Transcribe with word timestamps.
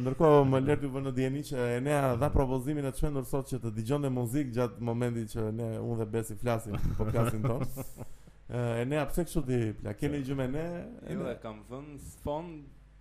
ndërkohë 0.00 0.46
më 0.52 0.60
lert 0.64 0.86
ju 0.86 0.90
vënë 0.94 1.12
dieni 1.18 1.42
që 1.50 1.66
e 1.74 1.82
nea 1.84 2.14
dha 2.22 2.30
propozimin 2.32 2.88
e 2.88 2.92
çmendur 3.00 3.26
sot 3.28 3.50
që 3.52 3.60
të 3.66 3.72
dëgjonte 3.76 4.10
muzikë 4.16 4.54
gjatë 4.58 4.88
momentit 4.88 5.34
që 5.34 5.44
ne 5.58 5.68
unë 5.82 5.98
dhe 6.00 6.06
Besi 6.16 6.36
flasim 6.40 6.78
podcastin 7.00 7.44
tonë. 7.44 7.68
E 8.48 8.84
nea 8.88 9.02
pse 9.04 9.26
kështu 9.26 9.40
t'i 9.44 9.56
la 9.84 9.92
keni 9.92 10.22
gjë 10.24 10.36
me 10.38 10.46
ne. 10.48 10.62
Jo 11.12 11.26
e 11.28 11.34
kam 11.42 11.58
vënë 11.68 11.98
fond 12.24 12.54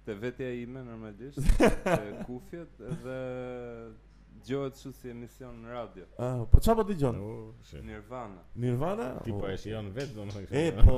te 0.04 0.12
vetja 0.20 0.50
ime 0.59 0.81
normalisht, 0.84 1.40
te 1.88 2.18
kufjet 2.28 2.81
dhe 3.06 3.16
dëgohet 4.48 4.76
kështu 4.76 4.92
si 4.95 5.09
emision 5.12 5.56
në 5.62 5.72
radio. 5.73 6.06
Ah, 6.17 6.44
po 6.52 6.59
çfarë 6.64 6.80
po 6.80 6.86
dëgjon? 6.94 7.17
Nirvana. 7.86 8.44
Nirvana? 8.64 9.08
Ti 9.26 9.34
po 9.36 9.48
e 9.52 9.58
shijon 9.59 9.90
vetë 9.95 10.16
domoshta. 10.16 10.48
E 10.56 10.70
po, 10.78 10.98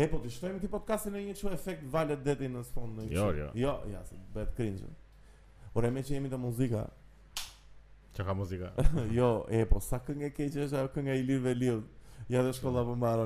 e 0.00 0.06
po 0.12 0.20
ti 0.22 0.32
shtojmë 0.34 0.60
ti 0.62 0.68
podcastin 0.72 1.16
në 1.16 1.22
një 1.28 1.36
çu 1.40 1.52
efekt 1.54 1.86
vale 1.92 2.16
deti 2.24 2.48
në 2.50 2.62
fond 2.74 2.98
në. 3.00 3.06
Jo, 3.14 3.28
jo. 3.38 3.48
Jo, 3.62 3.74
ja, 3.92 4.02
se 4.08 4.18
bëhet 4.34 4.52
cringe. 4.58 4.90
Por 5.74 5.86
e 5.88 5.92
me 5.94 6.02
që 6.04 6.16
jemi 6.18 6.32
të 6.32 6.40
muzika 6.42 6.86
Që 8.10 8.24
ka 8.26 8.34
muzika? 8.34 8.72
jo, 9.18 9.26
e, 9.54 9.60
po, 9.70 9.78
sa 9.80 10.00
këngë 10.02 10.26
e 10.26 10.30
keqë 10.34 10.64
është 10.66 10.80
kënga 10.96 11.14
e 11.14 11.20
i 11.20 11.28
lirë 11.28 11.52
lirë 11.54 12.24
Ja 12.34 12.42
dhe 12.42 12.50
shkolla 12.56 12.82
për 12.88 12.96
marr. 12.98 13.20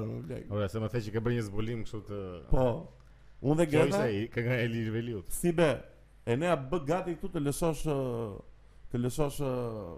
Ora, 0.54 0.66
se 0.68 0.80
më 0.82 0.90
the 0.92 1.00
që 1.06 1.12
ke 1.14 1.22
bërë 1.24 1.38
një 1.38 1.44
zbulim 1.48 1.80
kështu 1.86 2.00
të... 2.08 2.18
Po, 2.52 2.66
unë 3.48 3.58
dhe 3.62 3.66
jo, 3.72 3.86
gëta 3.88 4.02
kënga 4.36 4.58
e 4.60 4.66
i 4.66 4.68
lirë 4.76 5.22
Si 5.38 5.54
be, 5.56 5.70
e 6.28 6.36
nea 6.36 6.52
bë 6.56 6.82
gati 6.90 7.16
këtu 7.16 7.32
të 7.32 7.42
lëshosh 7.48 7.86
të 8.94 9.00
lësosh 9.02 9.40
uh, 9.42 9.94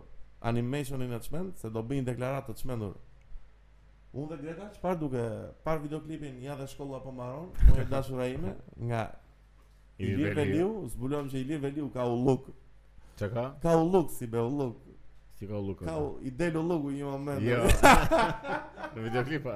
animationin 0.48 1.11
e 1.12 1.19
çmend 1.20 1.58
se 1.61 1.69
do 1.72 1.83
bëjnë 1.84 2.06
deklaratë 2.08 2.48
të 2.55 2.62
çmendur. 2.62 2.94
Unë 4.16 4.30
dhe 4.33 4.36
Greta, 4.41 4.70
çfarë 4.78 5.00
duke 5.03 5.25
par 5.66 5.83
videoklipin 5.83 6.38
ja 6.41 6.55
dhe 6.56 6.64
shkolla 6.72 7.03
po 7.05 7.12
mbaron, 7.12 7.50
po 7.58 7.77
e 7.77 7.84
dashura 7.91 8.28
ime 8.33 8.55
nga 8.88 9.03
Ilir 10.00 10.33
Veliu, 10.38 10.70
zbulon 10.94 11.28
që 11.28 11.42
Ilir 11.42 11.61
Veliu 11.62 11.91
ka 11.92 12.06
ulluk. 12.08 12.48
Çka 13.20 13.28
ka? 13.34 13.44
Ka 13.62 13.75
ulluk 13.83 14.11
si 14.16 14.28
be 14.32 14.41
ulluk. 14.41 14.76
Si 15.37 15.44
ka 15.49 15.56
ulluk. 15.59 15.82
Ka 15.84 15.99
u, 16.00 16.09
i 16.25 16.31
del 16.32 16.56
ulluku 16.62 16.91
një 16.97 17.06
moment. 17.09 17.44
Jo. 17.44 17.62
në 18.97 19.04
videoklip. 19.06 19.47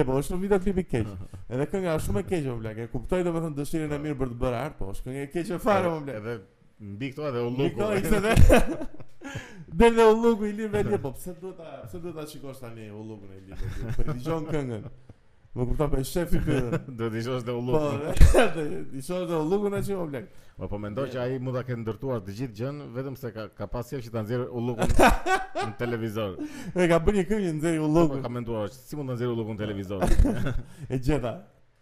e 0.00 0.04
po, 0.04 0.20
është 0.20 0.36
një 0.36 0.40
videoklip 0.44 0.78
i 0.84 0.88
keq. 0.92 1.12
Edhe 1.48 1.66
kënga 1.72 1.94
është 1.94 2.06
shumë 2.10 2.24
e 2.24 2.28
keqe, 2.34 2.56
bla. 2.62 2.72
E 2.84 2.88
kuptoj 2.92 3.22
domethënë 3.24 3.60
dëshirën 3.60 3.92
e 3.96 4.04
mirë 4.04 4.18
për 4.24 4.32
të 4.34 4.40
bërë 4.46 4.64
art, 4.68 4.78
po 4.80 4.90
është 4.94 5.08
kënga 5.10 5.26
e 5.28 5.36
keqe 5.36 5.60
fare, 5.64 5.94
bla. 6.04 6.16
Edhe 6.22 6.38
Mbi 6.80 7.10
këto 7.12 7.26
edhe 7.28 7.40
Ulluku. 7.44 7.76
Dhe 7.76 8.18
edhe. 8.18 8.60
Del 9.80 9.94
dhe 9.98 10.04
Ulluku 10.14 10.46
i 10.48 10.52
lirë 10.56 10.72
vetë, 10.78 10.98
po 11.02 11.10
pse 11.14 11.34
duhet 11.36 11.58
ta, 11.60 11.74
pse 11.86 12.00
duhet 12.02 12.16
ta 12.16 12.24
shikosh 12.26 12.58
tani 12.62 12.88
Ullukun 12.90 13.34
e 13.36 13.40
lirë? 13.48 13.68
Për 13.98 13.98
po, 14.08 14.14
dëgjon 14.16 14.46
këngën. 14.48 14.86
Më 15.58 15.66
kupton 15.68 15.90
për 15.92 16.02
shefi 16.08 16.40
ky. 16.46 16.56
Do 16.86 16.94
të 17.06 17.10
dëgjosh 17.18 17.44
dhe 17.46 17.54
Ullukun. 17.58 18.08
Po, 18.08 18.66
i 19.00 19.04
shoh 19.10 19.28
dhe 19.30 19.38
Ullukun 19.44 19.76
më 19.76 19.82
blek. 20.10 20.26
Po 20.58 20.68
po 20.72 20.80
mendoj 20.82 21.06
që 21.12 21.20
ai 21.26 21.36
mund 21.38 21.60
ta 21.60 21.66
ketë 21.68 21.84
ndërtuar 21.84 22.24
të 22.26 22.34
gjithë 22.40 22.58
gjën, 22.62 22.82
vetëm 22.98 23.20
se 23.22 23.32
ka 23.36 23.46
ka 23.60 23.70
pasje 23.76 24.00
që 24.02 24.14
ta 24.16 24.24
nxjerr 24.24 24.48
Ullukun 24.50 24.96
në 25.68 25.70
televizor. 25.84 26.34
E 26.74 26.88
ka 26.90 26.98
bërë 27.04 27.20
një 27.20 27.28
këngë 27.30 27.54
nxjerr 27.60 27.84
Ullukun. 27.90 28.12
Po, 28.16 28.18
po, 28.18 28.24
ka 28.26 28.34
menduar 28.40 28.68
se 28.74 28.80
si 28.88 28.96
mund 28.98 29.12
ta 29.12 29.20
nxjerrë 29.20 29.36
Ullukun 29.36 29.60
në 29.60 29.62
televizor. 29.66 30.60
e 30.90 30.96
gjeta. 30.98 31.36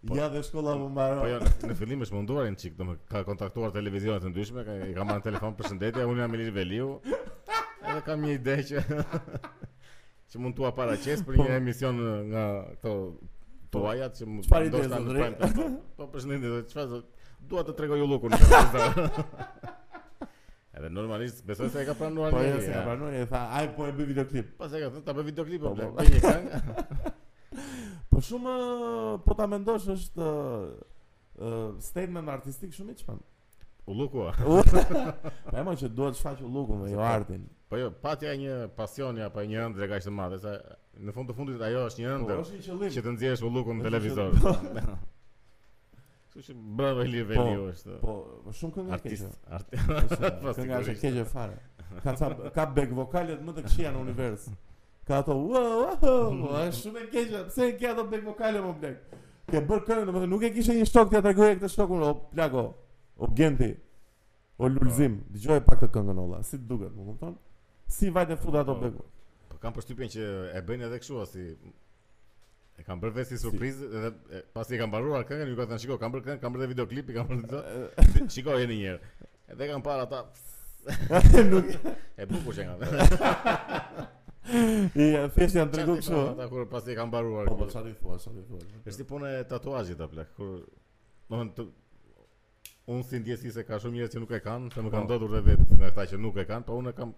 Po, 0.06 0.14
ja 0.14 0.28
dhe 0.30 0.42
shkolla 0.46 0.76
më 0.78 0.86
mbaron. 0.94 1.20
Po 1.24 1.30
jo, 1.30 1.38
në 1.66 1.74
fillim 1.78 2.04
është 2.06 2.14
munduar 2.14 2.44
një 2.52 2.58
çik, 2.62 2.76
domethë 2.78 3.08
ka 3.10 3.22
kontaktuar 3.26 3.72
televizionet 3.74 4.28
e 4.28 4.30
ndryshme, 4.30 4.62
ka 4.66 4.76
i 4.86 4.92
kam 4.94 5.08
marrë 5.10 5.24
telefon 5.26 5.56
përshëndetje, 5.58 6.04
unë 6.06 6.22
jam 6.22 6.36
Elir 6.38 6.52
Veliu. 6.54 6.86
Edhe 7.16 7.98
kam 8.06 8.22
një 8.22 8.36
ide 8.36 8.56
që 8.68 8.84
që 10.30 10.42
mund 10.44 10.54
tua 10.58 10.70
paraqes 10.76 11.24
për 11.26 11.34
po. 11.34 11.42
një 11.48 11.56
emision 11.58 11.98
nga 12.30 12.44
këto 12.76 12.92
toaja 13.74 14.10
që 14.14 14.30
të 14.46 14.64
do 14.70 14.84
të 14.86 15.02
ndrojmë. 15.08 15.52
Po 15.98 16.08
përshëndetje, 16.14 16.46
do 16.46 17.02
të 17.02 17.04
dua 17.50 17.66
të 17.66 17.76
tregoj 17.82 17.98
ju 17.98 18.06
lukun. 18.14 18.38
Edhe 20.78 20.92
normalisht 20.94 21.42
besoj 21.42 21.72
se 21.74 21.82
e 21.82 21.88
ka 21.90 21.98
pranuar. 21.98 22.30
Po 22.30 22.44
jo, 22.46 22.58
se 22.62 22.70
e 22.70 22.74
ka 22.78 22.86
pranuar, 22.86 23.18
e 23.18 23.26
tha, 23.34 23.42
ai 23.58 23.66
po 23.74 23.88
e 23.90 23.94
bë 23.98 24.06
videoklip. 24.12 24.54
Po 24.62 24.70
se 24.70 24.78
ka 24.78 24.92
thënë, 24.94 25.04
ta 25.08 25.16
bë 25.18 25.26
videoklip, 25.32 25.66
po. 25.66 25.74
Po, 25.74 25.90
po. 25.98 26.06
një 26.06 26.22
këngë. 26.22 27.16
Po 28.08 28.20
shumë 28.24 28.52
eh, 28.58 29.16
po 29.24 29.34
ta 29.36 29.46
mendosh 29.50 29.88
është 29.96 30.28
uh, 30.28 30.70
statement 31.88 32.30
artistik 32.34 32.72
shumë 32.76 32.94
i 32.94 32.98
çfarë. 33.02 33.20
U 33.88 33.94
luku. 33.96 34.24
Ne 35.52 35.62
më 35.64 35.74
që 35.80 35.90
duhet 35.96 36.16
të 36.16 36.18
shfaqë 36.20 36.44
ullukun 36.44 36.82
dhe 36.84 36.90
jo 36.92 36.98
po, 37.00 37.04
artin. 37.08 37.44
Po 37.72 37.78
jo, 37.80 37.88
patja 38.04 38.34
një 38.36 38.56
pasion 38.76 39.16
ja 39.20 39.28
pa 39.32 39.44
një 39.48 39.60
ëndër 39.70 39.88
kaq 39.94 40.04
të 40.06 40.12
madh, 40.12 40.36
sa 40.42 40.54
në 41.08 41.14
fund 41.16 41.30
të 41.32 41.36
fundit 41.38 41.62
ajo 41.68 41.84
është 41.88 42.02
një 42.04 42.10
ëndër. 42.16 42.34
Po 42.34 42.44
është 42.44 42.58
një 42.60 42.66
qëllim. 42.68 42.92
Që 42.96 43.04
të 43.08 43.14
nxjesh 43.14 43.44
ullukun 43.48 43.80
në 43.80 43.86
televizor. 43.88 44.36
Kështu 46.28 46.52
që 46.52 46.54
bravo 46.78 47.04
Ili 47.08 47.22
Veliu 47.24 47.56
po, 47.58 47.66
është. 47.72 47.98
Po, 48.04 48.16
po 48.44 48.56
shumë 48.60 48.76
këngë 48.76 48.88
ke. 48.88 49.16
Artist. 49.58 49.88
Këngë 50.58 50.80
po, 50.84 51.12
ke 51.16 51.28
fare. 51.32 51.60
Ka 52.04 52.32
ka 52.60 52.68
back 52.78 52.92
vokalet 53.02 53.40
më 53.48 53.56
të 53.56 53.66
këqija 53.70 53.94
në 53.96 54.04
univers. 54.04 54.50
Ka 55.08 55.16
ato 55.24 55.34
ua 55.40 55.60
ua 56.02 56.28
ua 56.28 56.62
shumë 56.70 57.00
e 57.02 57.06
keqja. 57.12 57.42
Pse 57.48 57.62
e 57.66 57.74
ke 57.80 57.86
ato 57.88 58.04
bek 58.04 58.24
vokale 58.28 58.60
më 58.60 58.72
blek? 58.80 59.20
Ke 59.48 59.62
bër 59.64 59.80
këngë, 59.86 60.04
domethënë 60.10 60.28
nuk 60.30 60.42
e 60.44 60.50
kishe 60.52 60.74
një 60.76 60.88
shtok 60.90 61.08
ti 61.08 61.16
ja 61.16 61.22
tregoje 61.24 61.54
këtë 61.56 61.70
shtokun 61.72 62.02
o 62.04 62.10
plako. 62.34 62.64
O 63.24 63.30
genti. 63.38 63.70
O 64.60 64.68
lulzim. 64.68 65.14
Po. 65.22 65.32
Dëgjoj 65.36 65.62
pak 65.64 65.80
të 65.80 65.88
këngën 65.94 66.20
olla. 66.26 66.42
Si 66.44 66.58
të 66.60 66.68
duket, 66.68 66.90
më 66.92 67.06
kupton? 67.08 67.38
Si 67.96 68.10
vajte 68.12 68.36
fut 68.42 68.58
ato 68.60 68.74
po. 68.76 68.82
bek? 68.82 68.98
Po 69.48 69.60
kam 69.62 69.72
përshtypjen 69.78 70.12
që 70.12 70.26
e 70.60 70.62
bëjnë 70.68 70.88
edhe 70.90 71.00
kështu 71.00 71.24
si 71.32 71.48
E 72.78 72.84
kam 72.86 73.00
bërë 73.02 73.14
vetë 73.16 73.38
surprizë 73.42 73.80
si. 73.80 73.88
dhe 74.04 74.10
e, 74.38 74.42
pasi 74.54 74.76
e 74.76 74.78
kam 74.78 74.92
mbaruar 74.92 75.24
këngën, 75.26 75.48
ju 75.50 75.56
ka 75.58 75.64
thënë, 75.66 75.82
shiko, 75.82 75.96
kam 75.98 76.12
bërë 76.14 76.24
këngën, 76.28 76.42
kam 76.44 76.54
bërë 76.54 76.68
videoklipi, 76.70 77.16
kam 77.16 77.26
bërë 77.26 77.48
këtë. 77.48 78.28
Shikoj 78.36 78.60
edhe 78.66 78.76
një 78.84 78.98
Edhe 79.56 79.70
kam 79.72 79.82
parë 79.82 80.04
ata. 80.04 80.22
Nuk 81.50 81.72
e 81.74 82.28
bukur 82.30 82.54
që 82.60 82.68
kanë. 82.68 84.12
I 84.48 84.90
e 85.24 85.48
janë 85.52 85.72
tregu 85.72 85.96
kështu. 85.98 86.14
Ata 86.32 86.46
kur 86.50 86.64
pas 86.70 86.86
i 86.90 86.94
kanë 86.96 87.10
mbaruar. 87.10 87.50
Po, 87.50 87.56
po 87.60 87.66
çfarë 87.70 87.92
thua, 88.00 88.16
çfarë 88.22 88.44
thua? 88.48 88.60
Është 88.88 89.02
tipon 89.02 89.26
e 89.28 89.32
tatuazhit 89.50 90.00
apo 90.06 90.16
lek? 90.20 90.30
Kur 90.38 91.42
të 91.58 91.66
unë 92.88 93.04
si 93.04 93.20
ndjesi 93.20 93.52
se 93.56 93.64
ka 93.68 93.76
shumë 93.82 93.98
njerëz 94.00 94.14
që 94.14 94.22
nuk 94.22 94.32
e 94.32 94.40
kanë, 94.44 94.70
se 94.72 94.84
më 94.86 94.92
kanë 94.94 95.04
po. 95.10 95.10
ndodhur 95.10 95.36
edhe 95.40 95.50
vetë 95.58 95.76
me 95.82 95.90
ata 95.90 96.06
që 96.08 96.20
nuk 96.22 96.40
e 96.40 96.46
kanë, 96.48 96.64
po 96.70 96.78
unë 96.80 96.94
kam 96.96 97.12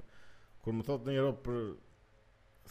kur 0.65 0.75
më 0.75 0.87
thotë 0.89 1.07
ndonjëro 1.07 1.31
për 1.47 1.61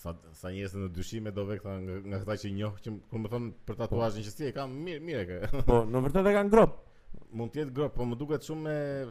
sa 0.02 0.14
sa 0.42 0.52
njerëz 0.54 0.76
në 0.80 0.90
dyshim 0.96 1.30
e 1.30 1.34
do 1.36 1.44
vek 1.48 1.64
nga, 1.64 1.78
nga 2.26 2.36
që 2.44 2.52
njoh 2.58 2.76
që 2.84 2.94
kur 3.12 3.24
më 3.24 3.32
thon 3.32 3.46
për 3.64 3.78
po. 3.78 3.80
tatuazhin 3.80 4.28
që 4.28 4.34
si 4.36 4.50
e 4.50 4.52
kam 4.60 4.76
mirë 4.86 5.04
mirë 5.08 5.24
ka. 5.32 5.64
Po 5.70 5.80
në 5.88 6.04
vërtetë 6.10 6.34
e 6.34 6.36
kanë 6.40 6.54
grop. 6.56 6.76
Mund 7.38 7.54
të 7.56 7.64
jetë 7.64 7.74
grop, 7.80 7.96
po 7.96 8.06
më 8.10 8.20
duket 8.20 8.44
shumë 8.50 8.76
e 8.76 9.08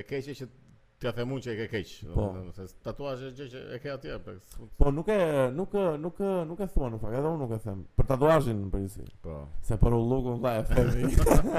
e 0.00 0.04
keqe 0.04 0.34
që 0.40 0.50
Ti 0.98 1.06
a 1.10 1.12
the 1.14 1.24
mund 1.26 1.42
që 1.42 1.50
e 1.54 1.56
ke 1.58 1.66
keq, 1.72 1.90
po. 2.14 2.28
domethënë 2.36 2.66
se 2.70 3.28
është 3.28 3.30
gjë 3.38 3.46
që 3.52 3.62
e 3.74 3.78
ke 3.82 3.90
aty 3.90 4.12
apo. 4.14 4.34
Po 4.78 4.92
nuk 4.94 5.08
e 5.10 5.16
nuk 5.54 5.74
nuk 5.74 6.18
nuk, 6.18 6.20
nuk 6.50 6.62
e 6.62 6.68
thua 6.70 6.90
në 6.92 7.00
fakt, 7.02 7.16
edhe 7.18 7.30
unë 7.34 7.40
nuk 7.40 7.54
e 7.56 7.58
them. 7.64 7.80
Për 7.98 8.08
tatuazhin 8.12 8.60
në 8.60 8.68
përgjithësi. 8.74 9.16
Po. 9.24 9.40
Se 9.66 9.78
për 9.80 9.96
ulogun 9.98 10.38
vaje 10.44 10.62
e 10.68 10.86
them. 10.92 11.50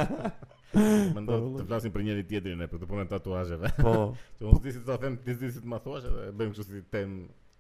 Mendoj 1.16 1.42
të 1.58 1.66
flasim 1.68 1.94
për 1.96 2.06
njëri 2.08 2.24
tjetrin 2.30 2.62
ne 2.64 2.70
për 2.72 2.82
të 2.86 2.90
punën 2.94 3.12
tatuazheve. 3.12 3.74
Po. 3.82 3.96
Se 4.40 4.48
unë 4.50 4.64
disi 4.70 4.82
të 4.86 4.90
ta 4.94 4.98
them, 5.04 5.20
disi 5.28 5.52
të 5.60 5.72
ma 5.76 5.81
thuash 5.84 6.08
edhe 6.14 6.31
bëjmë 6.31 6.56
kështu 6.58 6.68
si 6.80 6.84
tem. 6.96 7.18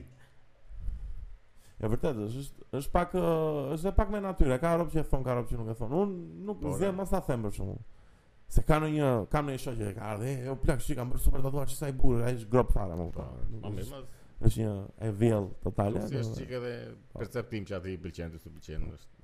Ja 1.80 1.90
vërtet, 1.92 2.16
është 2.28 2.66
është 2.80 2.92
pak 2.96 3.16
është 3.76 3.92
pak 3.98 4.12
me 4.14 4.20
natyrë, 4.24 4.56
ka 4.62 4.74
rrobë 4.78 4.94
që 4.94 5.02
e 5.04 5.08
thon, 5.10 5.24
ka 5.24 5.34
rrobë 5.36 5.52
që 5.54 5.58
nuk 5.60 5.72
e 5.72 5.76
thon. 5.76 5.92
Unë 6.02 6.44
nuk 6.48 6.62
Bore. 6.64 6.78
zem 6.80 7.00
as 7.04 7.12
ta 7.12 7.20
them 7.26 7.44
për 7.44 7.56
shkakun. 7.58 7.82
Se 8.56 8.62
ka 8.62 8.78
në 8.80 8.88
një, 8.94 9.10
kam 9.32 9.48
në 9.50 9.56
një 9.56 9.60
shokje 9.66 9.88
e 9.90 9.96
ka 9.96 10.12
ardhe, 10.14 10.32
e 10.46 10.48
o 10.52 10.54
plak 10.62 10.80
shqika 10.80 11.02
kam 11.02 11.12
super 11.20 11.42
të 11.44 11.52
duar 11.56 11.68
që 11.68 11.76
sa 11.80 11.90
i 11.90 11.96
burë, 11.98 12.22
a 12.24 12.30
ishë 12.36 12.48
grobë 12.52 12.76
fara, 12.76 12.96
më 13.00 13.08
pa. 13.16 13.26
Po, 13.66 13.72
po, 13.74 14.00
është 14.46 14.62
një 14.62 14.70
e 15.04 15.10
vjellë 15.20 15.50
totale. 15.66 16.04
Kësi 16.06 16.22
është 16.22 16.40
qikë 16.44 16.56
edhe 16.60 16.72
po. 16.94 17.18
perceptim 17.20 17.68
që 17.68 17.76
ati 17.80 17.92
i 17.92 18.00
të 18.06 18.38
së 18.38 18.80
është 18.94 19.15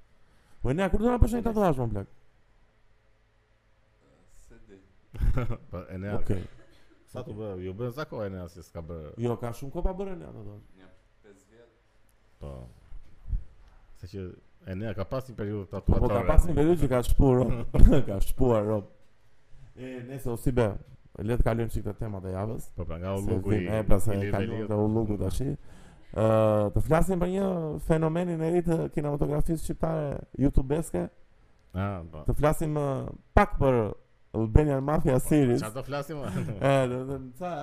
Po 0.63 0.73
ne 0.73 0.89
kur 0.91 1.03
do 1.03 1.11
na 1.11 1.19
bësh 1.19 1.33
një 1.37 1.43
tatuazh 1.49 1.79
më 1.83 1.87
plak. 1.93 2.11
Se 4.47 4.59
di. 4.69 4.79
Po 5.73 5.81
e 5.91 5.99
ne. 5.99 6.13
Okej. 6.21 6.45
Sa 7.13 7.25
të 7.27 7.35
bëj, 7.37 7.57
ju 7.67 7.73
bën 7.77 7.91
sa 7.97 8.07
kohë 8.09 8.29
ne 8.33 8.45
as 8.45 8.55
s'ka 8.69 8.83
bë. 8.89 9.01
Jo, 9.21 9.35
ka 9.43 9.51
shumë 9.59 9.73
kohë 9.75 9.85
pa 9.89 9.95
bërë 9.99 10.15
ne 10.21 10.29
ato. 10.31 10.55
Një 10.79 10.87
5 11.27 11.43
vjet. 11.51 11.69
Po. 12.41 12.53
Se 14.01 14.09
që 14.15 14.29
e 14.71 14.79
ne 14.79 14.95
ka 14.97 15.05
pas 15.11 15.27
një 15.33 15.37
periudhë 15.43 15.69
tatuatore. 15.75 16.07
Po 16.07 16.15
ka 16.15 16.23
pas 16.31 16.47
një 16.47 16.57
periudhë 16.61 16.83
që 16.85 16.93
ka 16.95 17.03
shpuar. 17.11 17.53
ka 18.13 18.21
shpuar 18.29 18.71
rob. 18.71 18.89
E 19.77 19.97
ne 20.07 20.23
o 20.23 20.39
si 20.47 20.55
bë, 20.61 20.69
le 21.27 21.41
të 21.43 21.51
kalojmë 21.51 21.75
sikur 21.75 21.99
temat 21.99 22.31
e 22.31 22.37
javës. 22.39 22.71
Po 22.79 22.87
pra 22.87 23.03
nga 23.03 23.19
ullugu 23.19 23.59
i. 23.59 23.65
Po 23.67 23.99
pra 23.99 24.03
kalojmë 24.39 24.67
te 24.71 24.83
ullugu 24.87 25.19
tash 25.27 25.43
të 26.13 26.81
flasim 26.87 27.21
për 27.23 27.29
një 27.33 27.45
fenomenin 27.87 28.41
e 28.45 28.51
ri 28.53 28.61
të 28.67 28.77
kinematografisë 28.95 29.63
shqiptare 29.65 30.11
youtubeske. 30.45 31.07
Ah, 31.73 32.03
po. 32.13 32.25
Të 32.29 32.35
flasim 32.37 32.77
uh, 32.77 33.07
pak 33.35 33.55
për 33.59 33.79
Albanian 34.37 34.85
Mafia 34.85 35.17
series. 35.21 35.63
Çfarë 35.63 35.79
do 35.79 35.83
flasim? 35.87 36.19
Ë, 36.21 36.71
do 36.91 36.99
të 36.99 37.09
them 37.13 37.29
sa 37.41 37.55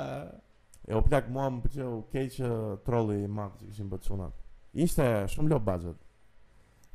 e 0.90 0.96
u 0.98 1.02
plak 1.06 1.30
mua 1.30 1.50
më 1.54 1.64
pëlqeu 1.68 2.00
keq 2.14 2.40
trolli 2.88 3.20
i 3.24 3.28
madh 3.30 3.60
që 3.62 3.70
kishin 3.70 3.90
bërë 3.92 4.06
çunat. 4.08 4.40
Ishte 4.82 5.06
shumë 5.36 5.50
low 5.54 5.62
budget. 5.66 6.00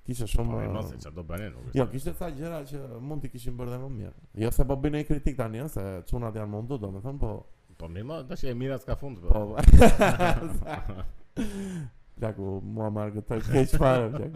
Kishte 0.05 0.27
shumë 0.29 0.51
Po, 0.67 0.75
mos 0.75 0.91
jo, 0.91 0.99
e 0.99 1.03
çfarë 1.05 1.17
do 1.21 1.25
bënin. 1.29 1.57
Jo, 1.79 1.87
kishte 1.95 2.13
sa 2.19 2.29
gjëra 2.35 2.65
që 2.67 2.83
mund 2.99 3.23
të 3.25 3.31
kishin 3.37 3.57
bërë 3.59 3.77
dhe 3.77 3.81
më 3.85 3.91
mirë. 3.95 4.15
Jo 4.43 4.51
se 4.53 4.67
po 4.69 4.77
bënin 4.79 5.07
kritik 5.09 5.39
tani, 5.39 5.63
se 5.71 5.85
çunat 6.11 6.35
janë 6.37 6.51
mundu, 6.51 6.81
domethënë, 6.83 7.19
po. 7.23 7.33
Po 7.79 7.89
më, 7.91 8.21
dashje 8.29 8.53
mira 8.55 8.77
ska 8.83 8.95
fund. 8.99 9.23
Po. 9.23 9.47
po, 9.55 9.55
po. 9.55 10.95
Plaku, 11.35 12.61
mua 12.65 12.91
marrë 12.95 13.17
këtë 13.17 13.39
të 13.41 13.41
keqë 13.53 13.81
farë, 13.81 14.29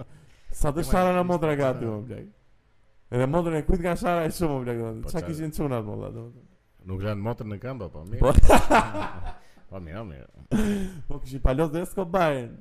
Sa 0.58 0.72
të 0.74 0.82
shara 0.88 1.10
në 1.14 1.22
modra 1.28 1.54
ka 1.58 1.68
aty, 1.72 1.86
më 1.86 1.98
plak. 2.08 2.28
Edhe 3.08 3.26
modrën 3.32 3.56
e 3.62 3.64
kujt 3.64 3.80
ka 3.84 3.92
shara 3.96 4.24
e 4.28 4.32
shumë, 4.34 4.56
më 4.66 4.92
plak. 5.02 5.12
Qa 5.12 5.22
kishin 5.28 5.52
qunë 5.56 5.78
atë 5.78 5.88
modra, 5.88 6.24
Nuk 6.88 7.02
janë 7.04 7.22
motrë 7.24 7.50
në 7.52 7.58
kamba, 7.62 7.86
po, 7.92 8.02
mirë. 8.08 8.18
Po. 8.22 8.32
po, 9.68 9.80
mirë, 9.84 10.02
mirë. 10.08 10.28
Po, 11.08 11.20
kishin 11.22 11.42
palot 11.44 11.72
dhe 11.74 11.82
esko 11.84 12.06
bajen. 12.08 12.56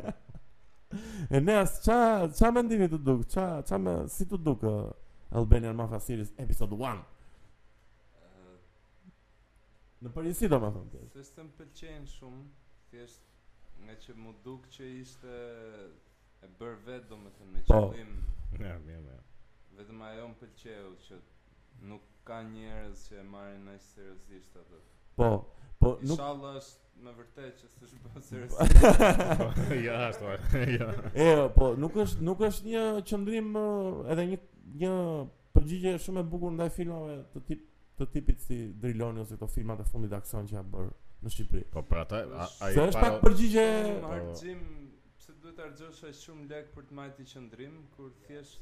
e 1.32 1.40
ne 1.40 1.56
asë, 1.62 1.80
qa, 1.86 2.00
qa 2.36 2.52
me 2.56 2.66
ndimi 2.66 2.90
të 2.92 3.00
duk? 3.06 3.24
Qa, 3.34 3.46
qa 3.68 3.78
me, 3.80 3.96
si 4.12 4.26
të 4.30 4.42
duk, 4.46 4.66
Albanian 5.38 5.78
Mafia 5.78 6.02
Series 6.04 6.34
episode 6.42 6.76
1? 6.76 7.02
Në 10.02 10.10
përgjësi, 10.16 10.48
do 10.50 10.58
më 10.66 10.72
thonë. 10.74 11.06
Se 11.14 11.94
shumë 12.18 12.42
thjesht 12.90 13.22
nga 13.84 13.94
që 14.04 14.14
më 14.20 14.32
duk 14.44 14.66
që 14.76 14.84
ishte 15.00 15.34
e 16.46 16.50
bërë 16.60 16.78
vetë 16.88 17.08
do 17.12 17.18
me 17.24 17.30
thënë 17.36 17.54
me 17.56 17.62
po. 17.68 17.80
qëllim 17.92 18.66
ja, 18.66 18.74
mja, 18.86 18.98
mja. 19.06 19.18
vetëm 19.78 20.02
ajo 20.08 20.26
më 20.32 20.38
pëlqeu 20.40 20.90
që 21.06 21.20
nuk 21.90 22.04
ka 22.30 22.40
njerëz 22.48 23.04
që 23.06 23.18
e 23.22 23.26
marrin 23.34 23.62
në 23.70 23.76
seriozisht 23.92 24.58
atë 24.62 24.80
po 25.20 25.30
po 25.80 25.94
nuk 26.00 26.14
inshallah 26.16 26.56
është 26.60 27.04
me 27.06 27.14
vërtet 27.16 27.62
që 27.62 27.70
s'është 27.74 28.00
bërë 28.06 28.24
seriozisht 28.30 28.86
po, 29.40 29.78
ja 29.86 30.00
ashtu 30.10 30.78
ja 30.78 30.88
e 31.14 31.28
po 31.56 31.70
nuk 31.84 31.98
është 32.06 32.26
nuk 32.30 32.42
është 32.50 32.72
një 32.72 32.84
qëndrim 33.12 33.52
uh, 33.60 34.08
edhe 34.14 34.26
një 34.32 34.42
një 34.84 34.92
përgjigje 35.56 35.94
shumë 36.08 36.24
e 36.26 36.30
bukur 36.34 36.52
ndaj 36.58 36.72
filmave 36.76 37.16
të 37.36 37.44
tip 37.50 37.66
të 38.00 38.06
tipit 38.14 38.44
si 38.46 38.58
Driloni 38.82 39.20
ose 39.22 39.36
këto 39.36 39.46
filmat 39.54 39.80
e 39.82 39.86
fundit 39.88 40.12
aksion 40.18 40.46
që 40.48 40.58
a 40.58 40.64
bërë 40.74 40.92
në 41.22 41.32
Shqipëri. 41.34 41.64
Po 41.72 41.82
ata 42.00 42.20
ai 42.20 42.28
para. 42.58 42.88
Është 42.88 43.00
pak 43.00 43.18
përgjigje 43.24 43.64
po. 44.00 44.12
argxim 44.14 44.60
pse 45.18 45.32
duhet 45.42 45.56
të 45.58 45.64
argxosh 45.68 46.04
aq 46.08 46.18
shumë 46.24 46.48
lek 46.52 46.68
për 46.76 46.86
të 46.90 46.96
marrë 47.00 47.16
ti 47.18 47.26
qendrim 47.34 47.74
kur 47.96 48.12
thjesht 48.26 48.60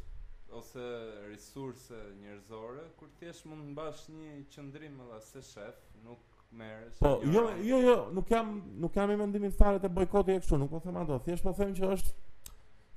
ose 0.58 0.86
resurse 1.30 1.98
njerëzore 2.22 2.86
kur 2.98 3.10
thjesht 3.20 3.46
mund 3.46 3.66
të 3.68 3.72
mbash 3.76 4.08
një 4.14 4.34
qendrim 4.54 5.00
edhe 5.06 5.20
se 5.28 5.42
shef 5.42 5.76
nuk 6.04 6.22
merresh. 6.50 6.98
Po 7.00 7.14
jo 7.34 7.44
jo 7.70 7.80
jo 7.86 7.96
nuk 8.16 8.30
jam 8.30 8.54
nuk 8.82 8.94
kam 8.94 9.12
mendimin 9.18 9.52
fare 9.52 9.78
të 9.78 9.88
bojkotit 9.88 10.36
e 10.38 10.40
kështu 10.42 10.58
nuk 10.64 10.70
po 10.70 10.80
them 10.80 10.96
ato 10.96 11.18
thjesht 11.26 11.44
po 11.46 11.52
them 11.52 11.74
që 11.76 11.92
është 11.96 12.16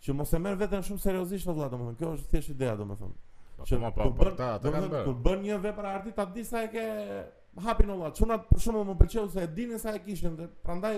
që 0.01 0.15
mos 0.17 0.31
e 0.33 0.39
merr 0.41 0.57
veten 0.57 0.81
shumë 0.81 1.03
seriozisht 1.03 1.45
valla 1.45 1.67
domethënë 1.69 1.99
kjo 2.01 2.13
është 2.15 2.31
thjesht 2.33 2.55
ideja 2.55 2.77
domethënë. 2.79 3.19
Po, 3.59 3.67
që 3.69 3.77
po 3.83 3.91
po 3.93 4.09
po 4.17 4.31
ta 4.39 4.55
kanë 4.63 4.87
bërë. 4.89 5.03
Kur 5.05 5.19
bën 5.27 5.43
një 5.43 5.59
vepër 5.67 5.85
arti 5.91 6.13
ta 6.17 6.25
di 6.25 6.43
sa 6.43 6.63
e 6.65 6.71
ke 6.73 6.85
hapi 7.59 7.83
në 7.87 7.97
latë. 7.99 8.21
Qunat 8.23 8.45
për 8.51 8.61
shumë 8.65 8.83
më 8.87 8.95
pëlqeu 9.01 9.27
se 9.33 9.43
e 9.43 9.49
dinë 9.57 9.79
sa 9.81 9.93
e 9.95 9.99
kishin 10.05 10.37
dhe 10.39 10.45
prandaj 10.65 10.95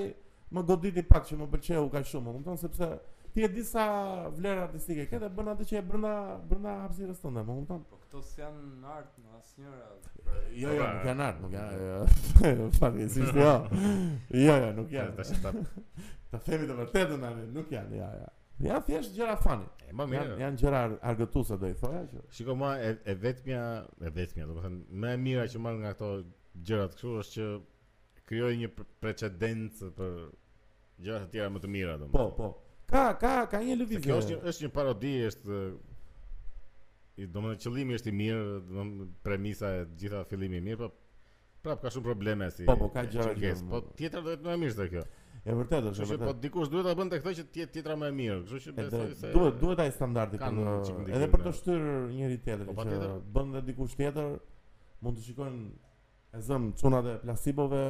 më 0.53 0.63
goditi 0.69 1.01
pak 1.03 1.25
që 1.27 1.39
më 1.39 1.47
pëlqeu 1.55 1.87
ka 1.91 2.03
shumë. 2.05 2.33
Më 2.37 2.43
tonë 2.45 2.61
sepse 2.61 2.89
ti 3.33 3.41
e 3.45 3.49
di 3.49 3.63
sa 3.65 3.87
vlerë 4.33 4.67
artistike 4.67 5.07
ke 5.09 5.19
dhe 5.23 5.31
bën 5.33 5.49
atë 5.55 5.65
që 5.71 5.79
e 5.79 5.83
brënda, 5.87 6.11
brenda 6.49 6.75
hapsirës 6.83 7.23
tënde. 7.23 7.43
Më 7.47 7.55
më 7.57 7.79
Po 7.89 7.97
këto 8.03 8.21
si 8.27 8.43
janë 8.43 8.67
në 8.83 8.91
artë 8.97 9.23
në 9.23 9.41
njëra. 9.63 9.87
Jo, 10.59 10.69
jo, 10.69 10.91
nuk 10.91 11.07
janë 11.09 11.25
art, 11.29 11.41
Nuk 11.41 11.57
janë. 11.57 11.81
Jo. 11.89 12.05
Fani, 12.77 13.09
si 13.09 13.23
jo. 13.25 13.49
Jo, 14.29 14.53
jo, 14.61 14.69
nuk 14.77 14.93
janë. 14.93 15.27
Ta 16.33 16.39
themi 16.39 16.69
të 16.69 16.77
vërtetën 16.83 17.25
në 17.25 17.33
Nuk 17.57 17.73
janë. 17.73 17.97
Ja, 17.97 18.11
ja. 18.21 18.31
Ja 18.61 18.77
thjesht 18.85 19.15
gjëra 19.15 19.33
fani. 19.41 19.65
E 19.81 19.91
më 19.97 20.05
mirë. 20.11 20.21
Jan, 20.21 20.39
janë 20.45 20.59
gjëra 20.61 20.81
argëtuese 21.09 21.55
do 21.59 21.65
i 21.67 21.73
thoja 21.75 22.03
që. 22.11 22.19
Shikoj 22.37 22.55
më 22.61 22.69
e, 22.85 22.89
e 23.11 23.15
vetmja, 23.17 23.63
e 24.05 24.11
vetmja, 24.13 24.45
do 24.47 24.53
të 24.53 24.61
thënë 24.67 24.99
më 25.03 25.09
e 25.09 25.19
mira 25.19 25.45
që 25.49 25.59
marr 25.59 25.79
nga 25.81 25.91
këto 25.97 26.11
gjërat 26.61 26.93
këtu 26.95 27.13
është 27.21 27.33
që 27.39 28.25
krijoi 28.29 28.59
një 28.63 28.69
precedencë 29.03 29.89
për 29.97 30.13
gjëra 31.03 31.23
të 31.25 31.31
tjera 31.33 31.49
më 31.53 31.63
të 31.63 31.71
mira 31.75 31.95
domosdoshmë. 32.01 32.41
Po, 32.41 32.51
po. 32.53 32.83
Ka 32.93 33.05
ka 33.19 33.33
ka 33.51 33.61
një 33.65 33.79
lëvizje. 33.81 34.03
Kjo 34.05 34.19
është 34.21 34.37
është 34.51 34.67
një 34.67 34.73
parodi, 34.75 35.13
është 35.29 35.61
i 37.23 37.27
domosdoshmë 37.29 37.63
qëllimi 37.67 37.97
është 37.99 38.11
i 38.13 38.17
mirë, 38.19 38.45
domosdoshmë 38.69 39.23
premisa 39.25 39.73
e 39.79 39.87
gjitha 39.97 40.21
fillimi 40.29 40.61
i 40.61 40.65
mirë, 40.69 40.79
po 40.83 40.93
prap 41.67 41.81
ka 41.83 41.91
shumë 41.93 42.05
probleme 42.11 42.49
si. 42.53 42.67
Po, 42.69 42.77
po 42.79 42.89
ka 42.93 43.05
gjëra 43.09 43.53
Po 43.73 43.83
tjetra 43.99 44.21
do 44.23 44.29
të 44.29 44.37
jetë 44.37 44.53
më 44.53 44.57
e 44.57 44.63
mirë 44.63 44.77
se 44.79 44.87
kjo. 44.93 45.03
Është 45.43 45.55
vërtet, 45.59 45.87
është 45.91 46.09
që 46.13 46.19
Po 46.21 46.33
dikush 46.39 46.69
duhet 46.71 46.85
ta 46.87 46.93
bënte 46.95 47.17
të 47.19 47.33
që 47.39 47.45
të 47.51 47.61
jetë 47.63 47.73
tjetra 47.77 47.95
më 47.99 48.09
e 48.11 48.15
mirë, 48.15 48.37
kështu 48.47 48.59
që 48.69 48.75
besoj 48.77 49.07
se 49.19 49.31
duhet 49.33 49.57
duhet 49.59 49.81
ai 49.83 49.91
standardi 49.91 50.39
të 50.39 50.51
Edhe 51.17 51.27
për 51.33 51.43
të 51.49 51.53
shtyr 51.57 51.83
njëri 52.13 52.37
tjetrin 52.45 52.77
po, 52.77 52.85
që 52.87 53.09
bën 53.35 53.51
dhe 53.57 53.63
dikush 53.67 53.97
tjetër 53.99 54.29
mund 55.03 55.19
të 55.19 55.25
shikojnë 55.25 55.82
e 56.33 56.37
zëm 56.41 56.63
çuna 56.79 56.99
e 57.11 57.13
plasibove 57.21 57.83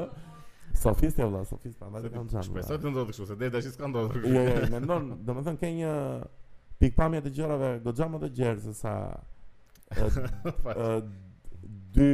Sofistë 0.79 1.27
vlla, 1.27 1.41
sofistë, 1.49 1.89
andaj 1.89 2.11
kam 2.13 2.29
çan. 2.35 2.53
të 2.69 2.93
ndodhë 2.93 3.07
kështu, 3.09 3.27
se 3.33 3.39
deri 3.41 3.55
tash 3.57 3.73
s'ka 3.73 3.89
ndodhur. 3.91 4.29
Jo, 4.29 4.37
jo, 4.51 4.61
jo, 4.61 4.69
mendon, 4.77 5.09
domethënë 5.27 5.61
ke 5.65 5.73
një 5.81 5.95
pikpamje 6.85 7.25
të 7.25 7.35
gjërave 7.41 7.73
goxha 7.89 8.11
më 8.13 8.23
të 8.27 8.31
gjerë 8.43 8.69
se 8.69 8.77
sa 8.85 8.95
po. 10.69 10.93
dy 11.97 12.13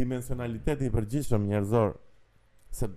dimensionaliteti 0.00 0.88
i 0.88 0.90
përgjithshëm 0.90 1.44
njerëzor 1.50 1.90
se 2.74 2.88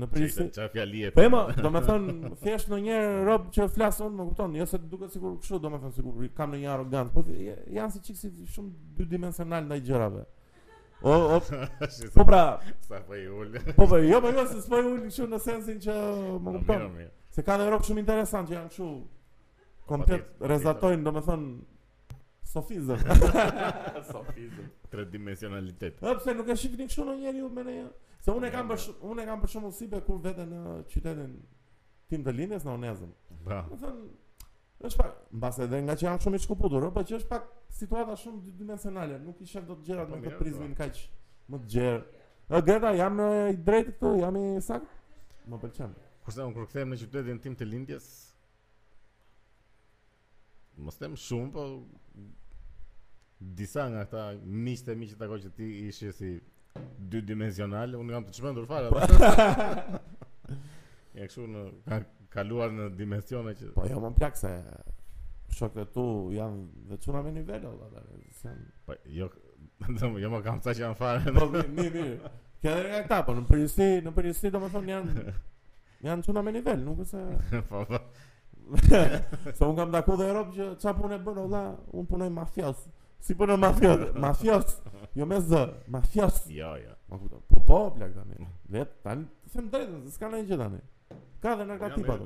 Në 0.00 0.06
prinsi. 0.12 0.44
Çfarë 0.52 0.72
fjali 0.74 1.00
e? 1.08 1.10
Po 1.16 1.24
më, 1.32 1.40
do 1.64 2.38
thjesht 2.42 2.70
në 2.70 2.96
rob 3.26 3.48
që 3.54 3.66
flas 3.74 4.00
unë, 4.04 4.14
më 4.18 4.26
kupton, 4.30 4.56
jo 4.58 4.66
se 4.68 4.80
duket 4.92 5.12
sikur 5.16 5.36
kështu, 5.40 5.60
do 5.62 5.92
sikur 5.96 6.26
kam 6.36 6.52
në 6.52 6.60
një 6.64 6.70
arrogancë, 6.74 7.12
po 7.12 7.24
janë 7.78 7.90
si 7.96 8.02
çiksi 8.08 8.32
shumë 8.54 8.96
dydimensional 9.00 9.66
ndaj 9.70 9.82
gjërave. 9.88 10.24
O, 11.06 11.12
o, 11.12 11.38
po 12.16 12.24
pra 12.24 12.42
Sa 12.88 13.02
po 13.04 13.12
i 13.20 13.26
ullë 13.28 13.60
Po 13.76 13.84
pra, 13.84 13.98
jo 14.00 14.16
me 14.24 14.30
po, 14.30 14.30
jo, 14.38 14.44
se 14.48 14.62
s'po 14.64 14.78
i 14.80 14.86
ullë 14.88 15.10
kështu 15.10 15.26
në 15.28 15.40
sensin 15.44 15.76
që 15.84 15.96
Më 16.40 16.54
kupton 16.54 16.86
Se 17.36 17.44
kanë 17.44 17.66
rob 17.68 17.84
shumë 17.84 18.00
interesant 18.00 18.48
që 18.48 18.56
janë 18.56 18.70
kështu 18.72 18.86
po, 18.86 18.94
Komplet 19.92 20.24
rezatojnë, 20.40 21.04
do 21.04 21.12
me 21.12 21.20
thënë 21.28 21.50
sofizëm. 22.46 22.96
sofizëm. 24.14 24.68
Tridimensionalitet. 24.90 25.98
Po 26.02 26.14
pse 26.20 26.34
nuk 26.36 26.50
e 26.52 26.56
shihni 26.58 26.86
kështu 26.88 27.06
ndonjëri 27.08 27.42
me 27.56 27.64
ne? 27.66 27.76
Se 28.24 28.34
unë 28.34 28.50
kam 28.54 28.70
për 28.70 28.84
unë 29.10 29.24
kam 29.28 29.42
për 29.44 29.52
shembull 29.54 29.74
si 29.74 29.88
kur 29.92 30.20
vete 30.24 30.46
në 30.46 30.62
qytetin 30.92 31.34
tim 32.10 32.22
të 32.26 32.34
lindjes 32.38 32.66
në 32.66 32.74
Onezën. 32.76 33.12
Po. 33.46 33.60
Do 33.70 33.80
thënë 33.82 34.86
është 34.86 35.00
pak 35.02 35.14
mbas 35.32 35.60
edhe 35.64 35.80
nga 35.86 35.94
që 35.96 36.06
jam 36.08 36.20
shumë 36.22 36.38
i 36.40 36.44
shkuputur, 36.44 36.88
po 36.94 37.02
që 37.02 37.18
është 37.20 37.30
pak 37.32 37.46
situata 37.80 38.16
shumë 38.20 38.54
dimensionale, 38.60 39.16
nuk 39.24 39.40
i 39.42 39.48
shef 39.48 39.64
dot 39.66 39.82
gjërat 39.86 40.10
me 40.12 40.20
këtë 40.22 40.36
po, 40.36 40.42
prizmin 40.44 40.74
po. 40.76 40.84
kaq 40.84 41.02
më 41.54 41.62
të 41.64 41.70
gjerë. 41.74 42.04
Ë 42.50 42.60
Greta, 42.62 42.92
jam 42.94 43.18
i 43.26 43.56
drejtë 43.58 43.94
këtu, 43.96 44.12
jam 44.22 44.38
i 44.38 44.44
saktë. 44.62 45.18
Më 45.50 45.60
pëlqen. 45.64 45.96
Kurse 46.26 46.44
unë 46.44 46.54
kur 46.58 46.68
kthehem 46.70 46.92
në 46.94 47.00
qytetin 47.02 47.40
tim 47.46 47.56
të 47.58 47.66
lindjes, 47.66 48.06
mos 50.82 50.96
them 51.00 51.14
shumë, 51.16 51.50
po 51.54 51.62
disa 53.58 53.84
nga 53.92 54.02
këta 54.04 54.22
miqtë 54.64 54.92
e 54.94 54.98
miqtë 55.00 55.16
të 55.20 55.38
që 55.44 55.50
ti 55.56 55.66
ishi 55.88 56.12
si 56.16 56.30
dy 57.10 57.22
dimensional, 57.24 57.96
unë 58.00 58.14
kam 58.16 58.26
të 58.28 58.34
çmendur 58.36 58.68
fare. 58.68 58.88
ja 61.16 61.26
kështu 61.28 61.46
në 61.52 61.62
ka 61.88 61.98
kaluar 62.30 62.70
në 62.72 62.90
dimensione 62.98 63.54
që 63.56 63.72
Po 63.78 63.86
jo, 63.88 64.00
më 64.04 64.10
plak 64.18 64.36
se 64.36 64.52
shokët 65.56 65.92
tu 65.94 66.04
janë 66.34 66.86
veçuna 66.92 67.22
me 67.24 67.32
nivel 67.32 67.66
valla, 67.66 68.02
janë. 68.04 68.32
Sen... 68.42 68.60
Po 68.86 68.96
jo, 69.20 69.30
do 70.00 70.12
jo 70.20 70.30
më 70.34 70.42
kam 70.44 70.60
sa 70.62 70.74
që 70.76 70.84
janë 70.84 70.98
fare. 71.00 71.32
Po 71.38 71.48
mirë, 71.56 71.72
mirë. 71.80 72.06
Kjo 72.60 72.72
edhe 72.76 72.88
nga 72.92 73.02
këta, 73.06 73.20
po 73.26 73.36
në 73.36 73.46
përgjithësi, 73.50 73.88
në 74.06 74.14
përgjithësi 74.20 74.52
domethënë 74.56 74.94
janë 74.96 75.28
janë 76.06 76.24
çuna 76.26 76.42
me 76.44 76.52
nivel, 76.52 76.82
nuk 76.84 77.04
është 77.04 77.26
se 77.50 77.60
Po 77.72 77.84
po. 77.88 78.00
Se 79.54 79.62
unë 79.62 79.74
kam 79.78 79.92
daku 79.94 80.16
dhe 80.18 80.26
Europë 80.30 80.54
që 80.56 80.64
qa 80.82 80.94
punë 80.98 81.16
e 81.16 81.18
bërë, 81.26 81.42
un 81.44 81.56
unë 82.00 82.06
punoj 82.10 82.28
mafios. 82.34 82.80
Si 83.22 83.34
punë 83.38 83.54
e 83.56 83.60
mafios? 83.62 84.02
Mafios. 84.24 84.72
Jo 85.16 85.26
me 85.26 85.38
zë, 85.48 85.60
mafios. 85.94 86.40
Jo, 86.50 86.72
jo. 86.82 86.94
Ma 87.10 87.18
kuptoj. 87.22 87.40
Po, 87.50 87.60
po, 87.68 87.78
plak 87.96 88.14
tani. 88.18 88.48
Vet 88.74 88.90
tani, 89.04 89.28
më 89.54 89.64
drejtën, 89.72 90.00
s'ka 90.14 90.30
në 90.32 90.40
një 90.48 90.58
tani. 90.62 90.80
Ka 91.42 91.54
dhe 91.58 91.66
në 91.68 91.76
këta 91.82 92.00
tipa 92.00 92.16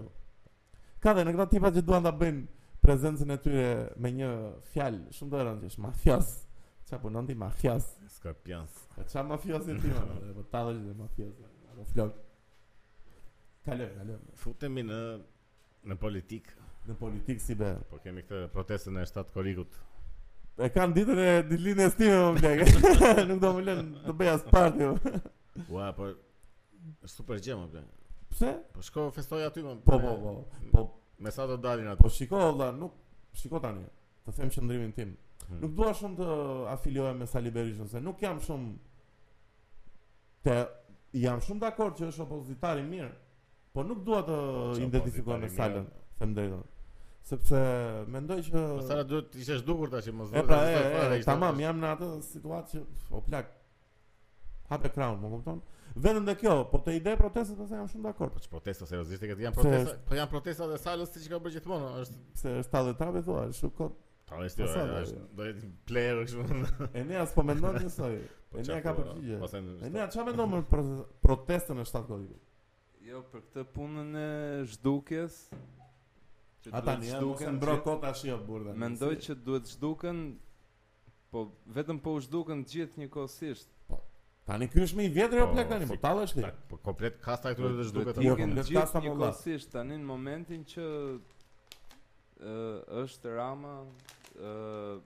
Ka 1.00 1.14
dhe 1.16 1.24
në 1.26 1.32
këta 1.34 1.46
tipa 1.50 1.70
që 1.74 1.82
duan 1.88 2.04
ta 2.06 2.10
bëjnë 2.16 2.46
prezencën 2.84 3.30
e 3.34 3.36
tyre 3.44 3.66
me 4.04 4.10
një 4.16 4.30
fjalë 4.72 5.12
shumë 5.16 5.32
të 5.34 5.42
rëndësishme, 5.46 5.82
mafios. 5.86 6.32
Qa 6.90 6.98
punon 6.98 7.28
ti 7.28 7.36
mafios? 7.38 7.84
S'ka 8.16 8.32
pjans. 8.46 8.82
Qa 8.96 9.22
mafios 9.22 9.68
e 9.70 9.76
ti, 9.82 9.92
Po, 10.38 10.44
ta 10.52 10.64
dhe 10.70 10.96
mafios. 10.96 12.16
Kalëm, 13.64 13.92
kalëm. 14.00 14.24
Futemi 14.40 14.84
në 14.88 14.98
Në 15.88 15.96
politik. 15.96 16.50
Në 16.88 16.94
politik 16.98 17.40
si 17.40 17.54
be. 17.56 17.72
Po 17.90 18.00
kemi 18.04 18.24
këtë 18.26 18.48
protestën 18.52 18.96
e 19.00 19.04
shtatë 19.08 19.32
korikut. 19.34 19.78
E 20.60 20.68
kanë 20.74 20.96
ditën 20.96 21.20
e 21.22 21.28
ditëlindjes 21.48 21.94
stime 21.94 22.18
më 22.20 22.42
bëj. 22.42 22.64
Nuk 23.30 23.40
do 23.40 23.52
më 23.56 23.62
lënë 23.68 24.02
të 24.06 24.14
bëj 24.20 24.30
as 24.34 24.44
parti. 24.50 24.88
Ua, 25.72 25.88
po 25.96 26.10
super 27.08 27.40
gjemë 27.40 27.70
më 27.72 27.86
Pse? 28.30 28.50
Po 28.76 28.82
shko 28.86 29.08
festoj 29.14 29.40
aty 29.48 29.64
më. 29.66 29.78
Po 29.86 29.96
po 30.00 30.12
po. 30.22 30.32
Po 30.74 30.82
me 31.24 31.32
sa 31.34 31.46
do 31.50 31.56
dalin 31.58 31.88
aty. 31.90 32.02
Po 32.04 32.12
shiko 32.14 32.38
valla, 32.38 32.68
nuk 32.76 32.92
shiko 33.36 33.58
tani. 33.60 33.88
Të 34.26 34.36
them 34.36 34.52
qëndrimin 34.54 34.92
tim. 34.94 35.16
Hmm. 35.48 35.58
Nuk 35.64 35.72
dua 35.78 35.90
shumë 35.98 36.20
të 36.20 36.28
afiliohem 36.76 37.18
me 37.18 37.26
Sali 37.26 37.50
Berishën 37.50 37.88
se 37.90 38.02
nuk 38.04 38.20
jam 38.22 38.38
shumë 38.44 38.76
të 40.46 40.60
jam 41.24 41.40
shumë 41.42 41.64
dakord 41.64 41.96
që 41.98 42.12
është 42.12 42.26
opozitari 42.28 42.84
mirë. 42.86 43.10
Po 43.74 43.82
nuk 43.86 44.02
dua 44.04 44.20
të 44.26 44.36
po, 44.52 44.68
identifikoj 44.82 45.34
po, 45.36 45.40
me 45.44 45.48
Salën, 45.54 45.84
them 46.18 46.32
drejtën. 46.34 46.62
Sepse 47.30 47.58
mendoj 48.10 48.38
që 48.46 48.52
po, 48.56 48.62
Sala 48.88 49.04
duhet 49.06 49.28
të 49.30 49.42
ishte 49.44 49.58
zhdukur 49.60 49.92
tash 49.92 50.08
më 50.10 50.26
zot. 50.30 50.48
Pra, 50.48 50.58
e, 50.72 51.20
tamam, 51.26 51.60
jam 51.62 51.78
në 51.82 51.90
atë 51.94 52.08
situatë 52.32 52.80
që 52.80 53.14
o 53.14 53.20
plak. 53.28 53.52
Hape 54.70 54.90
crown, 54.94 55.20
më 55.22 55.30
kupton? 55.36 55.60
Vetëm 56.00 56.26
dhe 56.30 56.34
kjo, 56.38 56.56
po 56.70 56.80
te 56.86 56.96
ide 56.98 57.14
protestat 57.18 57.62
ose 57.62 57.76
jam 57.78 57.86
shumë 57.90 58.06
dakord. 58.10 58.32
Po 58.34 58.42
ç 58.42 58.50
protesta 58.50 58.86
seriozisht 58.90 59.22
që 59.22 59.38
janë 59.46 59.58
protesta, 59.60 59.96
po 60.10 60.18
janë 60.18 60.32
protesta 60.34 60.68
dhe 60.70 60.78
Salës 60.82 61.14
siç 61.14 61.30
ka 61.32 61.40
bërë 61.46 61.56
gjithmonë, 61.60 61.92
është 62.02 62.20
se 62.42 62.56
është 62.64 62.74
tallë 62.74 62.96
trapë 63.00 63.22
thua, 63.28 63.46
është 63.54 63.72
kot. 63.78 63.96
Tallë 64.30 64.50
është, 64.50 64.64
jo, 64.66 64.68
është 64.98 65.16
jo. 65.16 65.24
do 65.38 65.48
të 65.54 65.70
player 65.90 66.20
kështu. 66.24 66.88
E 67.00 67.04
ne 67.08 67.18
as 67.22 67.32
po 67.38 67.46
mendon 67.50 67.78
ti 67.82 67.90
soi. 67.90 68.18
E 68.54 68.62
ne 68.66 68.80
ka 68.84 68.94
përgjigje. 68.98 69.40
E 69.90 69.92
ne 69.94 70.06
çfarë 70.12 70.30
mendon 70.32 70.62
për 70.74 70.86
protestën 71.26 71.82
e 71.82 71.86
7 71.90 72.06
kodit? 72.12 72.38
Jo, 73.04 73.22
për 73.32 73.40
këtë 73.46 73.62
punën 73.74 74.16
e 74.20 74.24
zhdukjes. 74.74 75.36
Që 76.60 76.72
Ata 76.76 76.94
një, 77.00 77.14
zhduken, 77.14 77.56
mbro 77.56 77.96
tash 78.02 78.24
jo 78.28 78.36
burrë. 78.44 78.74
Mendoj 78.76 79.14
që 79.24 79.36
duhet 79.46 79.70
zhduken, 79.72 80.18
po 81.32 81.46
vetëm 81.76 82.00
po 82.04 82.18
zhduken 82.26 82.64
gjithë 82.68 83.00
njëkohësisht. 83.04 83.70
Po. 83.88 84.00
Tani 84.50 84.66
ky 84.68 84.82
është 84.84 84.98
më 84.98 85.06
i 85.08 85.12
vjetër 85.16 85.40
jo 85.40 85.46
po, 85.48 85.54
plak 85.56 85.70
tani, 85.70 85.88
po 85.88 85.96
tallesh 86.02 86.34
ti. 86.36 86.44
Po 86.72 86.80
komplet 86.90 87.16
kasta 87.24 87.54
këtu 87.56 87.70
edhe 87.72 87.86
zhduket. 87.88 88.20
Jo, 88.26 88.36
kasta 88.58 89.00
po 89.00 89.06
njëkohësisht 89.06 89.72
tani 89.78 89.96
në 90.02 90.06
momentin 90.10 90.66
që 90.74 90.84
ë 92.52 92.60
është 93.06 93.34
Rama 93.38 93.72
ë 94.36 95.00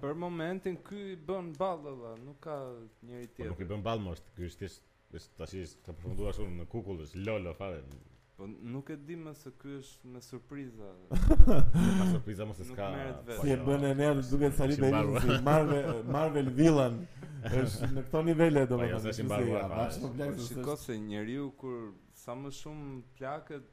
për 0.00 0.16
momentin 0.16 0.80
ky 0.86 1.02
i 1.12 1.18
bën 1.28 1.52
ballë 1.60 1.82
valla, 1.92 2.16
nuk 2.24 2.40
ka 2.46 2.56
njëri 3.04 3.28
tjetër. 3.28 3.50
Po 3.52 3.52
nuk 3.52 3.64
i 3.66 3.68
bën 3.74 3.82
ballë 3.84 4.06
mos, 4.08 4.24
ky 4.36 4.48
është 4.48 4.72
Ta 5.38 5.46
shi 5.46 5.62
ka 5.86 5.92
përfundua 5.94 6.32
shumë 6.34 6.54
në 6.64 6.64
kukull, 6.72 6.98
është 7.04 7.20
lolo, 7.26 7.52
fare 7.58 7.82
Po 8.36 8.48
nuk 8.50 8.88
e 8.90 8.96
di 9.08 9.14
më 9.14 9.32
se 9.38 9.52
ky 9.62 9.76
është 9.78 10.08
me 10.10 10.20
surpriza. 10.24 10.88
Ka 11.48 12.06
surpriza 12.08 12.46
mos 12.48 12.58
e 12.64 12.64
ska. 12.66 12.88
Si 13.36 13.52
e 13.54 13.58
bën 13.66 13.84
ne 13.94 14.08
atë 14.10 14.24
duke 14.32 14.48
tani 14.56 14.78
të 14.80 14.88
marrë 15.48 15.84
Marvel 16.16 16.50
Villain 16.56 16.96
është 17.60 17.92
në 17.92 18.02
këto 18.08 18.22
nivele 18.26 18.64
domethënë. 18.72 20.40
Shikoj 20.48 20.76
se 20.82 20.96
njeriu 21.04 21.52
kur 21.62 21.78
sa 22.24 22.34
më 22.40 22.50
shumë 22.58 22.96
flaket 23.20 23.70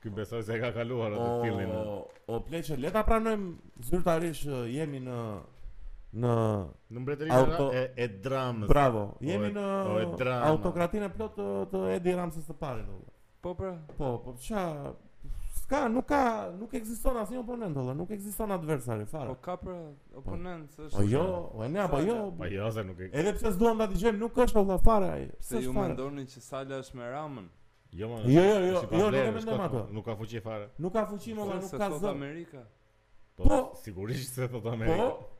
Ky 0.00 0.10
besoj 0.10 0.42
se 0.42 0.56
ka 0.60 0.70
kaluar 0.72 1.12
atë 1.12 1.32
fillin. 1.44 1.72
O, 1.76 2.22
o 2.34 2.38
pleqë, 2.46 2.76
le 2.80 2.88
ta 2.92 3.02
pranojmë 3.04 3.82
zyrtarisht 3.84 4.46
uh, 4.48 4.62
jemi 4.72 5.00
në 5.04 5.16
në 6.20 6.36
në 6.96 7.02
mbretërinë 7.02 7.36
auto... 7.36 7.66
e, 7.78 7.82
e 8.00 8.06
dramës. 8.24 8.70
Bravo. 8.72 9.02
Jemi 9.28 9.50
në 9.52 9.66
e 10.00 10.38
autokratinë 10.38 11.12
plot 11.18 11.36
të, 11.36 11.48
uh, 11.58 11.66
të 11.72 11.82
Edi 11.98 12.16
Ramses 12.16 12.48
të 12.48 12.56
parë 12.62 12.86
domosdoshmë. 12.86 13.14
Po 13.44 13.52
pra. 13.60 13.74
Po, 13.98 14.14
po 14.24 14.34
ç'a 14.44 14.64
s'ka, 15.60 15.82
nuk 15.92 16.08
ka, 16.10 16.22
nuk 16.62 16.72
ekziston 16.80 17.20
asnjë 17.20 17.42
oponent 17.44 17.68
domosdoshmë, 17.76 18.00
nuk 18.00 18.16
ekziston 18.16 18.56
adversari 18.56 19.04
fare. 19.08 19.34
Po 19.34 19.38
ka 19.50 19.58
pra 19.60 19.76
oponent, 20.22 20.80
është. 20.80 20.96
Po 20.96 21.04
jo, 21.12 21.26
o 21.60 21.68
ne 21.68 21.84
apo 21.84 22.00
jo. 22.08 22.16
Po 22.40 22.48
jo 22.50 22.72
se 22.72 22.88
nuk 22.88 23.04
Edhe 23.12 23.36
pse 23.36 23.52
s'duam 23.52 23.78
ta 23.84 23.90
dëgjojmë, 23.92 24.22
nuk 24.24 24.44
është 24.48 24.56
valla 24.62 24.80
fare 24.84 25.12
ai. 25.18 25.28
Se 25.52 25.60
ju 25.68 25.76
mendoni 25.76 26.24
që 26.32 26.46
Sala 26.48 26.80
është 26.80 26.96
me 27.02 27.12
Ramën. 27.18 27.52
Jo, 27.92 28.08
ma, 28.08 28.16
jo, 28.18 28.30
jo, 28.30 28.30
jo, 28.30 28.88
jo, 28.96 29.10
nuk 29.10 29.16
e 29.18 29.30
mendojmë 29.34 29.64
ato. 29.66 29.80
Nuk 29.90 30.04
ka 30.06 30.14
fuqi 30.14 30.40
fare. 30.42 30.68
Nuk 30.78 30.92
ka 30.94 31.02
fuqi, 31.10 31.32
mama, 31.34 31.56
nuk 31.58 31.72
ka 31.74 31.86
zë. 31.98 32.08
Amerika. 32.10 32.60
Po, 33.34 33.42
po 33.48 33.56
sigurisht 33.82 34.36
se 34.38 34.46
thot 34.48 34.66
Amerika. 34.70 35.06
Po. 35.18 35.30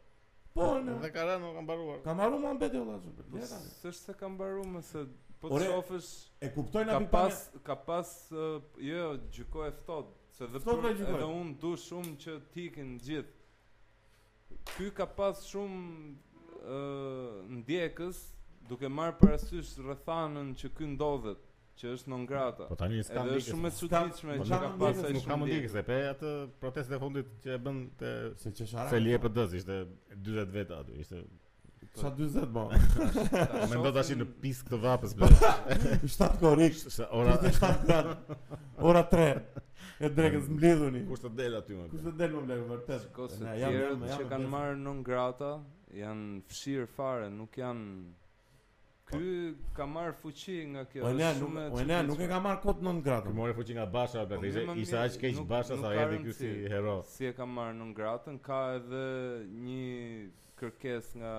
Po, 0.57 0.65
ne. 0.83 0.97
Ne 0.99 1.11
ka 1.15 1.27
rënë, 1.29 1.45
nuk 1.45 1.53
ka 1.55 1.63
mbaruar. 1.63 2.01
Ka 2.03 2.15
mbaruar 2.19 2.41
më 2.43 2.53
mbeti 2.59 2.81
valla. 2.83 3.13
Po, 3.21 3.43
s'është 3.45 4.01
se 4.03 4.15
ka 4.19 4.31
mbaruar 4.35 4.67
më 4.67 4.83
se 4.91 5.03
po 5.41 5.53
të 5.53 5.61
shofësh. 5.69 6.09
E 6.43 6.51
kuptoj 6.59 6.83
na 6.89 6.97
Ka 6.99 7.07
pas, 7.13 7.39
ka 7.71 7.77
pas, 7.91 8.11
jo, 8.33 9.05
gjykoj 9.37 9.69
e 9.71 9.75
ftohtë. 9.79 10.17
se 10.41 10.47
dhe 10.47 10.61
po 10.65 10.75
edhe 10.89 11.27
unë 11.27 11.55
du 11.61 11.75
shumë 11.79 12.17
që 12.25 12.35
të 12.51 12.61
ikin 12.65 12.91
gjithë. 13.07 13.39
Ky 14.75 14.89
ka 14.97 15.07
pas 15.07 15.43
shumë 15.47 16.59
ë 16.67 16.81
ndjekës 17.61 18.21
duke 18.69 18.89
për 18.99 19.13
parasysh 19.23 19.75
rëthanën 19.87 20.51
që 20.59 20.73
ky 20.77 20.89
ndodhet 20.97 21.47
që 21.81 21.93
është 21.97 22.11
non 22.13 22.25
grata. 22.29 22.67
Po 22.69 22.77
tani 22.79 23.01
s'kam 23.05 23.29
Është 23.33 23.55
shumë 23.55 23.69
e 23.69 23.75
çuditshme 23.81 24.35
po 24.41 24.47
që 24.49 24.59
ka 24.63 24.71
pasur 24.83 25.07
shumë. 25.07 25.19
Nuk 25.19 25.29
kam 25.31 25.45
dikë 25.49 25.71
se 25.73 25.83
pe 25.87 25.99
atë 26.13 26.33
protestën 26.61 26.97
e 26.97 27.01
fundit 27.03 27.31
që 27.45 27.55
e 27.57 27.61
bën 27.69 27.79
te 28.03 28.11
se 28.43 28.53
çeshara. 28.59 28.89
Se 28.93 29.01
li 29.01 29.15
e 29.17 29.21
PD-s 29.23 29.57
ishte 29.61 29.79
40 30.27 30.57
veta 30.59 30.81
aty, 30.85 30.99
ishte 31.05 31.23
Sa 31.99 32.11
40 32.19 32.45
bon. 32.55 32.71
Më 32.75 33.81
ndo 33.81 33.91
tash 33.97 34.13
në 34.21 34.27
pisk 34.45 34.69
të 34.71 34.79
vapës 34.85 35.17
bler. 35.19 35.33
Shtat 36.13 36.37
korrik. 36.43 36.77
Ora 37.19 37.35
Ora 38.93 39.03
3. 39.17 39.27
E 40.01 40.09
drekës 40.17 40.47
mm. 40.47 40.55
mblidhuni. 40.55 41.03
Kush 41.09 41.25
të 41.25 41.33
del 41.41 41.59
aty 41.61 41.75
më? 41.77 41.89
Kush 41.91 42.05
të 42.07 42.15
del 42.21 42.37
më 42.39 42.45
bler 42.47 42.63
vërtet? 42.69 43.09
Shikoj 43.09 43.35
se 43.41 44.15
që 44.15 44.31
kanë 44.31 44.53
marrë 44.55 44.79
non 44.85 45.03
grata 45.05 45.55
janë 45.93 46.45
fshir 46.49 46.87
fare, 46.95 47.27
nuk 47.35 47.57
janë 47.61 47.89
Ky 49.11 49.55
ka 49.75 49.87
marr 49.87 50.13
fuqi 50.23 50.57
nga 50.73 50.85
kjo. 50.87 51.05
Ona 51.11 51.33
nuk 51.39 51.75
ona 51.83 52.03
nuk 52.03 52.21
e 52.21 52.27
ka 52.31 52.39
marr 52.43 52.61
kot 52.63 52.79
9 52.81 53.01
gradë. 53.07 53.27
Ky 53.31 53.35
mori 53.35 53.53
fuqi 53.59 53.75
nga 53.75 53.87
Basha 53.87 54.23
atë 54.23 54.37
po, 54.37 54.43
dhe 54.43 54.65
isha 54.83 55.03
aq 55.07 55.17
keq 55.23 55.41
Basha 55.51 55.77
sa 55.83 55.91
erdhi 55.99 56.21
ky 56.27 56.33
si 56.39 56.51
hero. 56.71 57.01
Si 57.11 57.27
e 57.27 57.33
ka 57.35 57.47
marr 57.47 57.73
9 57.81 57.95
gradën 57.99 58.39
ka 58.47 58.61
edhe 58.77 59.03
një 59.67 59.85
kërkesë 60.63 61.19
nga 61.23 61.35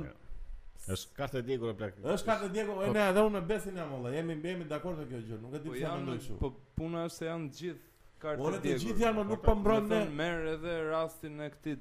Është 0.93 1.13
kartë 1.15 1.41
djegur 1.47 1.69
e 1.71 1.75
praktik. 1.79 2.03
Është 2.11 2.27
kartë 2.27 2.47
djegur. 2.51 2.79
Po. 2.85 2.89
Ne 2.95 3.03
edhe 3.09 3.21
unë 3.23 3.39
besoj 3.47 3.71
në 3.71 3.83
amolla. 3.85 4.09
Jemi 4.15 4.33
mbi 4.35 4.49
jemi 4.51 4.65
dakord 4.71 4.97
me 4.99 5.05
kjo 5.11 5.19
gjë. 5.27 5.37
Nuk 5.43 5.53
e 5.55 5.61
di 5.63 5.69
po 5.69 5.75
pse 5.77 5.91
më 5.93 6.03
ndryshu. 6.07 6.35
Po 6.41 6.49
puna 6.75 7.03
është 7.07 7.21
se 7.21 7.29
janë 7.29 7.47
të 7.53 7.59
gjithë 7.61 7.92
Carter 8.23 8.39
Diego. 8.39 8.51
Unë 8.51 8.63
të 8.63 8.73
gjithë 8.83 9.03
janë, 9.03 9.23
nuk 9.31 9.41
po 9.43 9.55
mbron 9.57 9.89
ne. 9.91 10.01
Merr 10.17 10.47
edhe 10.53 10.77
rastin 10.91 11.41
e 11.45 11.49
këtij 11.53 11.77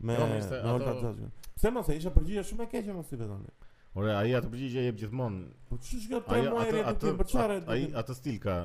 Me 0.06 0.16
jo, 0.18 0.26
me 0.28 0.40
Olta 0.72 0.92
Xhaxhin. 1.02 1.30
Pse 1.56 1.70
mos 1.72 1.88
e 1.90 1.96
isha 1.98 2.12
përgjigje 2.12 2.42
shumë 2.50 2.64
e 2.64 2.68
keqe 2.74 2.94
mos 2.94 3.12
i 3.12 3.16
vetoni. 3.16 3.54
Ora 3.96 4.18
ai 4.20 4.34
atë 4.38 4.50
përgjigje 4.54 4.82
jep 4.90 4.98
gjithmonë. 5.02 5.46
Po 5.70 5.78
ç'është 5.78 6.10
kjo 6.12 6.20
për 6.28 6.42
mua 6.52 6.66
e 6.68 6.74
rëndë 6.76 7.14
për 7.22 7.30
çfarë? 7.32 7.60
Ai 7.74 7.86
atë 8.02 8.16
stil 8.18 8.42
ka 8.44 8.56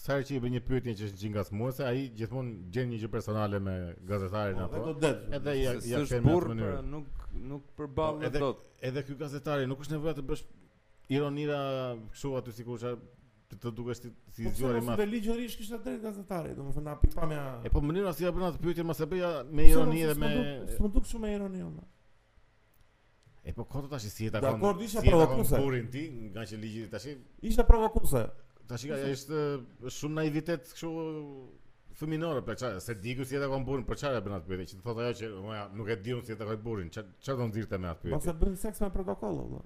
Sa 0.00 0.16
herë 0.16 0.26
që 0.26 0.34
i 0.34 0.38
bën 0.42 0.54
një 0.56 0.60
pyetje 0.66 0.94
që 0.98 1.04
është 1.08 1.18
xhingas 1.20 1.50
mose, 1.54 1.84
ai 1.86 2.04
gjithmonë 2.18 2.54
gjen 2.74 2.88
një 2.90 2.98
gjë 3.04 3.10
personale 3.12 3.60
me 3.62 3.74
gazetarin 4.08 4.58
po, 4.58 4.64
apo. 4.66 4.76
Edhe 4.76 4.86
do 4.86 4.94
det. 5.00 5.14
Edhe 5.38 5.54
ja 5.60 5.74
ja 5.90 6.00
kthen 6.02 6.24
në 6.26 6.36
pra, 6.38 6.50
mënyrë. 6.50 6.70
Pra 6.72 6.86
nuk 6.86 7.20
nuk 7.52 7.66
përball 7.78 8.16
po, 8.20 8.24
edhe 8.28 8.42
dot. 8.42 8.64
Edhe 8.90 9.04
ky 9.06 9.16
gazetari 9.20 9.68
nuk 9.70 9.84
është 9.84 9.94
nevoja 9.96 10.16
të 10.18 10.24
bësh 10.30 10.44
ironira 11.14 11.60
kështu 12.10 12.34
aty 12.40 12.56
sikurse 12.58 12.94
të 13.52 13.58
të 13.62 13.74
dukesh 13.78 14.02
ti 14.06 14.10
si 14.34 14.46
po, 14.48 14.54
zgjuar 14.58 14.78
i 14.80 14.84
madh. 14.88 14.98
Po 15.04 15.08
ligjërisht 15.14 15.62
kishte 15.62 15.80
drejt 15.86 16.02
gazetari, 16.08 16.56
domethënë 16.58 16.86
na 16.90 16.96
pikpamja. 17.04 17.42
E 17.68 17.72
po 17.74 17.82
mënyra 17.86 18.14
si 18.18 18.26
ja 18.26 18.34
bën 18.34 18.48
atë 18.50 18.62
pyetje 18.64 18.86
mos 18.88 19.00
e 19.00 19.08
bëja 19.14 19.32
me 19.50 19.68
ironi 19.70 20.02
dhe 20.08 20.18
me 20.24 20.32
Po 20.80 20.90
duk 20.98 21.06
shumë 21.10 21.32
ironi 21.38 21.62
unë. 21.70 21.86
E 23.44 23.52
po 23.54 23.66
kotë 23.68 23.90
tash 23.94 24.08
si 24.08 24.26
e 24.26 24.32
takon. 24.34 24.56
Dakor, 24.58 24.78
isha 24.82 25.02
provokuese. 25.04 25.52
Si 25.54 25.62
kurin 25.62 25.86
ti, 25.92 26.06
nga 26.32 26.46
që 26.48 26.58
ligjit 26.62 26.90
tash. 26.94 27.12
Isha 27.46 27.66
provokuese. 27.68 28.22
Ta 28.68 28.76
shika, 28.80 28.96
ja 28.96 29.08
ishte 29.12 29.40
shumë 29.92 30.16
naivitet 30.22 30.70
kështu 30.72 30.90
fëminore, 32.00 32.40
për 32.46 32.56
çfarë? 32.62 32.78
Se 32.84 32.94
diku 33.04 33.26
si 33.28 33.36
ata 33.36 33.50
kanë 33.52 33.66
burrin, 33.68 33.84
për 33.88 33.98
çfarë 34.00 34.22
bën 34.24 34.36
atë 34.38 34.50
pyetje? 34.52 34.78
Ti 34.78 34.84
thotë 34.86 35.04
ajo 35.08 35.16
që 35.18 35.30
unë 35.40 35.58
nuk 35.80 35.90
e 35.94 35.98
diun 36.06 36.22
unë 36.22 36.28
si 36.30 36.36
ata 36.36 36.46
kanë 36.48 36.62
burrin. 36.64 36.92
Ç'a 36.94 37.36
do 37.40 37.48
nxirrte 37.50 37.80
me 37.82 37.90
atë 37.90 38.06
pyetje? 38.06 38.16
Po 38.18 38.28
sa 38.28 38.36
bën 38.40 38.56
seks 38.64 38.80
me 38.86 38.90
protokoll, 38.94 39.42
po. 39.52 39.62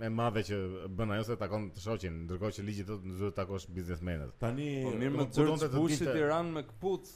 me 0.01 0.09
madhe 0.11 0.41
që 0.43 0.57
bën 0.99 1.13
ajo 1.15 1.25
se 1.29 1.37
takon 1.39 1.69
të 1.71 1.79
shoqin, 1.85 2.17
ndërkohë 2.27 2.57
që 2.57 2.65
ligji 2.67 2.83
thotë 2.89 3.05
duhet 3.07 3.31
të 3.31 3.37
takosh 3.39 3.65
biznesmenët. 3.77 4.33
Tani 4.43 4.65
po 4.85 4.91
mirë 4.97 5.11
më 5.13 5.25
të 5.31 5.39
dhënë 5.47 5.61
të 5.61 5.69
bushit 5.77 6.03
të... 6.11 6.15
Iran 6.19 6.49
me 6.57 6.65
kput, 6.67 7.07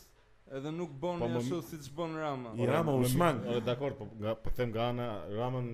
edhe 0.55 0.71
nuk 0.79 0.93
bën 1.03 1.19
po, 1.25 1.29
ashtu 1.41 1.57
po, 1.57 1.59
siç 1.73 1.89
bën 1.97 2.15
Rama. 2.23 2.55
Rama 2.71 2.95
Usman, 3.03 3.43
është 3.51 3.65
dakord, 3.67 3.99
po 3.99 4.35
po 4.47 4.55
them 4.61 4.71
nga 4.71 4.87
ana, 4.93 5.09
Rama 5.35 5.65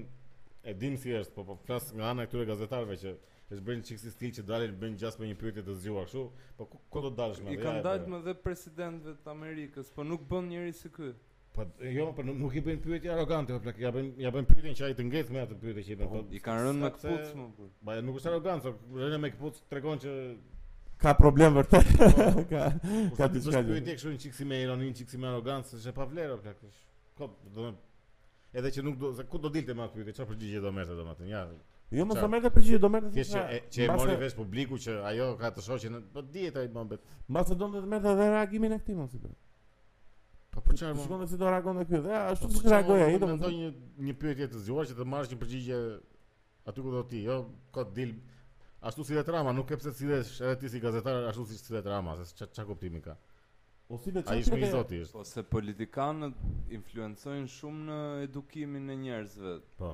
e 0.63 0.74
dim 0.74 0.96
si 0.98 1.10
po 1.36 1.41
po 1.46 1.56
flas 1.63 1.91
nga 1.96 2.06
ana 2.12 2.24
e 2.24 2.27
këtyre 2.30 2.46
gazetarëve 2.46 2.98
që 3.01 3.12
është 3.51 3.63
bëjnë 3.68 3.84
çiksi 3.88 4.12
stil 4.13 4.32
që 4.38 4.44
dalin 4.48 4.75
bën 4.82 4.94
gjas 5.00 5.18
me 5.20 5.27
një 5.27 5.38
pyetje 5.41 5.63
të 5.65 5.74
zgjuar 5.82 6.06
kështu. 6.08 6.22
Po 6.58 6.68
ku, 6.70 6.80
ku 6.94 7.01
do 7.03 7.10
të 7.12 7.18
dalësh 7.20 7.41
më? 7.44 7.56
I 7.56 7.60
kanë 7.63 7.82
dalë 7.88 8.12
më 8.13 8.20
dhe 8.27 8.36
presidentëve 8.48 9.15
të 9.25 9.34
Amerikës, 9.34 9.89
po 9.96 10.06
nuk 10.08 10.24
bën 10.32 10.48
njerëz 10.53 10.84
si 10.86 10.91
ky. 10.96 11.10
Po 11.58 11.65
jo, 11.98 12.06
po 12.18 12.24
nuk 12.30 12.53
i 12.56 12.65
bën 12.68 12.80
pyetje 12.86 13.10
arrogante, 13.15 13.58
po 13.65 13.74
ja 13.88 13.91
bën 13.98 14.12
ja 14.24 14.32
bën 14.38 14.48
pyetjen 14.53 14.77
që 14.80 14.88
ai 14.88 14.94
të 15.01 15.06
ngjet 15.10 15.34
me 15.36 15.41
atë 15.48 15.58
pyetje 15.65 15.84
që 15.89 15.94
i 15.96 16.00
bën. 16.00 16.08
Po, 16.13 16.22
po 16.22 16.38
i 16.39 16.44
kanë 16.48 16.63
rënë 16.68 16.86
me 16.86 16.94
kputç 17.00 17.34
më 17.41 17.50
po. 17.58 17.70
Ba 17.89 17.98
nuk 18.06 18.22
është 18.22 18.32
arrogancë, 18.32 18.75
rënë 19.01 19.22
me 19.25 19.34
kputç 19.36 19.62
tregon 19.74 20.03
që 20.06 20.15
ka 21.01 21.15
problem 21.20 21.58
vërtet. 21.60 21.91
Po, 21.98 22.08
po, 22.38 22.46
ka 22.53 22.63
ka 23.20 23.32
diçka. 23.34 23.65
Po 23.65 23.75
pyetje 23.80 23.98
kështu 24.00 24.15
një 24.15 24.24
çiksi 24.27 24.48
me 24.53 24.62
ironi, 24.68 24.94
një 24.94 25.01
çiksi 25.01 25.20
me 25.22 25.27
arrogancë, 25.34 25.82
është 25.82 25.89
e 25.91 25.98
pavlerë 26.00 26.39
plak. 26.46 26.63
Po 27.20 27.32
do 27.32 27.50
të 27.50 27.58
thonë 27.60 27.80
edhe 28.60 28.72
që 28.75 28.84
nuk 28.86 28.98
do 29.00 29.12
se 29.15 29.24
ku 29.27 29.39
do 29.41 29.50
dilte 29.53 29.74
me 29.75 29.86
atë, 29.86 30.05
çfarë 30.17 30.31
përgjigje 30.34 30.62
do 30.65 30.72
merrte 30.75 30.96
domethënë? 30.98 31.29
Ja. 31.31 31.43
Jo 31.91 32.05
më 32.08 32.17
thonë 32.17 32.31
me 32.38 32.50
përgjigje 32.55 32.79
do 32.84 32.89
merrte 32.91 33.12
ti. 33.13 33.24
Kishë 33.24 33.62
që 33.75 33.86
e 33.86 33.88
mori 34.00 34.15
vesh 34.24 34.36
publiku 34.39 34.79
që 34.86 34.96
ajo 35.12 35.29
ka 35.39 35.53
të 35.55 35.63
shohë 35.67 35.84
që 35.86 36.01
po 36.15 36.24
dihet 36.35 36.59
ai 36.61 36.68
bombet. 36.75 37.05
Mbasë 37.27 37.57
donte 37.59 37.81
të 37.83 37.92
merrte 37.94 38.11
edhe 38.16 38.27
reagimin 38.35 38.75
e 38.77 38.81
këtij 38.81 38.98
mos 39.00 39.16
Po 39.22 40.59
Po 40.59 40.66
për 40.68 40.81
çfarë? 40.81 41.05
Sigon 41.05 41.27
se 41.31 41.40
do 41.40 41.48
reagon 41.51 41.79
edhe 41.79 41.87
ky. 41.98 42.03
dhe 42.03 42.20
ashtu 42.33 42.48
po, 42.48 42.53
po 42.53 42.59
si 42.64 42.74
reagoi 42.75 43.01
ai, 43.05 43.20
domethënë. 43.24 43.44
Po 43.44 43.48
do 43.48 43.55
një 43.55 44.05
një 44.09 44.16
pyetje 44.22 44.50
të 44.51 44.66
zgjuar 44.68 44.90
që 44.92 44.98
të 45.00 45.07
marrësh 45.14 45.31
një 45.33 45.40
përgjigje 45.46 45.79
aty 46.68 46.85
ku 46.85 46.92
do 46.96 47.03
ti. 47.07 47.24
Jo, 47.24 47.37
ka 47.72 47.87
dil. 47.98 48.16
Ashtu 48.81 49.03
si 49.05 49.14
vetrama, 49.16 49.53
nuk 49.55 49.72
e 49.72 49.77
pse 49.77 49.92
si 49.96 50.07
vetë, 50.09 50.31
edhe 50.42 50.57
ti 50.59 50.70
si 50.74 50.79
gazetar 50.83 51.24
ashtu 51.29 51.46
si 51.53 51.74
vetrama, 51.74 52.18
se 52.25 52.46
ç'a 52.50 52.66
kuptimi 52.66 53.00
ka. 53.05 53.14
Po 53.92 53.98
si 54.00 54.14
në 54.16 54.22
çfarë? 54.24 54.40
Ai 54.40 54.42
është 54.46 54.68
zoti. 54.72 55.00
Po 55.12 55.24
se 55.27 55.42
politikanët 55.44 56.74
influencojnë 56.77 57.50
shumë 57.51 57.82
në 57.90 57.98
edukimin 58.30 58.94
e 58.94 58.96
njerëzve. 59.01 59.56
Po. 59.82 59.90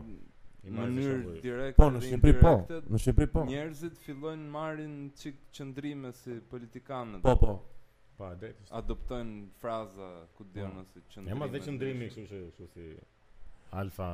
Në 0.68 0.74
mënyrë 0.76 1.16
po, 1.26 1.34
direkte. 1.46 1.80
Po 1.82 1.88
në 1.96 2.02
Shqipëri 2.06 2.36
po. 2.44 2.52
Në 2.94 3.00
Shqipëri 3.02 3.30
po. 3.34 3.44
Njerëzit 3.50 3.98
fillojnë 4.04 4.46
marrin 4.54 4.94
çik 5.18 5.40
qëndrime 5.58 6.12
si 6.20 6.38
politikanët. 6.52 7.24
Po 7.26 7.34
po. 7.42 7.56
Po, 8.20 8.30
drejt. 8.42 8.62
Adoptojnë 8.82 9.42
fraza 9.64 10.12
ku 10.38 10.46
diun 10.54 10.78
po. 10.78 10.86
ose 10.86 11.02
qëndrime. 11.08 11.34
Ema 11.38 11.48
dhe 11.54 11.64
qëndrimi, 11.66 12.12
kështu 12.14 12.28
që 12.30 12.42
kështu 12.52 12.70
si 12.76 12.90
Alfa 13.82 14.12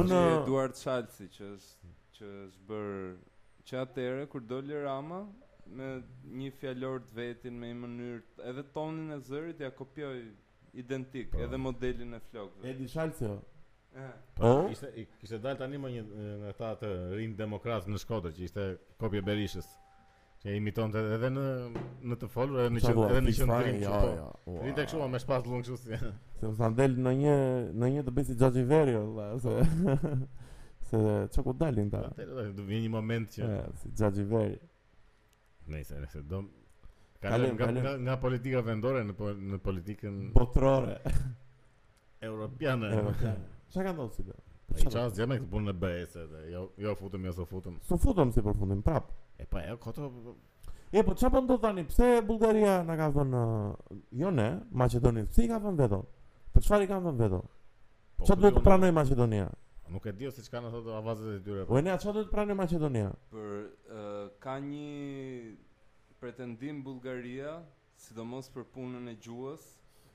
Unë 0.00 0.20
Eduard 0.42 0.76
Chalsi 0.78 1.30
që 1.38 1.48
është 1.56 1.94
që 2.18 2.28
është 2.44 2.68
bër 2.68 2.92
që 3.68 3.80
atëherë 3.80 4.26
kur 4.32 4.42
doli 4.52 4.76
Rama, 4.84 5.22
me 5.76 5.86
një 6.40 6.50
fjalor 6.60 7.02
të 7.06 7.16
vetin 7.16 7.56
me 7.60 7.70
një 7.70 7.76
mënyrë 7.82 8.44
edhe 8.50 8.64
tonin 8.74 9.14
e 9.16 9.20
zërit 9.26 9.60
ja 9.64 9.70
kopjoj 9.74 10.12
identik 10.82 11.30
pa. 11.32 11.38
Po. 11.38 11.44
edhe 11.46 11.58
modelin 11.60 12.16
e 12.16 12.20
flokëve. 12.24 12.72
Edi 12.72 12.88
Shalcio. 12.88 13.38
Ëh. 13.92 14.10
Po, 14.38 14.48
ah, 14.48 14.72
ishte 14.72 14.90
kishte 15.20 15.38
dal 15.44 15.58
tani 15.60 15.76
më 15.80 15.90
një 15.94 16.02
nga 16.40 16.50
ata 16.54 16.70
të 16.82 16.92
rinë 17.16 17.36
demokratë 17.40 17.92
në 17.92 18.00
Shkodër 18.00 18.34
që 18.38 18.46
ishte 18.46 18.68
kopje 19.00 19.20
Berishës. 19.26 19.68
Që 20.42 20.54
imitonte 20.58 20.98
edhe 21.16 21.28
në 21.30 21.42
në 22.08 22.16
të 22.18 22.28
folur 22.32 22.64
edhe 22.64 22.72
në 22.72 22.80
që 22.82 22.94
edhe 22.96 23.20
në 23.26 23.34
që 23.36 23.46
ndrim. 23.50 23.76
Jo, 23.84 23.98
jo, 24.08 24.30
jo. 24.50 24.56
Rinte 24.64 24.86
kështu 24.88 25.10
me 25.12 25.20
shpatë 25.22 25.52
lung 25.52 25.62
kështu 25.66 25.82
si. 25.84 26.72
del 26.80 26.96
në 27.04 27.12
një 27.22 27.36
në 27.82 27.92
një 27.96 28.06
të 28.08 28.14
bësi 28.18 28.38
Xhaxhi 28.40 28.64
Veri, 28.72 28.96
valla, 28.96 29.28
se 29.44 29.92
se 30.88 30.98
çka 31.36 31.54
dalin 31.60 31.90
ta. 31.92 32.00
do 32.56 32.64
vjen 32.66 32.82
një 32.88 32.92
moment 32.96 33.28
që 33.38 33.54
Xhaxhi 33.92 34.26
Veri. 34.32 34.58
Nëse 35.70 35.98
nëse 36.02 36.22
do 36.28 36.40
kanë 37.22 37.52
nga 37.54 37.66
nga 37.70 37.90
nga 38.02 38.14
politika 38.18 38.60
vendore 38.66 39.04
në 39.06 39.14
po, 39.14 39.28
në 39.30 39.58
politikën 39.62 40.14
botërore 40.34 40.96
europiane. 42.26 42.88
Sa 43.70 43.84
kanë 43.86 43.94
dhënë 44.00 44.14
si 44.16 44.24
bëj. 44.26 44.40
Ai 44.72 44.78
po 44.88 44.94
çast 44.96 45.18
jamë 45.20 45.36
këtu 45.44 45.60
në 45.66 45.74
BES 45.84 46.16
edhe 46.24 46.40
jo 46.54 46.62
jo 46.82 46.94
futem 46.98 47.26
jo 47.28 47.34
so 47.36 47.44
futem. 47.48 47.76
S'u 47.86 47.98
futem 48.02 48.32
si 48.34 48.42
për 48.46 48.58
po 48.58 48.68
prap. 48.88 49.10
E 49.38 49.46
po 49.46 49.60
ajo 49.62 49.78
këto 49.84 50.10
E 50.92 51.02
po 51.04 51.14
çfarë 51.16 51.32
po 51.32 51.40
do 51.48 51.54
të 51.58 51.62
tani? 51.62 51.86
Pse 51.88 52.08
Bullgaria 52.26 52.80
na 52.84 52.96
ka 52.98 53.10
thonë 53.14 53.44
jo 54.20 54.30
ne, 54.34 54.48
Maqedonia 54.74 55.24
pse 55.30 55.46
i 55.46 55.52
ka 55.52 55.60
thonë 55.64 55.78
veto? 55.80 56.02
Për 56.52 56.66
çfarë 56.66 56.84
i 56.86 56.90
kanë 56.90 57.06
thonë 57.06 57.22
veto? 57.22 57.42
Çfarë 58.26 58.40
duhet 58.44 58.58
të 58.58 58.64
pranojë 58.66 58.96
Maqedonia? 58.98 59.46
Nuk 59.92 60.04
e 60.06 60.12
di 60.18 60.26
ose 60.28 60.42
çka 60.46 60.58
na 60.62 60.68
thotë 60.72 60.92
avazet 60.98 61.32
e 61.40 61.42
tyre. 61.44 61.64
Po 61.68 61.76
ne 61.84 61.92
atë 61.92 62.00
çfarë 62.02 62.16
do 62.18 62.22
të 62.24 62.30
pranojë 62.32 62.56
Maqedonia? 62.60 63.08
Për 63.32 63.50
uh, 63.52 64.24
ka 64.40 64.54
një 64.64 65.52
pretendim 66.22 66.78
Bullgaria, 66.86 67.50
sidomos 68.06 68.48
për 68.54 68.64
punën 68.72 69.10
e 69.12 69.16
gjuhës, 69.26 69.66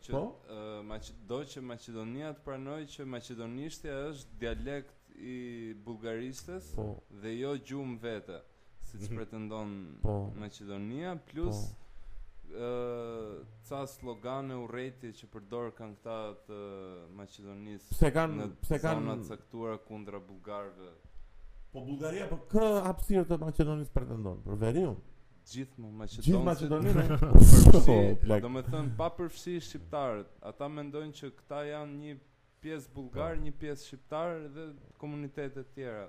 që 0.08 0.14
po? 0.16 0.24
uh, 0.50 1.12
do 1.30 1.40
që 1.54 1.64
Maqedonia 1.70 2.34
të 2.40 2.46
pranojë 2.48 2.90
që 2.96 3.08
maqedonishtja 3.14 4.00
është 4.10 4.40
dialekt 4.42 5.16
i 5.34 5.38
bulgaristës 5.86 6.72
po? 6.78 6.88
dhe 7.22 7.38
jo 7.38 7.54
gjuhë 7.70 7.98
vetë, 8.08 8.42
siç 8.90 9.04
mhm. 9.06 9.20
pretendon 9.20 9.76
po? 10.08 10.18
Maqedonia, 10.42 11.16
plus 11.30 11.66
po? 11.70 11.84
uh, 12.52 13.44
ca 13.68 13.86
slogane 13.88 14.54
rejti 14.72 15.12
që 15.18 15.28
përdor 15.34 15.72
kanë 15.76 15.96
këta 16.00 16.18
të 16.48 16.60
Maqedonisë. 17.18 17.90
Pse 17.98 18.12
kanë 18.16 18.48
pse 18.64 18.80
kanë 18.84 19.04
zonat 19.04 19.28
caktuara 19.32 19.78
kundra 19.88 20.22
bulgarëve? 20.24 20.94
Po 21.74 21.84
Bullgaria 21.84 22.30
po 22.32 22.40
kë 22.52 22.68
hapësirë 22.88 23.26
të 23.34 23.40
Maqedonisë 23.44 23.96
pretendon 23.98 24.40
për 24.48 24.62
veriun? 24.64 24.96
gjithë 25.48 25.92
Maqedoninë. 25.96 26.24
Gjithë 26.46 26.46
po, 26.46 26.46
Maqedoninë. 26.52 27.20
Po, 27.76 28.40
Do 28.46 28.54
të 28.56 28.64
thënë 28.76 28.96
pa 29.00 29.06
përfshi 29.20 29.54
shqiptarët. 29.68 30.32
Ata 30.50 30.68
mendojnë 30.72 31.14
që 31.20 31.30
këta 31.38 31.62
janë 31.74 32.00
një 32.06 32.16
pjesë 32.66 32.92
bullgar, 32.96 33.36
po. 33.38 33.44
një 33.46 33.54
pjesë 33.62 33.84
shqiptar 33.86 34.34
dhe 34.58 34.66
komunitete 35.02 35.62
të 35.62 35.70
tjera. 35.76 36.08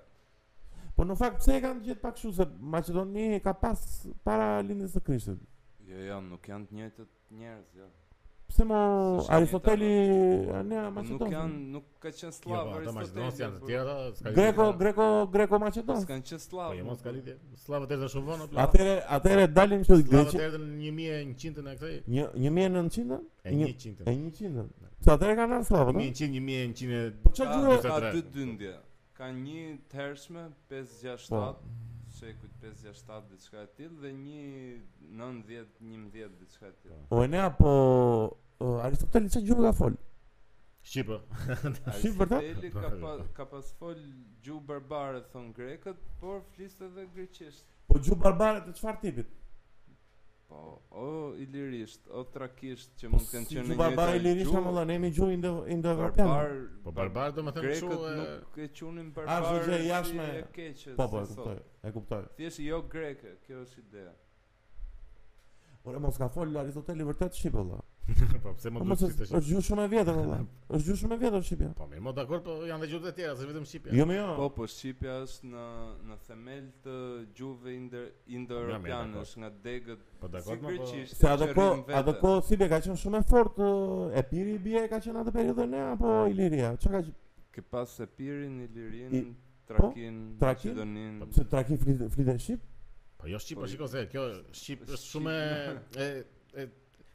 Po 0.99 1.05
në 1.07 1.15
fakt 1.21 1.39
pse 1.43 1.55
e 1.59 1.61
kanë 1.63 1.85
gjetë 1.91 2.03
pak 2.07 2.17
kështu 2.19 2.33
se 2.41 2.49
Maqedonia 2.75 3.39
ka 3.45 3.55
pas 3.63 3.83
para 4.27 4.51
lindjes 4.67 4.95
së 4.99 5.05
Krishtit. 5.11 5.47
Jo, 5.91 5.97
jo, 6.05 6.21
nuk 6.29 6.45
janë 6.53 6.67
të 6.69 6.75
njëjtët 6.77 7.09
njerëz, 7.41 7.69
jo. 7.81 7.87
Pse 8.49 8.65
mo 8.65 8.77
Aristoteli 9.37 9.87
ne 10.69 10.83
Maqedonian? 10.93 11.17
Nuk 11.17 11.33
janë, 11.33 11.57
nuk 11.73 11.87
ka 12.03 12.11
qenë 12.13 12.29
jo, 12.29 12.29
po, 12.29 12.37
slav 12.37 12.69
Aristoteli. 12.75 13.23
Jo, 13.23 13.29
ata 13.29 13.43
janë 13.45 13.63
të 13.63 13.85
po. 13.87 14.19
ska. 14.21 14.33
Greko, 14.39 14.67
greko, 14.83 15.07
greko 15.37 15.61
Maqedon. 15.65 16.05
ka 16.11 16.19
qenë 16.21 16.41
slavë 16.45 16.69
Po, 16.75 16.77
jo, 16.79 16.85
mos 16.91 17.03
ka 17.07 17.13
lidhje. 17.17 17.39
Slava 17.65 17.89
derdha 17.91 18.11
shuvon 18.15 18.45
apo? 18.47 18.59
Atëre, 18.67 18.99
atëre 19.19 19.49
dalin 19.61 19.87
këto 19.87 19.99
greqë. 20.03 20.37
Në 20.37 20.93
vitin 21.01 21.33
1100 21.57 21.67
në 21.69 21.77
1900? 22.51 23.21
E 23.45 23.57
100. 23.65 23.99
E 24.13 24.17
100. 24.21 24.71
Sa 25.07 25.17
atëre 25.17 25.39
kanë 25.41 25.61
ardhur 25.61 25.71
slavë? 25.73 25.97
1100, 26.03 26.49
1100. 26.53 27.21
Po 27.25 27.33
çfarë? 27.33 27.85
Ka 27.89 28.13
dy 28.13 28.25
dyndje. 28.37 28.77
Ka 29.19 29.33
një 29.33 29.79
tërshme, 29.89 30.51
5, 30.69 30.97
6, 31.01 31.31
7, 31.33 31.53
se 32.19 32.35
5-6-7 32.63 33.23
diçka 33.35 33.63
e 33.65 33.69
tillë 33.79 34.01
dhe 34.03 34.11
një 34.13 34.43
9-10-11 35.23 36.37
diçka 36.41 36.67
e 36.67 36.75
tillë. 36.83 36.99
O 37.19 37.23
ne 37.31 37.41
apo 37.45 37.73
uh, 37.73 38.37
po, 38.59 38.73
Aristoteli 38.87 39.31
çfarë 39.31 39.47
gjuhë 39.51 39.67
ka 39.69 39.73
fol? 39.81 39.97
Shqipë. 40.89 41.19
Shqipë 41.55 41.91
Aristoteli 41.93 42.73
ka, 42.75 42.91
pa, 43.05 43.13
ka 43.39 43.49
pas 43.53 43.71
fol 43.81 43.99
gjuhë 44.47 44.63
barbare 44.73 45.23
thon 45.33 45.51
grekët, 45.57 45.99
por 46.23 46.41
fliste 46.57 46.89
edhe 46.91 47.07
greqisht. 47.15 47.67
Po 47.89 48.01
gjuhë 48.05 48.21
barbare 48.25 48.65
të 48.67 48.75
çfarë 48.81 49.03
tipit? 49.07 49.35
Po, 50.49 50.81
o 50.97 51.33
ilirisht, 51.37 52.07
o 52.17 52.23
trakisht 52.33 52.95
që 53.03 53.09
mund 53.13 53.27
të 53.29 53.33
kenë 53.35 53.49
qenë 53.51 53.65
një 53.67 53.75
gjë. 53.75 53.81
Barbar 53.83 54.13
ilirisht 54.17 54.55
apo 54.61 54.71
dallë 54.79 54.95
mi 55.03 55.11
gjuhë 55.19 55.35
indo 55.37 55.51
indo 55.75 55.91
evropian. 55.93 56.31
Barbar. 56.31 56.63
Po 56.87 56.95
barbar 57.01 57.35
do 57.39 57.45
të 57.45 57.53
thënë 57.57 57.65
kështu. 57.67 57.91
Grekët 57.91 58.31
nuk 58.31 58.57
e 58.65 58.69
quanin 58.79 59.11
barbar. 59.19 59.45
Ashtu 59.51 59.75
që 59.75 59.81
jashtë 59.91 60.23
e 60.39 60.41
keqë. 60.57 60.95
Po 61.03 61.09
po, 61.13 61.21
e 61.27 61.31
kuptoj. 61.35 61.61
E 61.85 61.93
kuptoj. 61.99 62.23
Thjesht 62.41 62.65
jo 62.65 62.81
greke, 62.97 63.35
kjo 63.45 63.61
është 63.67 63.85
ide. 63.85 64.07
Por 65.85 66.01
mos 66.07 66.23
ka 66.25 66.31
fol 66.39 66.57
Aristoteli 66.65 67.11
vërtet 67.13 67.37
shqip 67.43 67.61
valla. 67.61 67.83
po 68.43 68.53
pse 68.57 68.71
më 68.73 68.81
po, 68.83 68.87
duhet 68.89 69.15
të 69.17 69.27
shih? 69.29 69.37
Është 69.37 69.49
gjithë 69.49 69.65
shumë 69.67 69.85
e 69.85 69.89
vjetër 69.93 70.17
valla. 70.19 70.37
Është 70.69 70.87
gjithë 70.87 70.99
shumë 71.03 71.17
e 71.17 71.21
vjetër 71.23 71.43
shqipja. 71.49 71.69
Po 71.81 71.87
mirë, 71.91 72.03
më 72.07 72.13
dakord, 72.17 72.45
po 72.47 72.55
janë 72.69 72.85
edhe 72.87 72.91
gjuhë 72.93 73.03
të 73.05 73.13
tjera, 73.19 73.35
është 73.37 73.49
vetëm 73.51 73.67
shqipja. 73.69 73.97
Jo, 73.99 74.07
jo. 74.17 74.29
Po 74.39 74.47
po 74.57 74.69
shqipja 74.73 75.17
është 75.27 75.51
në 75.51 75.65
në 76.09 76.17
themel 76.29 76.63
të 76.87 76.97
gjuhëve 77.41 77.75
indo 77.79 78.05
indoeuropianësh 78.39 79.35
nga 79.43 79.51
degët. 79.69 80.07
Po 80.23 80.31
dakord, 80.33 80.63
po. 80.63 80.73
po. 80.79 81.03
Se 81.13 81.31
atë 81.35 81.51
po, 81.59 81.69
atë 82.01 82.17
po 82.23 82.33
si 82.49 82.61
be 82.63 82.71
ka 82.73 82.81
qenë 82.87 82.99
shumë 83.05 83.21
e 83.21 83.29
fortë 83.29 83.73
e 84.15 84.25
Piri 84.33 84.57
bie 84.69 84.87
ka 84.95 85.03
qenë 85.05 85.23
atë 85.27 85.37
periudhën 85.37 85.71
ne 85.75 85.85
apo 85.93 86.17
Iliria. 86.33 86.73
Çka 86.81 86.97
ka 86.97 87.05
qenë? 87.05 87.19
Ke 87.59 87.63
pas 87.75 87.91
se 88.01 88.07
Pirin, 88.17 88.59
Ilirin, 88.67 89.31
Trakin, 89.69 90.19
Trakin, 90.41 90.85
Po 91.21 91.27
pse 91.35 91.45
Trakin 91.53 91.81
po, 91.85 92.11
flitën 92.17 92.39
shqip? 92.47 92.63
Po 93.21 93.27
jo 93.31 93.41
shqip, 93.45 93.59
po 93.63 93.67
shikoj 93.71 93.91
se 93.95 94.05
kjo 94.13 94.29
shqip 94.55 94.85
është 94.97 95.07
shumë 95.09 95.35
e 96.09 96.13
e 96.63 96.69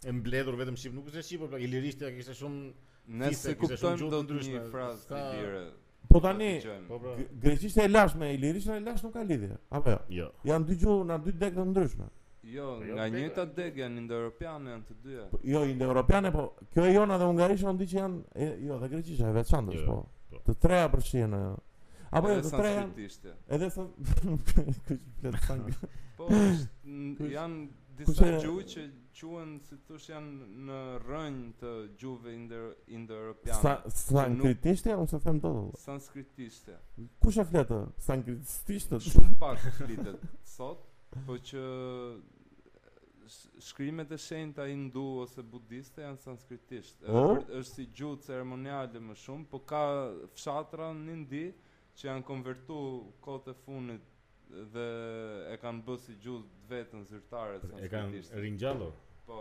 e 0.06 0.12
mbledhur 0.12 0.58
vetëm 0.60 0.78
shqip, 0.80 0.94
nuk 0.98 1.08
është 1.12 1.24
shqip, 1.28 1.46
po 1.52 1.60
i 1.64 1.68
lirishtja 1.70 2.10
kishte 2.16 2.36
shumë 2.38 2.66
nëse 3.22 3.54
kuptojmë 3.60 4.10
do 4.12 4.20
të 4.20 4.28
ndryshme 4.28 4.64
frazë 4.72 5.08
të 5.10 5.22
lirë. 5.36 5.64
Po 6.12 6.20
tani, 6.24 6.50
po 6.90 6.98
pra, 7.00 7.14
greqishtja 7.46 7.86
e 7.88 7.92
lashme 7.94 8.32
e 8.34 8.38
lirishtja 8.40 8.76
e 8.80 8.84
lashme 8.84 9.08
nuk 9.10 9.16
ka 9.16 9.24
lidhje, 9.30 9.56
apo 9.78 9.94
jo? 9.94 10.02
Jo. 10.20 10.28
Jan 10.50 10.66
dy 10.68 10.78
gjë, 10.84 10.96
na 11.10 11.18
dy 11.24 11.34
degë 11.44 11.60
të 11.62 11.66
ndryshme. 11.70 12.08
Jo, 12.54 12.68
po, 12.82 12.88
jo 12.90 12.98
nga 12.98 13.06
njëta 13.14 13.46
degë 13.58 13.84
janë 13.86 14.02
indoeuropiane 14.04 14.74
janë 14.76 14.88
të 14.90 14.98
dyja. 15.06 15.28
Po 15.32 15.40
jo, 15.52 15.62
indoeuropiane, 15.72 16.34
po 16.36 16.46
kjo 16.74 16.86
e 16.88 16.90
jona 16.92 17.18
dhe 17.22 17.30
hungarisht 17.32 17.66
janë 17.68 17.80
dy 17.82 17.90
që 17.94 18.02
janë 18.02 18.48
jo, 18.68 18.80
dhe 18.84 18.90
greqishtja 18.96 19.30
e 19.32 19.38
veçantë 19.40 19.78
jo, 19.80 19.86
po. 19.88 20.34
po. 20.34 20.42
Të 20.50 20.58
treja 20.66 20.90
përshinë 20.94 21.40
ajo. 21.40 21.54
Apo 22.14 22.34
jo, 22.36 22.42
të 22.44 22.52
treja. 22.58 22.84
Edhe 23.56 23.72
sa 25.48 25.62
Po, 26.14 26.28
janë 26.30 27.96
disa 27.98 28.28
gjuhë 28.38 28.62
që 28.70 28.84
quen, 29.18 29.56
si 29.68 29.78
të 29.86 29.98
janë 30.10 30.48
në 30.68 30.78
rënj 31.06 31.40
të 31.62 31.72
gjuve 32.02 32.34
indo-europian 32.34 33.60
sa, 33.62 33.74
Sankritishtë 33.94 34.92
janë, 34.94 35.06
ose 35.08 35.20
them 35.24 35.42
të 35.44 35.52
dhe? 35.58 35.64
Sankritishtë 35.86 36.78
Ku 37.24 37.34
shë 37.34 37.46
fletë? 37.52 37.80
Sankritishtë? 38.08 39.02
Shumë 39.08 39.38
pak 39.42 39.66
flitet 39.78 40.26
sot 40.56 40.86
Po 41.28 41.38
që 41.46 41.66
shkrimet 43.64 44.12
e 44.12 44.18
shenjtë 44.20 44.64
a 44.64 44.68
hindu 44.68 45.04
ose 45.22 45.42
budiste 45.46 46.02
janë 46.04 46.20
sanskritisht. 46.20 46.98
është 47.08 47.62
si 47.70 47.86
gjuhë 47.96 48.20
ceremoniale 48.26 49.00
më 49.00 49.16
shumë, 49.16 49.46
po 49.50 49.60
ka 49.70 49.84
fshatra 50.36 50.90
në 50.98 51.14
Indi 51.16 51.46
që 51.96 52.08
janë 52.10 52.24
konvertuar 52.28 53.14
kote 53.24 53.54
funit 53.54 53.64
fundit 53.64 54.02
dhe 54.74 54.86
e 55.54 55.58
kanë 55.62 55.82
bë 55.88 55.96
si 56.04 56.16
gjuhë 56.22 56.70
vetën 56.70 57.04
zyrtare 57.10 57.60
të 57.60 57.70
sanskritisht. 57.72 57.88
E 57.88 57.92
kanë 58.34 58.42
ringjallu. 58.44 58.90
Po. 59.28 59.40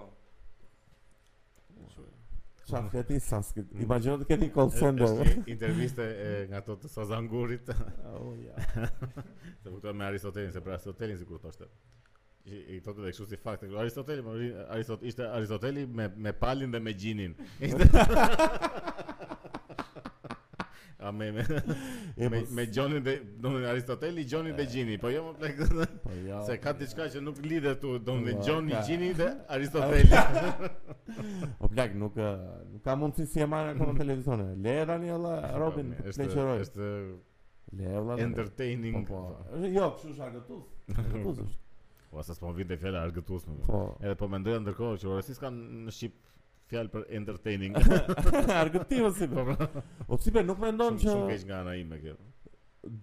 Sa 2.69 2.81
mm. 2.81 2.91
fleti 2.93 3.19
sanskrit. 3.23 3.73
Mm. 3.75 3.83
Imagjino 3.87 4.19
të 4.23 4.29
keni 4.31 4.51
call 4.55 4.71
center. 4.73 5.33
Intervista 5.51 6.07
nga 6.51 6.61
ato 6.63 6.77
të 6.83 6.93
Sazangurit. 6.93 7.73
oh 8.15 8.33
ja. 8.41 8.89
Të 8.95 9.73
futur 9.75 9.93
me 9.99 10.07
Aristotelin, 10.13 10.53
se 10.55 10.63
pra 10.65 10.77
Aristotelin 10.79 11.19
sikur 11.21 11.43
thoshte. 11.43 11.69
I, 12.43 12.57
i 12.75 12.77
thotë 12.83 13.05
edhe 13.05 13.11
kështu 13.15 13.27
si 13.33 13.37
fakt. 13.39 13.63
Aristoteli, 13.63 14.23
po 14.27 14.35
ishte 15.07 15.29
Aristoteli 15.31 15.85
me 15.87 16.09
me 16.17 16.33
palin 16.35 16.73
dhe 16.75 16.81
me 16.83 16.91
gjinin. 16.99 17.37
A 21.05 21.11
me 21.13 21.33
me 21.33 21.43
po 21.45 22.55
me 22.55 22.67
Johnny 22.73 23.01
de 23.01 23.23
Aristoteli, 23.69 24.25
Johnny 24.25 24.53
dhe 24.53 24.67
Gini, 24.67 24.99
po 25.01 25.11
jo 25.11 25.23
më 25.33 25.33
plek. 25.41 25.59
Po 26.05 26.11
jo. 26.29 26.43
Se 26.47 26.57
ka 26.63 26.73
po 26.73 26.79
jo. 26.79 26.85
diçka 26.85 27.07
që 27.13 27.23
nuk 27.25 27.41
lidhet 27.43 27.81
tu 27.83 27.97
domethënë 27.99 28.39
po, 28.41 28.47
Johnny 28.47 28.77
Gini 28.87 29.09
dhe 29.19 29.29
Aristoteli. 29.51 30.13
Po 31.61 31.69
plak 31.73 31.95
nuk 31.99 32.19
nuk 32.73 32.85
ka 32.87 32.95
mundësi 32.99 33.27
si 33.33 33.43
e 33.43 33.47
marr 33.51 33.73
akoma 33.73 33.97
televizionin. 33.99 34.55
Le 34.63 34.77
tani 34.93 35.11
alla 35.17 35.35
Robin, 35.59 35.91
le 36.07 36.29
qeroj. 36.37 36.67
Është 36.69 36.91
le 37.81 37.97
alla 38.03 38.19
entertaining. 38.23 39.03
Po. 39.09 39.25
Jo, 39.67 39.91
kështu 39.97 40.13
është 40.15 40.27
argëtues. 40.29 40.67
Argëtues. 40.97 41.59
Po 42.13 42.23
sa 42.29 42.37
s'po 42.39 42.55
vjen 42.57 42.71
te 42.75 42.79
fjala 42.85 43.03
argëtues 43.09 43.49
më. 43.51 43.83
Edhe 44.05 44.19
po 44.23 44.31
mendoja 44.31 44.63
ndërkohë 44.63 45.03
që 45.03 45.13
ora 45.17 45.27
si 45.27 45.35
s'kan 45.39 45.59
në 45.89 45.99
Shqipëri 45.99 46.31
fjalë 46.73 46.91
për 46.93 47.03
entertaining. 47.19 47.89
Argëtimi 48.61 49.07
është 49.11 49.29
po. 49.33 49.45
O 50.07 50.17
po, 50.17 50.19
si 50.23 50.33
nuk 50.49 50.61
mendon 50.63 50.97
që 51.01 51.09
shumë 51.11 51.27
keq 51.35 51.45
nga 51.51 51.59
ana 51.65 51.75
ime 51.79 51.99
kjo. 52.01 52.17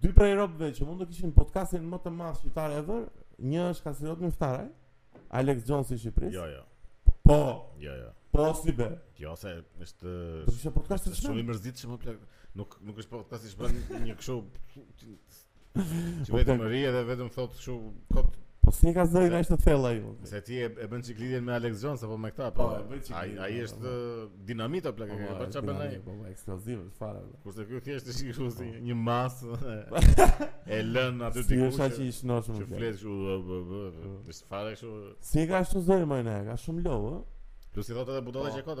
Dy 0.02 0.10
prej 0.16 0.32
robëve 0.36 0.72
që 0.76 0.86
mund 0.88 1.00
të 1.04 1.10
kishin 1.12 1.30
podcastin 1.36 1.84
më 1.88 2.02
të 2.04 2.12
madh 2.16 2.40
shqiptar 2.42 2.74
ever, 2.80 3.06
një 3.50 3.68
është 3.70 3.86
Kasirot 3.86 4.20
Mustaraj, 4.26 4.66
Alex 5.40 5.62
Jones 5.68 5.92
i 5.94 6.00
Shqipërisë. 6.02 6.36
Jo, 6.36 6.48
jo. 6.50 7.14
Po, 7.24 7.38
jo, 7.80 7.94
jo. 8.02 8.10
Po 8.34 8.50
si 8.58 8.74
be? 8.76 8.90
Jo, 9.18 9.32
se 9.40 9.54
është 9.86 10.12
Po 10.50 10.58
kishë 10.58 10.74
podcast 10.76 11.08
të 11.08 11.14
shumë 11.22 11.42
i 11.42 11.48
mërzitshëm 11.48 11.94
më 11.94 12.00
plak. 12.04 12.20
Nuk 12.60 12.76
nuk 12.82 12.98
është 13.00 13.14
podcast 13.14 13.46
i 13.48 13.54
shpërndar 13.54 14.04
një 14.04 14.18
kështu. 14.18 14.38
Vetëm 16.34 16.62
rri 16.66 16.82
edhe 16.90 17.02
vetëm 17.12 17.28
thotë 17.34 17.56
kështu 17.60 17.76
kot 18.18 18.32
Po 18.70 18.74
si 18.78 18.92
ka 18.94 19.02
zëri 19.10 19.34
ai 19.34 19.38
është 19.42 19.56
thellë 19.64 19.88
ai. 19.88 19.96
Se 20.30 20.38
ti 20.46 20.58
e, 20.62 20.66
e 20.70 20.84
bën 20.90 21.00
ciklidhjen 21.06 21.42
me 21.46 21.54
Alex 21.56 21.80
Jones 21.82 22.04
apo 22.06 22.14
me 22.22 22.28
këtë 22.30 22.44
apo? 22.52 22.66
Po, 22.68 22.98
ai 23.18 23.32
ai 23.32 23.32
po, 23.40 23.64
është 23.64 23.86
po. 23.86 23.94
dinamit 24.50 24.86
apo 24.86 25.00
plakë? 25.00 25.16
Po 25.40 25.48
çfarë 25.50 25.66
bën 25.72 25.80
ai? 25.88 25.98
Po 26.04 26.14
eksploziv 26.30 26.76
është 26.84 27.00
fare. 27.00 27.24
Kurse 27.42 27.66
ky 27.66 27.80
thjesht 27.88 28.12
është 28.12 28.28
kështu 28.28 28.50
si 28.60 28.70
një 28.86 28.98
masë 29.10 29.58
e 30.76 30.80
lën 30.86 31.18
aty 31.32 31.46
ti 31.48 31.58
kush. 31.58 31.80
Ti 31.98 32.06
je 32.06 32.12
saçi 32.14 32.46
Që 32.46 32.68
flet 32.70 32.86
kështu 32.86 33.16
është 34.30 34.48
fare 34.52 34.76
kështu. 34.76 34.94
Si 35.32 35.48
ka 35.50 35.64
ashtu 35.64 35.82
zëri 35.90 36.06
më 36.14 36.20
ne, 36.30 36.38
ka 36.52 36.60
shumë 36.68 36.86
lov, 36.86 37.08
ë? 37.10 37.64
Plus 37.74 37.90
i 37.90 37.98
thotë 37.98 38.20
edhe 38.20 38.26
butolla 38.30 38.54
që 38.54 38.62
ka 38.70 38.78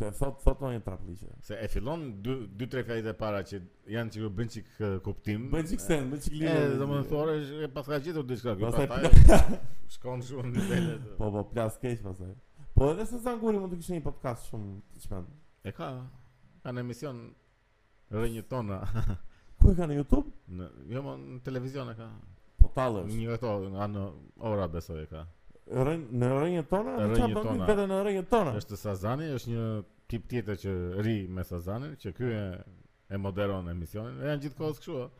Se 0.00 0.08
thot 0.16 0.38
thot 0.40 0.62
një 0.64 0.78
trapliçe. 0.86 1.26
Se 1.44 1.56
e 1.60 1.66
fillon 1.68 2.06
2 2.24 2.34
2 2.56 2.66
3 2.72 2.82
fjalët 2.88 3.08
e 3.10 3.12
para 3.18 3.42
që 3.44 3.58
janë 3.92 4.14
sikur 4.14 4.30
bën 4.38 4.48
çik 4.54 4.68
kuptim. 5.04 5.42
Bën 5.52 5.66
çik 5.68 5.82
sen, 5.84 6.06
bën 6.08 6.22
çik 6.24 6.38
lidhje. 6.38 6.54
Edhe 6.56 6.78
domun 6.80 7.02
thore 7.10 7.34
e 7.66 7.68
pas 7.74 7.84
ka 7.90 7.98
gjetur 8.00 8.24
diçka 8.28 8.54
këtu. 8.56 8.70
Pastaj 8.72 9.50
shkon 9.98 10.24
shumë 10.24 10.46
në 10.46 10.54
nivele. 10.54 10.94
Po 11.18 11.28
po 11.34 11.42
plas 11.52 11.76
keq 11.82 12.00
pastaj. 12.06 12.30
Po 12.78 12.88
edhe 12.94 13.04
se 13.10 13.20
Zanguri 13.26 13.60
mund 13.60 13.74
të 13.74 13.80
kishte 13.82 13.98
një 13.98 14.06
podcast 14.08 14.48
shumë 14.48 14.72
çfarë. 15.04 15.28
E 15.68 15.74
ka. 15.76 15.88
Ka 16.64 16.72
në 16.76 16.84
emision 16.86 17.20
rënjë 18.16 18.46
tona. 18.48 18.80
Ku 19.60 19.74
e 19.74 19.76
ka 19.82 19.90
në 19.90 20.00
YouTube? 20.00 20.24
jo, 20.94 21.04
në 21.12 21.42
televizion 21.44 21.92
e 21.92 21.98
ka. 22.00 22.08
Po 22.62 22.72
tallë. 22.78 23.04
Një 23.12 23.36
ato 23.36 23.52
anë 23.84 24.06
ora 24.48 24.68
besoj 24.78 25.04
e 25.04 25.10
ka 25.12 25.26
në 25.70 26.28
rënjët 26.34 26.68
tona? 26.70 26.94
Në 27.06 27.30
tona. 27.32 27.32
Në 27.32 27.32
rënjët 27.36 27.68
tona. 27.68 27.86
Në 27.94 28.02
rënjët 28.06 28.28
tona. 28.30 28.54
Êshtë 28.60 28.78
Sazani, 28.80 29.28
është 29.36 29.52
një 29.52 29.64
tip 30.10 30.24
tjetër 30.30 30.58
që 30.64 30.74
ri 31.06 31.16
me 31.36 31.44
Sazanin, 31.46 31.92
që 32.02 32.12
kjo 32.16 32.30
e, 32.34 32.42
e 33.14 33.20
moderon 33.22 33.68
emisionin. 33.70 34.18
E 34.24 34.30
janë 34.32 34.46
gjithë 34.46 34.60
kohës 34.60 35.10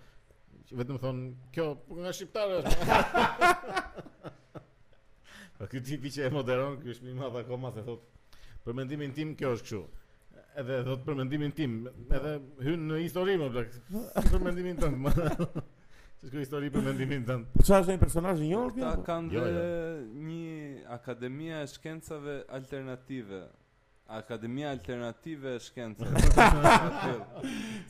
Vetëm 0.70 1.00
thonë, 1.02 1.22
kjo 1.54 1.64
po 1.82 1.96
nga 1.98 2.10
shqiptarë 2.14 2.58
është. 2.60 4.36
Po 5.58 5.66
ky 5.68 5.80
tipi 5.82 6.12
që 6.14 6.28
e 6.28 6.30
moderon, 6.30 6.76
kjo 6.78 6.92
është 6.94 7.06
mi 7.08 7.14
madhë 7.18 7.40
akoma, 7.40 7.72
se 7.74 7.82
thotë, 7.82 8.38
për 8.62 8.76
mendimin 8.78 9.10
tim, 9.16 9.32
kjo 9.40 9.50
është 9.56 9.66
kështu. 9.66 9.80
Edhe, 10.62 10.78
thotë, 10.86 11.02
për 11.08 11.18
mendimin 11.24 11.54
tim, 11.58 11.74
edhe 12.06 12.36
hynë 12.68 12.86
në 12.86 13.00
histori, 13.02 13.34
më 13.42 13.50
bla. 13.56 13.66
për 14.30 14.46
mendimin 14.46 14.78
tëmë. 14.82 15.16
Ti 16.20 16.36
histori 16.36 16.68
për 16.68 16.82
mendimin 16.84 17.22
tënd. 17.24 17.46
Po 17.56 17.62
çfarë 17.64 17.80
është 17.80 17.92
një 17.94 18.00
personazh 18.02 18.40
i 18.44 18.48
njohur 18.50 18.72
këtu? 18.74 18.86
Ata 18.92 19.04
kanë 19.06 19.30
jo, 19.34 19.44
jo. 19.48 19.92
një 20.28 20.90
akademi 20.96 21.46
e 21.56 21.60
shkencave 21.72 22.34
alternative. 22.58 23.38
Akademia 24.18 24.68
alternative 24.74 25.54
e 25.56 25.60
shkencave. 25.64 26.20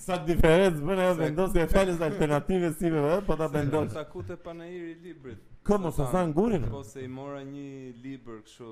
Sa 0.04 0.18
diferenc 0.28 0.76
bën 0.86 1.02
ajo 1.06 1.16
vendosja 1.18 1.64
e 1.66 1.70
fjalës 1.72 2.04
alternative 2.06 2.70
si 2.78 2.92
më 2.94 3.02
vë, 3.08 3.16
po 3.26 3.36
ta 3.40 3.48
vendos. 3.50 3.90
Sa 3.96 4.04
ku 4.12 4.22
te 4.28 4.36
panair 4.44 4.78
i 4.78 4.94
librit. 5.08 5.42
Kë 5.66 5.80
mos 5.82 5.98
sa 5.98 6.06
dhan 6.12 6.30
gurin? 6.36 6.62
Po 6.70 6.84
se 6.86 7.02
i 7.04 7.08
mora 7.10 7.42
një 7.42 7.96
libër 8.04 8.44
kështu 8.46 8.70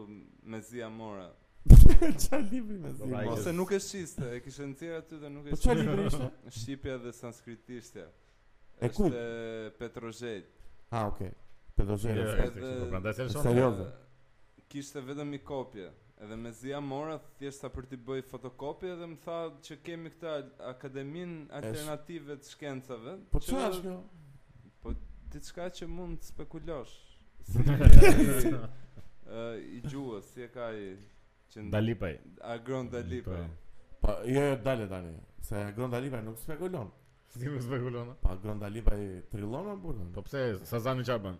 me 0.54 0.62
a 0.84 0.88
mora. 1.00 1.26
Qa 1.68 2.38
libri 2.52 2.78
me 2.78 2.94
zi? 2.94 3.10
Ose 3.34 3.50
nuk 3.52 3.74
e 3.74 3.82
shiste, 3.82 4.30
e 4.38 4.40
kishë 4.46 4.70
në 4.70 4.78
tjera 4.78 5.02
dhe 5.24 5.28
nuk 5.34 5.50
e 5.50 5.50
po 5.50 5.58
shiste 5.58 5.60
Po 5.66 5.74
qa 5.74 5.78
libri 5.82 6.06
ishte? 6.12 6.30
Shqipja 6.60 6.98
dhe 7.04 7.12
sanskritishtja 7.12 8.06
E 8.80 8.88
ku? 8.88 9.04
Është 9.08 9.70
Petrozet. 9.78 10.44
ah, 10.90 11.06
okay. 11.12 11.30
Petrozet. 11.74 12.16
Jo, 12.16 12.98
jo 13.18 13.42
serioze. 13.42 13.86
Kishte 14.70 15.00
vetëm 15.02 15.30
një 15.34 15.40
kopje. 15.46 15.88
Edhe 16.22 16.36
me 16.36 16.50
zia 16.52 16.80
mora 16.82 17.16
thjeshta 17.38 17.70
për 17.70 17.86
t'i 17.90 17.98
bëj 18.06 18.22
fotokopje 18.30 18.92
dhe 18.98 19.06
më 19.06 19.18
tha 19.24 19.36
që 19.66 19.76
kemi 19.86 20.10
këta 20.14 20.32
akademin 20.72 21.36
alternative 21.60 22.34
të 22.40 22.48
shkencave 22.52 23.14
Po 23.30 23.38
që 23.44 23.54
është 23.58 23.82
kjo? 23.84 23.94
Po 24.82 24.94
diçka 25.34 25.68
që 25.78 25.86
mund 25.92 26.18
të 26.18 26.26
spekulosh 26.26 26.96
Si 27.52 28.50
e, 28.50 29.46
i 29.78 29.78
gjuës, 29.86 30.26
si 30.34 30.42
e 30.42 30.50
ka 30.50 30.66
i 30.74 30.90
që 31.54 31.62
në... 31.62 31.70
Dalipaj 31.76 32.12
Agron 32.50 32.90
Dalipaj 32.96 33.38
po. 34.02 34.08
po 34.08 34.18
jo 34.34 34.42
jo 34.48 34.58
tani, 34.66 35.14
se 35.38 35.54
Agron 35.68 35.94
Dalipaj 35.94 36.24
nuk 36.26 36.42
spekulon 36.42 36.90
Si 37.34 37.46
më 37.52 37.60
spekulon? 37.64 38.10
Pa 38.24 38.32
Grandali 38.42 38.80
pa 38.86 38.94
trillon 39.32 39.64
më 39.70 39.74
burrë. 39.82 40.04
Po 40.14 40.20
pse 40.26 40.40
sa 40.70 40.76
zani 40.84 41.02
çfarë 41.08 41.24
bën? 41.26 41.36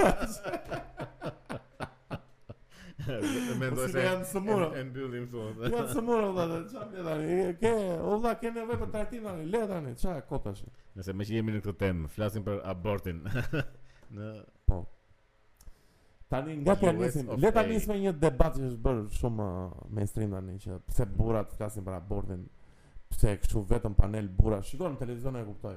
Mendoj 3.60 3.90
se 3.92 4.00
e 4.80 4.84
mbyllim 4.84 5.26
këtu. 5.28 5.70
të 5.72 5.86
samura 5.94 6.28
valla, 6.36 6.60
çfarë 6.72 6.96
ke 6.96 7.04
tani? 7.08 7.38
Ke, 7.62 7.72
u 8.12 8.18
dha 8.24 8.34
ke 8.42 8.52
nevojë 8.58 8.80
për 8.84 8.92
trajtim 8.96 9.26
tani, 9.30 9.46
le 9.54 9.62
tani, 9.72 9.94
çfarë 10.02 10.26
kotash. 10.30 10.62
Nëse 10.98 11.16
më 11.18 11.28
jemi 11.32 11.56
në 11.56 11.64
këtë 11.66 11.76
temë, 11.86 12.10
flasim 12.14 12.46
për 12.46 12.60
abortin. 12.74 13.24
Në 14.16 14.32
po. 14.70 14.78
Tani 16.30 16.60
nga 16.62 16.76
kjo 16.80 16.92
nisim, 17.00 17.32
le 17.42 17.52
ta 17.56 17.64
nisim 17.68 17.96
me 17.96 18.00
një 18.06 18.14
debat 18.22 18.58
që 18.60 18.68
është 18.70 18.82
bër 18.86 19.02
shumë 19.18 19.44
uh, 19.44 19.78
mainstream 19.94 20.32
tani 20.38 20.56
që 20.66 20.78
pse 20.90 21.06
burrat 21.18 21.52
flasin 21.58 21.86
për 21.86 21.98
abortin, 21.98 22.46
pse 23.14 23.34
e 23.36 23.62
vetëm 23.76 23.98
panel 23.98 24.28
burra. 24.30 24.62
Shikoj 24.66 24.94
në 24.94 25.02
televizion 25.02 25.38
e 25.42 25.48
kuptoj. 25.50 25.76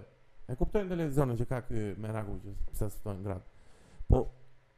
E 0.52 0.56
kuptoj 0.56 0.84
në 0.84 0.92
televizion 0.94 1.32
që 1.38 1.48
ka 1.50 1.62
ky 1.68 1.90
merakun 2.02 2.38
që 2.44 2.56
pse 2.70 2.88
s'tojnë 2.98 3.26
gratë. 3.28 4.04
Po 4.06 4.22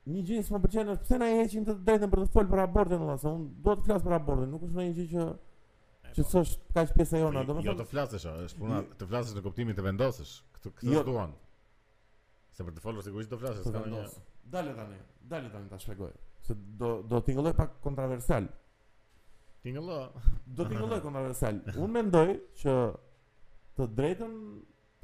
Një 0.08 0.20
gjë 0.24 0.42
që 0.46 0.54
më 0.54 0.58
pëlqen 0.64 0.90
është 0.94 1.04
pse 1.06 1.16
na 1.20 1.26
e 1.28 1.40
heqim 1.42 1.64
të 1.68 1.72
drejtën 1.86 2.10
për 2.12 2.20
të 2.22 2.28
folur 2.32 2.46
për 2.52 2.60
abortin, 2.62 3.00
domethënë, 3.02 3.32
unë 3.40 3.64
dua 3.64 3.74
të 3.78 3.84
flas 3.88 4.04
për 4.06 4.14
abortin, 4.16 4.46
nuk 4.54 4.62
është 4.64 4.76
ndonjë 4.78 4.94
gjë 4.96 5.08
që 5.10 5.26
që 6.18 6.24
thosh 6.32 6.52
po. 6.60 6.76
kaq 6.78 6.92
pjesa 6.96 7.20
jona, 7.20 7.42
jo, 7.42 7.48
domethënë. 7.50 7.68
Jo 7.68 7.74
të 7.82 7.86
flasësh, 7.90 8.24
është 8.46 8.62
puna 8.62 8.78
të 9.02 9.08
flasësh 9.10 9.36
në 9.38 9.42
kuptimin 9.48 9.76
të 9.76 9.84
vendosësh, 9.88 10.30
këtë 10.54 10.72
këtë 10.78 10.94
jo. 10.94 11.02
duan. 11.10 11.34
Se 12.56 12.66
për 12.68 12.78
të 12.78 12.84
folur 12.86 13.04
sigurisht 13.08 13.34
do 13.34 13.36
të 13.36 13.42
flasësh, 13.42 13.68
s'ka 13.68 13.84
ndonjë. 13.84 14.24
Dale 14.56 14.72
tani, 14.80 14.96
dale 15.34 15.52
tani 15.58 15.70
ta 15.74 15.82
shpjegoj. 15.84 16.14
Se 16.48 16.56
do 16.80 16.94
do 17.02 17.14
të 17.20 17.28
tingëlloj 17.28 17.54
pak 17.60 17.76
kontroversial. 17.84 18.48
Tingëllo. 19.68 20.00
Do 20.48 20.68
tingëlloj 20.72 21.02
kontroversial. 21.06 21.60
Unë 21.76 21.92
mendoj 22.00 22.26
që 22.64 22.78
të 23.76 23.90
drejtën 24.00 24.34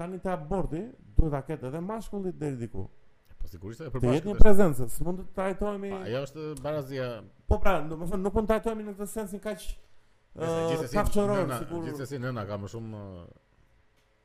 tani 0.00 0.24
të 0.24 0.32
abortit 0.38 0.96
duhet 1.20 1.34
ta 1.36 1.44
ketë 1.52 1.68
edhe 1.72 1.84
mashkulli 1.92 2.32
deri 2.44 2.62
diku. 2.64 2.88
Po 3.44 3.48
sigurisht 3.52 3.80
e 3.84 3.90
përbashkët. 3.92 4.16
Jetë 4.16 4.30
një 4.30 4.34
prezencë, 4.40 4.86
s'mund 4.94 5.18
të 5.20 5.24
trajtohemi. 5.36 5.90
Pa, 5.92 5.98
ajo 6.08 6.20
është 6.24 6.44
barazia. 6.64 7.06
Po 7.50 7.56
pra, 7.60 7.74
do 7.90 7.96
të 8.00 8.06
thonë 8.08 8.22
nuk 8.24 8.36
mund 8.38 8.46
të 8.48 8.54
trajtohemi 8.54 8.86
në 8.86 8.92
këtë 8.96 9.08
sensin 9.12 9.40
kaq 9.44 9.64
ë 10.34 10.52
sigurisht. 10.52 11.64
Gjithsesi 11.84 12.20
nëna 12.24 12.46
ka 12.48 12.56
më 12.62 12.70
shumë 12.72 13.00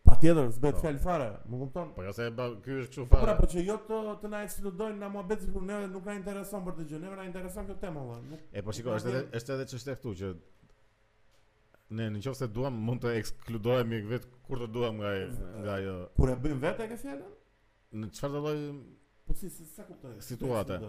Patjetër, 0.10 0.48
s'bëhet 0.56 0.72
no. 0.72 0.78
Po. 0.82 0.86
fjalë 0.88 1.02
fare, 1.04 1.26
më 1.52 1.58
kupton? 1.60 1.90
Po 1.98 2.06
ja 2.06 2.14
se 2.16 2.28
ky 2.64 2.76
është 2.80 2.86
kështu 2.88 3.04
fare. 3.10 3.10
Po 3.12 3.26
pra, 3.28 3.34
po 3.38 3.50
që 3.52 3.64
jo 3.68 3.76
të 3.90 3.98
të 4.24 4.32
na 4.32 4.40
eksplodojnë 4.48 4.96
na 5.04 5.10
muhabet 5.14 5.44
sipër 5.44 5.66
neve, 5.68 5.90
nuk 5.92 6.08
na 6.10 6.16
intereson 6.18 6.64
për 6.66 6.78
të 6.80 6.86
gjë, 6.92 7.02
neve 7.04 7.18
na 7.20 7.28
intereson 7.28 7.68
kjo 7.68 7.76
temë 7.84 8.06
valla. 8.08 8.40
E 8.58 8.64
po 8.66 8.74
shikoj, 8.74 8.96
është 8.98 9.12
edhe 9.12 9.22
është 9.40 9.54
edhe 9.58 9.68
çështë 9.74 9.98
këtu 10.00 10.14
që 10.24 10.32
ne 12.00 12.08
në 12.16 12.24
qoftë 12.26 12.50
duam 12.56 12.80
mund 12.88 13.04
të 13.06 13.14
ekskludohemi 13.20 14.02
vetë 14.10 14.32
kur 14.48 14.64
të 14.64 14.72
duam 14.80 14.98
nga 15.04 15.14
nga 15.28 15.76
ajo. 15.78 15.98
Kur 16.18 16.34
e 16.34 16.38
bëjmë 16.48 16.64
vetë 16.66 16.90
këtë 16.96 17.02
fjalë? 17.06 17.30
Në 18.00 18.12
çfarë 18.18 18.40
lloj 18.48 18.58
Po 19.30 19.36
si 19.38 19.46
si 19.54 19.62
sa 19.66 19.84
kuptoj 19.86 20.18
situata. 20.26 20.82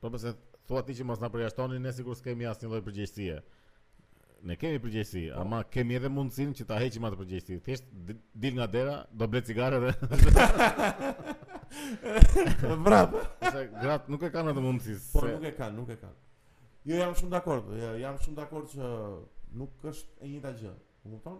Po 0.00 0.08
pse 0.14 0.32
thua 0.64 0.80
ti 0.80 0.94
që 0.96 1.04
mos 1.04 1.20
na 1.20 1.28
përjashtoni, 1.28 1.76
ne 1.80 1.90
sigurisht 1.92 2.24
s'kemi 2.24 2.46
asnjë 2.48 2.70
lloj 2.72 2.80
përgjegjësie. 2.86 3.34
Ne 4.48 4.56
kemi 4.58 4.80
përgjegjësi, 4.82 5.26
po. 5.28 5.42
ama 5.44 5.58
kemi 5.70 5.98
edhe 5.98 6.08
mundësinë 6.10 6.56
që 6.58 6.66
ta 6.70 6.78
heqim 6.80 7.04
atë 7.10 7.18
përgjegjësi. 7.20 7.58
Thjesht 7.66 7.90
dil 8.44 8.56
nga 8.56 8.66
dera, 8.76 8.94
do 9.12 9.28
blet 9.28 9.44
cigare 9.50 9.82
dhe 9.84 9.92
Vrap. 12.86 13.12
Sa 13.44 13.66
grat 13.84 14.08
nuk 14.08 14.24
e 14.24 14.32
kanë 14.38 14.54
atë 14.56 14.64
mundësi. 14.70 14.96
Po 15.12 15.26
se... 15.26 15.34
nuk 15.36 15.46
e 15.52 15.52
kanë, 15.60 15.76
nuk 15.82 15.92
e 15.92 16.00
kanë. 16.00 16.18
Jo 16.88 17.02
jam 17.04 17.12
shumë 17.20 17.36
dakord, 17.36 17.68
jam 18.00 18.16
shumë 18.24 18.40
dakord 18.40 18.72
që 18.72 18.88
nuk 19.60 19.86
është 19.92 20.24
e 20.24 20.32
njëjta 20.32 20.54
gjë. 20.62 20.72
E 21.04 21.12
kupton? 21.12 21.38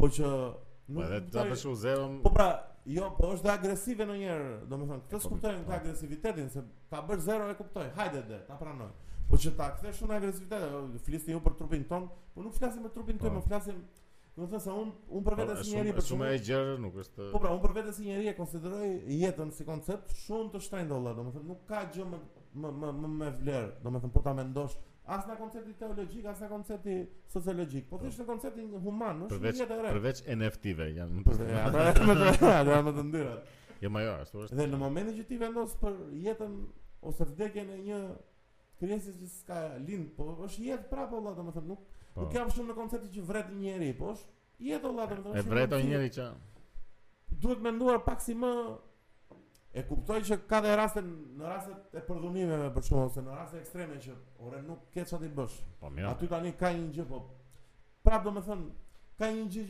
Po 0.00 0.08
që 0.08 0.28
nuk 0.32 0.96
Po 0.96 1.08
edhe 1.12 1.24
ta 1.36 1.44
bësh 1.52 1.68
u 1.68 1.76
zero. 1.86 2.08
Po 2.24 2.32
pra, 2.34 2.48
Jo, 2.88 3.10
po 3.18 3.28
është 3.34 3.44
dhe 3.46 3.52
agresive 3.52 4.04
në 4.08 4.14
njerë, 4.22 4.46
do 4.70 4.76
me 4.80 4.86
thënë, 4.88 5.02
këtë 5.04 5.12
po, 5.12 5.22
s'kuptojnë 5.26 5.58
po, 5.60 5.64
të 5.64 5.68
po. 5.72 5.76
agresivitetin, 5.76 6.46
se 6.52 6.62
ta 6.88 7.02
bërë 7.04 7.24
zero 7.26 7.48
e 7.52 7.56
kuptoj, 7.58 7.88
hajde 7.98 8.22
dhe, 8.30 8.38
ta 8.48 8.56
pranoj. 8.56 8.86
Po 9.28 9.38
që 9.38 9.52
ta 9.58 9.66
këthe 9.74 9.92
shumë 9.98 10.16
agresivitet, 10.16 10.94
flisni 11.06 11.34
ju 11.36 11.42
për 11.44 11.56
trupin 11.60 11.84
tonë, 11.90 12.08
po 12.34 12.44
nuk 12.46 12.56
flasim 12.56 12.86
për 12.86 12.94
trupin 12.96 13.20
tonë, 13.20 13.34
po 13.42 13.44
flasim, 13.50 13.82
do 14.32 14.46
me 14.46 14.48
thënë, 14.54 14.62
se 14.64 14.72
unë 14.80 15.18
un 15.18 15.26
për 15.28 15.38
vete 15.42 15.56
si 15.60 15.76
njeri, 15.76 15.94
për 15.98 16.08
shumë 16.08 16.30
e 16.30 16.40
gjerë, 16.48 16.76
nuk 16.86 16.96
është... 17.04 17.28
Po 17.34 17.42
pra, 17.44 17.52
unë 17.52 17.64
për 17.66 17.76
vete 17.82 17.94
si 17.98 18.08
njeri 18.08 18.32
e 18.32 18.36
konsideroj 18.38 18.94
jetën 19.18 19.52
si 19.58 19.68
koncept 19.68 20.14
shumë 20.24 20.54
të 20.56 20.64
shtrejnë 20.64 20.92
dollar, 20.94 21.20
do 21.20 21.28
me 21.28 21.34
thënë, 21.36 21.48
nuk 21.50 21.64
ka 21.68 21.84
gjë 21.92 22.08
me 22.56 23.34
vlerë, 23.42 23.74
do 23.84 23.92
me 23.94 24.00
thënë, 24.00 24.16
po 24.16 24.24
ta 24.24 24.32
mendosh, 24.40 24.80
as 25.06 25.24
koncepti 25.38 25.72
teologjik, 25.74 26.26
as 26.26 26.38
koncepti 26.48 27.06
sociologjik, 27.26 27.86
po 27.90 27.98
thjesht 27.98 28.24
koncepti 28.26 28.64
human, 28.84 29.18
nuk 29.24 29.32
është 29.32 29.52
një 29.56 29.64
jetë 29.64 29.92
Përveç 29.94 30.22
NFT-ve 30.34 30.88
janë. 30.96 31.22
Ata 31.60 32.50
janë 32.50 32.82
më 32.86 32.92
të 32.98 33.04
ndyra. 33.08 33.34
Jo 33.80 33.90
më 33.90 34.02
jo, 34.04 34.14
ashtu 34.24 34.42
është. 34.46 34.58
Dhe 34.58 34.66
në 34.74 34.80
momentin 34.80 35.16
që 35.16 35.24
ti 35.28 35.38
vendos 35.40 35.76
për 35.80 35.94
jetën 36.26 36.58
ose 37.10 37.26
vdekjen 37.32 37.70
e 37.74 37.78
një 37.86 38.00
krijesës 38.80 39.16
që 39.22 39.30
ska 39.36 39.60
lind, 39.86 40.10
po 40.18 40.26
është 40.46 40.66
jetë 40.68 40.90
prapë 40.92 41.14
valla, 41.16 41.32
domethënë 41.38 41.68
nuk 41.70 41.80
po. 42.14 42.22
nuk 42.22 42.36
jam 42.36 42.50
shumë 42.52 42.72
në 42.72 42.76
koncepti 42.80 43.10
që 43.16 43.24
vret 43.30 43.50
një 43.54 43.60
njerëz, 43.64 43.96
po 44.02 44.12
është 44.14 44.62
jetë 44.68 44.86
valla, 44.88 45.08
domethënë. 45.16 45.40
E 45.40 45.48
vret 45.48 45.74
një 45.78 45.90
njerëz 45.94 46.16
që 46.20 46.28
duhet 47.40 47.64
menduar 47.64 48.04
pak 48.04 48.20
si 48.22 48.34
më 48.36 48.52
e 49.74 49.82
kuptoj 49.86 50.20
që 50.26 50.36
ka 50.50 50.58
dhe 50.64 50.72
raste 50.78 51.02
në 51.02 51.46
raste 51.46 51.76
e 51.94 52.00
përdhunimeve 52.06 52.70
për 52.74 52.86
shkak 52.88 53.02
ose 53.04 53.22
në 53.22 53.36
raste 53.38 53.60
ekstreme 53.60 54.00
që 54.02 54.16
orë 54.46 54.62
nuk 54.66 54.88
ke 54.94 55.04
çfarë 55.06 55.28
të 55.30 55.36
bësh. 55.36 55.58
Po 55.82 55.90
mirë. 55.94 56.08
Aty 56.10 56.30
tani 56.32 56.52
ka 56.58 56.72
një 56.78 56.88
gjë 56.96 57.04
po. 57.12 57.20
Prap 58.06 58.24
do 58.26 58.32
të 58.34 58.42
them, 58.48 58.64
ka 59.20 59.28
një 59.36 59.44
gjë 59.54 59.64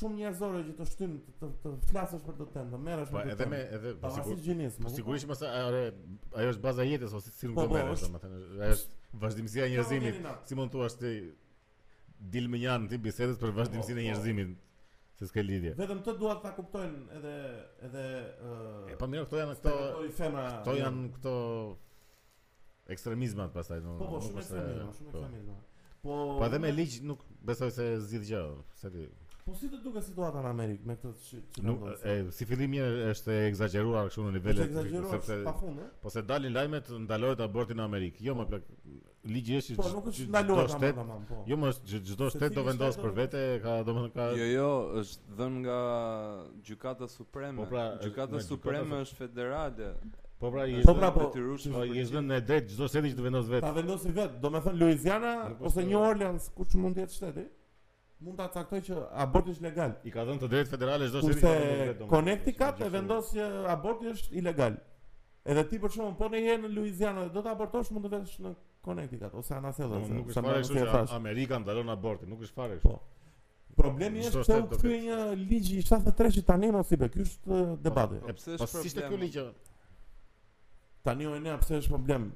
shumë 0.00 0.18
njerëzore 0.20 0.64
që 0.66 0.74
të 0.80 0.86
shtyn 0.90 1.14
të 1.28 1.34
të, 1.40 1.50
të 1.62 1.76
flasësh 1.92 2.24
për 2.26 2.38
të 2.40 2.46
temë, 2.56 2.80
merresh 2.88 3.12
me 3.14 3.18
Po 3.20 3.34
edhe 3.36 3.46
me 3.52 3.60
edhe 3.78 3.94
po, 4.02 4.10
sigurisht. 4.16 4.82
Po 4.82 4.90
sigurisht 4.98 5.30
pastaj 5.30 5.56
ajo 5.62 5.78
është 5.78 6.38
ajo 6.42 6.52
është 6.56 6.64
baza 6.68 6.82
e 6.82 6.90
jetës 6.90 7.14
ose 7.20 7.34
si 7.38 7.46
nuk 7.52 7.58
po, 7.60 7.66
do 7.68 7.76
po, 7.76 7.78
merresh, 7.78 8.04
domethënë 8.08 8.42
ajo 8.66 8.74
është 8.80 9.18
vazhdimësia 9.26 9.66
e 9.68 9.72
njerëzimit, 9.76 10.20
si 10.48 10.58
mund 10.58 10.74
të 10.74 10.80
thuash 10.80 10.98
ti 11.04 11.14
dil 12.34 12.50
me 12.50 12.64
një 12.64 12.72
anë 12.78 12.90
ti 12.94 12.98
bisedës 13.06 13.38
për 13.44 13.54
vazhdimësinë 13.62 14.02
e 14.02 14.08
njerëzimit 14.10 14.58
se 15.16 15.26
s'ke 15.30 15.42
lidhje. 15.42 15.72
Vetëm 15.78 16.02
të 16.04 16.14
duat 16.20 16.42
ta 16.44 16.50
kuptojnë 16.56 17.04
edhe 17.18 17.34
edhe 17.88 18.04
uh, 18.44 18.88
E 18.92 18.96
po 19.00 19.08
mirë, 19.08 19.24
këto 19.30 19.38
janë 19.40 19.54
këto 19.60 19.74
femra. 20.18 20.46
Këto 20.60 20.74
janë 20.76 21.04
këto 21.14 21.34
ekstremizmat 22.96 23.54
pastaj 23.56 23.80
domun. 23.84 24.00
Po, 24.02 24.10
po, 24.12 24.20
shumë 24.26 24.42
ekstremizëm, 24.44 24.92
shumë 24.98 25.14
po. 25.14 25.22
ekstremizëm. 25.22 25.62
Po. 26.06 26.18
Po 26.40 26.46
edhe 26.48 26.60
me 26.66 26.72
ligj 26.76 26.98
nuk 27.08 27.24
besoj 27.48 27.72
se 27.74 27.88
zgjidh 28.04 28.28
gjë, 28.30 28.42
se 28.82 28.92
ti 28.94 29.06
Po 29.46 29.54
si 29.54 29.68
të 29.70 29.78
duket 29.78 30.02
situata 30.02 30.40
në 30.42 30.48
Amerikë 30.50 30.88
me 30.90 30.94
këtë 30.98 31.24
që 31.24 31.40
që 31.56 31.62
nuk 31.64 31.82
e 32.10 32.14
si 32.34 32.46
fillim 32.50 32.72
mirë 32.74 33.08
është 33.12 33.30
e 33.36 33.42
ekzagjeruar 33.52 34.08
kështu 34.08 34.24
në 34.26 34.32
nivele 34.34 34.64
sepse 35.12 35.36
pafund 35.46 35.84
eh? 35.84 35.90
Po 36.02 36.10
se 36.10 36.24
dalin 36.26 36.50
lajmet 36.54 36.90
ndalohet 37.06 37.42
aborti 37.46 37.76
në 37.78 37.84
Amerikë. 37.88 38.24
Jo 38.26 38.34
më 38.38 38.48
plak 38.50 38.66
ligji 39.30 39.58
është 39.60 39.76
po 39.78 39.88
nuk 39.92 40.06
është 40.10 40.26
ndaluar 40.30 40.70
tamam 40.80 41.24
po 41.28 41.40
jo 41.50 41.56
më 41.60 41.72
çdo 41.86 42.28
shtet 42.34 42.54
do 42.56 42.64
vendos 42.66 42.98
për 43.00 43.14
vete 43.16 43.42
ka 43.64 43.76
domethënë 43.88 44.14
ka 44.14 44.28
jo 44.40 44.46
jo 44.52 44.70
është 45.02 45.34
dhënë 45.40 45.62
nga 45.64 45.78
gjykata 46.68 47.08
supreme 47.10 47.58
po, 47.58 47.66
pra, 47.70 47.84
gjykata 48.04 48.40
supreme 48.46 49.02
është 49.06 49.20
federale 49.22 49.92
Po 50.38 50.50
pra, 50.52 50.66
po 50.84 50.92
pra, 50.94 51.08
po, 51.16 51.30
po 51.72 51.82
i 51.88 52.02
është 52.02 52.20
në 52.22 52.40
drejt 52.44 52.66
çdo 52.74 52.84
shteti 52.92 53.14
që 53.14 53.16
të 53.16 53.22
vendos 53.24 53.46
vetë. 53.48 53.64
Ta 53.64 53.70
vendosë 53.72 54.10
vetë, 54.18 54.34
domethënë 54.42 54.76
Louisiana 54.82 55.30
ose 55.64 55.80
New 55.86 55.96
Orleans, 56.04 56.50
kush 56.52 56.74
mund 56.76 56.98
të 56.98 57.06
jetë 57.06 57.14
shteti? 57.14 57.44
mund 58.26 58.36
ta 58.36 58.50
caktoj 58.52 58.82
që 58.84 58.98
aborti 59.24 59.54
është 59.54 59.64
legal. 59.64 59.94
I 60.04 60.12
ka 60.12 60.26
dhënë 60.28 60.42
të 60.42 60.50
drejtë 60.52 60.74
federale 60.74 61.08
çdo 61.08 61.22
shteti. 61.24 61.40
Kurse 61.40 62.10
Connecticut 62.12 62.84
e 62.84 62.90
vendos 62.92 63.32
që 63.32 63.48
aborti 63.72 64.12
është 64.12 64.36
ilegal. 64.42 64.76
Edhe 65.48 65.64
ti 65.72 65.80
për 65.86 65.94
shkakun 65.96 66.18
po 66.20 66.28
ne 66.28 66.44
jeni 66.44 66.68
në 66.68 66.74
Louisiana 66.82 67.24
dhe 67.24 67.32
do 67.32 67.40
të 67.46 67.54
abortosh 67.56 67.96
mund 67.96 68.04
të 68.12 68.18
vesh 68.20 68.36
në 68.44 68.52
Connecticut 68.86 69.34
ose 69.34 69.54
Anacela. 69.54 69.98
Po, 70.00 70.14
nuk 70.14 70.28
është 70.30 70.42
fare 70.46 70.62
kështu 70.62 71.02
që 71.10 71.16
Amerika 71.16 71.58
ndalon 71.62 71.90
abortin, 71.96 72.30
nuk 72.30 72.44
është 72.46 72.56
fare 72.60 72.76
po. 72.82 72.94
kështu. 73.00 73.78
Problemi 73.82 74.22
është 74.28 74.44
se 74.48 74.58
u 74.62 74.92
një 75.06 75.18
ligj 75.40 75.70
i 75.74 75.82
73 75.88 76.36
që 76.38 76.44
tani 76.52 76.70
mos 76.76 76.92
i 76.94 76.98
bë. 77.02 77.08
Ky 77.16 77.24
është 77.24 77.50
po, 77.50 77.60
debati. 77.88 78.20
Po 78.26 78.34
pse 78.38 78.54
është 78.54 78.60
problem? 78.60 78.60
Po 78.62 78.84
si 78.84 78.90
është 78.92 79.08
ky 79.10 79.18
ligj? 79.24 79.38
Tani 81.08 81.28
u 81.32 81.34
ne 81.48 81.56
pse 81.64 81.80
është 81.82 81.92
problem? 81.96 82.28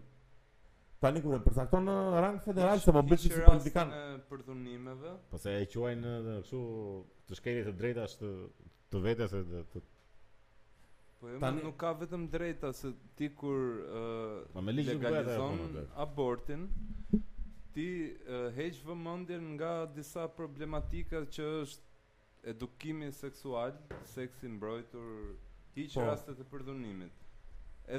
Tani 1.00 1.22
kur 1.24 1.38
e 1.38 1.40
përcakton 1.46 1.86
në 1.88 1.94
rang 2.26 2.42
federal 2.44 2.82
se 2.84 2.92
po 2.98 3.04
bësh 3.12 3.28
si 3.28 3.32
politikan 3.36 3.94
për 4.28 4.42
dhunimeve. 4.48 5.14
Po 5.30 5.38
se 5.40 5.54
e 5.54 5.64
quajnë 5.72 6.18
kështu 6.32 6.60
të 7.30 7.38
shkelje 7.40 7.64
të 7.70 7.76
drejtash 7.84 8.18
të 8.24 8.34
të 8.90 9.00
vetes 9.06 9.38
të 9.38 9.84
po 11.20 11.28
jo, 11.28 11.40
tan... 11.40 11.58
nuk 11.64 11.76
ka 11.80 11.92
vetëm 12.00 12.24
drejta 12.32 12.70
se 12.72 12.90
ti 13.18 13.28
kur 13.36 13.60
uh, 14.54 14.60
legalizon 14.64 15.58
po, 15.60 15.84
abortin 16.02 16.64
ti 17.74 17.86
uh, 18.12 18.48
heq 18.56 18.80
vëmendjen 18.88 19.50
nga 19.58 19.72
disa 19.94 20.24
problematika 20.36 21.20
që 21.26 21.48
është 21.62 21.88
edukimi 22.50 23.10
seksual, 23.12 23.74
seksi 24.14 24.48
mbrojtur, 24.48 25.10
hiq 25.76 25.92
po. 25.94 26.06
raste 26.08 26.32
të 26.38 26.46
përdhunimit. 26.48 27.18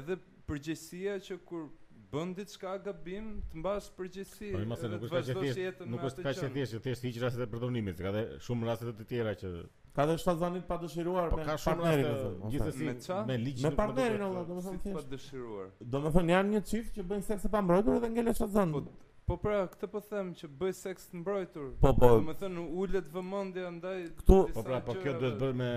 Edhe 0.00 0.16
përgjegjësia 0.50 1.14
që 1.28 1.36
kur 1.46 1.68
bën 2.12 2.32
diçka 2.36 2.72
gabim, 2.84 3.28
të 3.52 3.62
mbash 3.62 3.92
përgjegjësi. 3.96 4.50
Po 4.56 4.64
mëse 4.72 4.90
nuk 4.92 5.06
është 5.06 5.36
kaq 5.38 5.46
e 5.52 5.54
thjeshtë, 5.58 5.86
nuk 5.94 6.02
është 6.10 6.26
kaq 6.26 6.42
e 6.48 6.50
thjeshtë, 6.56 6.82
thjesht 6.88 7.06
hiq 7.06 7.20
raste 7.22 7.40
të 7.44 7.48
përdhunimit, 7.54 8.02
ka 8.02 8.10
dhe 8.18 8.24
shumë 8.48 8.66
raste 8.72 8.90
të 8.98 9.06
tjera 9.14 9.36
që 9.44 9.54
Ka 9.94 10.04
dhe 10.08 10.14
shtatë 10.16 10.38
zanit 10.40 10.62
pa 10.68 10.76
dëshiruar 10.82 11.30
po 11.34 11.36
me 11.36 11.42
ka 11.44 11.54
shumë 11.60 11.82
partnerin 11.82 12.06
të, 12.08 12.50
gjithësi, 12.54 12.84
Me 12.88 12.92
qa? 13.06 13.16
Me 13.30 13.34
ligjit 13.42 13.66
Me 13.66 13.72
partnerin 13.80 14.22
Allah 14.26 14.44
Do 14.48 14.56
më 14.56 14.62
thënë 14.66 14.92
pa 14.94 15.02
dëshiruar 15.10 15.66
Do 15.94 16.00
më 16.04 16.12
thënë 16.14 16.32
janë 16.34 16.54
një 16.54 16.62
qift 16.70 16.94
që 16.98 17.04
bëjnë 17.10 17.26
seks 17.26 17.44
e 17.44 17.50
pa 17.56 17.60
mbrojtur 17.66 17.98
dhe 18.04 18.10
ngele 18.14 18.34
shtatë 18.38 18.52
zanë 18.56 18.76
po, 18.76 18.82
po, 19.28 19.36
pra, 19.44 19.58
këtë 19.74 19.90
po 19.96 20.02
them 20.08 20.32
që 20.40 20.50
bëj 20.62 20.72
seks 20.80 21.06
të 21.10 21.20
mbrojtur 21.20 21.68
Po 21.84 21.92
po 22.00 22.10
Do 22.14 22.24
më 22.30 22.36
thënë 22.44 22.66
ullet 22.86 23.12
vëmëndja 23.18 23.68
ndaj 23.76 24.00
Këtu 24.22 24.40
Po 24.56 24.66
pra, 24.70 24.80
po 24.88 24.96
kjo 25.02 25.16
duhet 25.20 25.36
bërë 25.44 25.60
me 25.60 25.72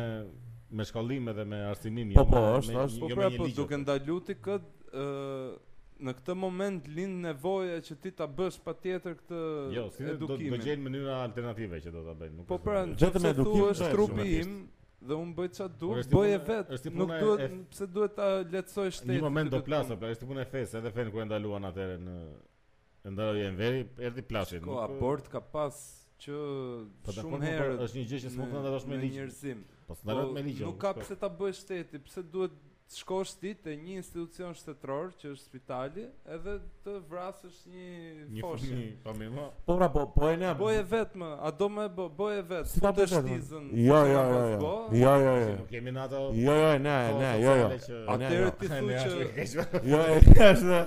Me 0.80 0.88
shkallim 0.90 1.30
edhe 1.34 1.48
me 1.52 1.64
arsimim 1.74 2.16
Po 2.16 2.22
jo 2.24 2.32
po, 2.32 2.44
është 2.62 2.78
jo 2.78 2.88
Po 3.04 3.12
pra, 3.18 3.30
po 3.36 3.52
duke 3.60 3.84
ndaj 3.84 4.00
luti 4.08 4.40
këtë 4.48 5.10
në 6.04 6.14
këtë 6.18 6.36
moment 6.38 6.88
lind 6.92 7.22
nevoja 7.26 7.78
që 7.86 7.96
ti 8.04 8.12
ta 8.18 8.28
bësh 8.28 8.58
patjetër 8.66 9.16
këtë 9.20 9.40
jo, 9.76 9.86
si 9.96 10.04
edukimin. 10.04 10.48
Jo, 10.48 10.62
do 10.62 10.64
të 10.76 10.84
mënyra 10.86 11.20
alternative 11.24 11.80
që 11.86 11.94
do 11.94 12.04
ta 12.08 12.16
bëjnë. 12.22 12.46
Po 12.50 12.58
pra, 12.64 12.82
vetëm 13.06 13.28
edukimi 13.32 13.68
është 13.72 13.90
trupi 13.94 14.28
im 14.42 14.56
dhe 15.06 15.16
un 15.22 15.34
bëj 15.38 15.50
çfarë 15.56 15.78
duhet, 15.84 16.10
bëj 16.12 16.32
e 16.38 16.42
vet, 16.50 16.74
nuk 16.98 17.16
duhet 17.22 17.56
pse 17.72 17.88
duhet 17.96 18.16
ta 18.18 18.30
lehtësoj 18.56 18.88
shtetin. 18.98 19.14
Në 19.14 19.20
një 19.20 19.26
moment 19.28 19.54
do 19.56 19.60
plasë, 19.68 19.98
pra 20.02 20.10
është 20.16 20.30
punë 20.32 20.42
e 20.42 20.46
fes, 20.56 20.74
edhe 20.80 20.92
fen 20.98 21.12
kur 21.14 21.22
e 21.24 21.28
ndaluan 21.30 21.70
atëre 21.70 22.00
në 22.02 22.16
e 23.06 23.14
ndarje 23.14 23.52
në 23.54 23.60
veri, 23.60 23.86
erdhi 24.10 24.24
plasi. 24.26 24.60
Ko 24.66 24.80
aport 24.82 25.30
ka 25.30 25.44
pas 25.56 25.78
që 26.26 26.40
po 27.06 27.14
shumë 27.20 27.38
po, 27.38 27.42
herë 27.46 27.78
është 27.86 28.00
një 28.02 28.08
gjë 28.12 28.24
që 28.26 28.34
smuqën 28.36 28.60
ata 28.64 28.74
dashmë 28.80 28.96
në 28.96 29.02
njerëzim. 29.16 29.60
Po, 29.86 29.98
po 30.00 30.16
jo, 30.16 30.72
nuk 30.72 30.80
ka 30.82 30.96
pse 30.98 31.18
ta 31.22 31.30
bësh 31.30 31.60
shteti, 31.62 32.00
pse 32.08 32.24
duhet 32.34 32.56
të 32.86 32.94
shkosh 33.00 33.32
ti 33.42 33.52
te 33.58 33.74
një 33.82 33.96
institucion 33.98 34.52
shtetëror 34.54 35.08
që 35.18 35.32
është 35.34 35.48
spitali 35.48 36.04
edhe 36.36 36.52
të 36.86 37.00
vrasësh 37.10 37.56
një 37.74 38.44
foshë 38.44 38.78
një 38.78 39.00
po. 39.38 39.46
po 39.66 39.78
pra 39.80 39.88
po 39.96 40.04
po 40.14 40.28
e 40.30 40.36
ne 40.38 40.52
po 40.60 40.68
e 40.70 40.84
vetëm 40.92 41.24
a 41.26 41.50
do 41.60 41.70
më 41.74 41.88
bë 41.98 42.06
bë 42.20 42.28
e 42.36 42.46
vetë 42.52 42.72
si 42.76 42.84
të 42.86 43.08
shtizën 43.16 43.66
jo 43.88 44.04
jo 44.12 44.22
jo, 44.36 44.44
jo 44.54 44.78
jo 45.02 45.02
jo 45.02 45.02
jo 45.02 45.02
jo 45.02 45.18
jo 45.26 45.34
jo 45.48 45.56
nuk 45.58 45.68
kemi 45.74 45.96
natë 45.98 46.22
jo 46.44 46.58
jo 46.62 46.72
ne 46.86 46.96
ne 47.24 47.32
jo 47.48 47.58
jo 47.64 48.02
atëherë 48.14 48.54
ti 48.62 48.72
thua 48.78 49.04
që 49.04 49.12
jo 49.82 49.82
jo 49.82 50.06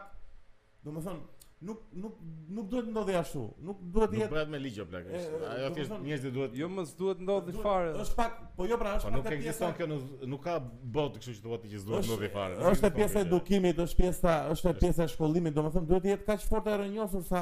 të 0.86 0.96
në, 0.96 1.04
në, 1.04 1.20
nuk 1.62 1.78
nuk 1.94 2.14
nuk 2.50 2.68
duhet 2.72 2.86
ndodhi 2.90 3.16
ashtu. 3.20 3.42
Nuk 3.68 3.80
duhet 3.94 4.14
jetë. 4.16 4.22
Nuk 4.30 4.36
bëhet 4.38 4.52
me 4.52 4.60
ligj 4.64 4.80
plak. 4.90 5.08
Ajo 5.54 5.72
thjesht 5.76 5.96
njerëzit 6.04 6.34
duhet. 6.36 6.54
Jo, 6.56 6.70
mos 6.72 6.92
duhet 6.96 7.20
ndodhi 7.24 7.56
fare. 7.62 7.92
Është 8.00 8.16
pak, 8.16 8.36
po 8.56 8.68
jo 8.70 8.78
pra, 8.80 8.94
është 8.96 9.10
po 9.12 9.18
pak. 9.18 9.18
Nuk 9.18 9.34
ekziston 9.36 9.74
kjo, 9.76 9.88
nuk, 10.34 10.44
ka 10.46 10.54
botë, 10.98 11.20
kështu 11.26 11.34
që 11.42 11.44
duhet 11.48 11.66
të 11.66 11.72
gjithë 11.74 11.90
duhet 11.90 12.08
ndodhi 12.08 12.30
fare. 12.38 12.72
Është 12.72 12.84
po, 12.86 12.92
pjesë 13.02 13.18
e 13.18 13.26
edukimit, 13.28 13.82
është 13.84 14.00
pjesa, 14.00 14.36
është 14.56 14.74
pjesa 14.80 15.08
e 15.08 15.12
shkollimit, 15.14 15.56
domethënë 15.60 15.90
duhet 15.92 16.08
jetë 16.14 16.28
kaq 16.30 16.46
fort 16.48 16.70
e 16.70 16.78
rënjosur 16.82 17.26
sa 17.32 17.42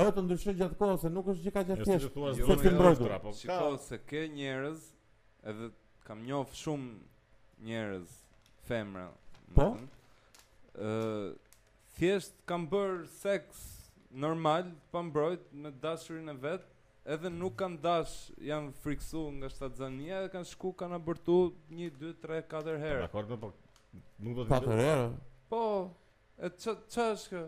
ajo 0.00 0.14
të 0.16 0.24
ndryshojë 0.26 0.60
gjatë 0.62 0.78
kohës, 0.80 1.06
nuk 1.12 1.28
është 1.34 1.46
gjë 1.48 1.56
kaq 1.58 1.74
jo, 1.74 1.76
e 1.76 1.90
thjeshtë. 1.90 2.24
Jo, 2.48 2.56
ti 2.62 2.72
mbrojtur. 2.72 3.18
Po 3.26 3.34
Shikoj 3.42 3.76
se 3.88 3.98
ke 4.08 4.22
njerëz 4.38 4.86
edhe 5.52 5.68
kam 6.08 6.24
njohur 6.24 6.56
shumë 6.64 7.68
njerëz 7.68 8.16
femra. 8.68 9.10
Po. 9.54 9.72
Ëh, 10.78 11.36
Thjesht 11.98 12.34
kam 12.46 12.62
bër 12.70 13.00
seks 13.10 13.60
normal 14.24 14.68
pa 14.94 15.00
mbrojt 15.02 15.48
me 15.50 15.72
dashurinë 15.82 16.30
e 16.30 16.38
vet, 16.44 16.66
edhe 17.14 17.30
nuk 17.34 17.56
kanë 17.58 17.80
dash, 17.82 18.12
janë 18.46 18.70
friksuar 18.84 19.32
nga 19.40 19.48
shtatzania, 19.50 20.20
kanë 20.30 20.46
shku 20.52 20.70
kanë 20.78 20.94
abortu 21.00 21.38
1 21.74 21.96
2 21.98 22.12
3 22.22 22.44
4 22.52 22.78
herë. 22.84 23.08
Dakor, 23.08 23.26
po 23.42 23.50
nuk 24.22 24.38
do 24.38 24.44
të 24.44 24.52
thotë. 24.52 24.68
Pa 24.68 24.76
herë. 24.82 25.08
Po, 25.50 25.62
e 26.46 26.50
ç'është 26.54 27.32
kë? 27.32 27.42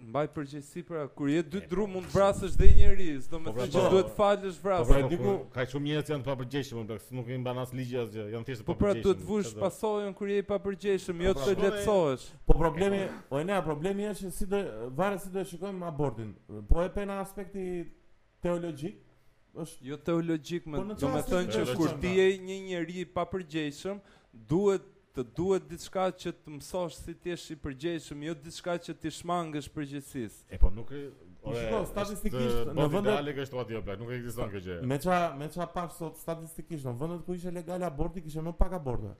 Mbaj 0.00 0.28
përgjegjësi 0.32 0.82
pra, 0.88 1.02
kur 1.12 1.28
je 1.28 1.40
dy 1.44 1.60
po, 1.60 1.68
dru 1.70 1.84
po, 1.86 1.90
mund 1.96 2.06
të 2.08 2.12
po, 2.14 2.16
vrasësh 2.18 2.54
dhe 2.56 2.68
njëri, 2.78 3.06
do 3.30 3.36
të 3.36 3.52
thotë 3.52 3.66
që 3.74 3.82
duhet 3.92 4.12
falësh 4.16 4.60
vrasë. 4.64 4.86
Po 4.88 4.94
pra 4.94 5.00
diku 5.12 5.32
ka 5.54 5.64
shumë 5.68 5.86
njerëz 5.90 6.06
që 6.08 6.14
janë 6.14 6.24
të 6.26 6.30
papërgjeshëm, 6.30 6.86
por 6.88 7.02
nuk 7.18 7.26
kanë 7.28 7.44
banas 7.48 7.68
as 7.68 7.74
ligj 7.78 7.98
asgjë, 8.00 8.24
janë 8.34 8.48
thjesht 8.48 8.64
të 8.64 8.68
papërgjeshëm. 8.68 9.00
Po 9.00 9.02
pra 9.02 9.04
duhet 9.04 9.26
vush 9.28 9.50
pasojën 9.60 10.14
kur 10.20 10.32
je 10.32 10.38
i 10.40 10.46
papërgjeshëm, 10.52 11.20
jo 11.26 11.34
pra, 11.36 11.48
të 11.48 11.66
lehtësohesh. 11.66 12.24
Po 12.48 12.56
problemi, 12.60 13.00
oj 13.38 13.44
ne 13.50 13.58
problemi 13.68 14.08
është 14.12 14.30
se 14.30 14.32
si 14.40 14.48
do 14.54 14.62
varet 15.00 15.24
si 15.26 15.32
do 15.34 15.44
shikojmë 15.52 15.88
abortin. 15.90 16.30
Po 16.72 16.80
e 16.84 16.88
pena 16.96 17.18
aspekti 17.20 17.66
teologjik 18.46 19.02
është 19.60 19.90
jo 19.92 20.00
teologjik, 20.06 20.70
më 20.70 20.86
do 20.94 21.12
që 21.54 21.68
kur 21.76 21.92
ti 22.00 22.16
je 22.16 22.30
një 22.46 22.62
njerëz 22.70 23.84
i 24.30 24.40
duhet 24.46 24.84
të 25.16 25.22
duhet 25.36 25.64
diçka 25.70 26.04
që 26.22 26.32
të 26.44 26.52
mësosh 26.58 26.98
si 27.02 27.14
të 27.18 27.32
jesh 27.32 27.46
i 27.50 27.56
përgjegjshëm, 27.64 28.20
jo 28.28 28.34
diçka 28.44 28.76
që 28.86 28.94
ti 29.02 29.10
shmangësh 29.16 29.68
përgjegjësisë. 29.74 30.44
E 30.54 30.58
po 30.62 30.70
nuk 30.74 30.92
e, 30.94 31.00
po, 31.42 31.54
shiko, 31.56 31.80
statistikisht 31.90 32.70
në 32.70 32.86
vendet 32.92 33.16
legale 33.16 33.34
kështu 33.40 33.58
aty 33.64 33.78
apo 33.80 33.96
nuk 34.04 34.12
ekziston 34.18 34.52
kjo 34.52 34.60
gjë. 34.68 34.76
Me 34.92 34.98
ça 35.02 35.16
me 35.40 35.48
ça 35.54 35.66
pak 35.74 35.90
sot 35.96 36.20
statistikisht 36.22 36.86
në 36.86 36.94
vendet 37.02 37.24
ku 37.26 37.34
ishte 37.36 37.50
legal 37.56 37.82
aborti 37.90 38.22
kishte 38.26 38.44
më 38.46 38.52
pak 38.60 38.76
aborte. 38.78 39.10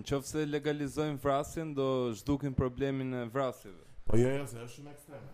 nëse 0.00 0.46
legalizojmë 0.48 1.20
vrasjen 1.24 1.72
do 1.74 1.88
zhdukim 2.20 2.54
problemin 2.56 3.12
e 3.12 3.22
vrasjeve. 3.34 3.82
Po 4.08 4.16
jo, 4.20 4.30
jo, 4.38 4.46
se 4.48 4.62
është 4.62 4.76
shumë 4.76 4.94
ekstreme. 4.94 5.32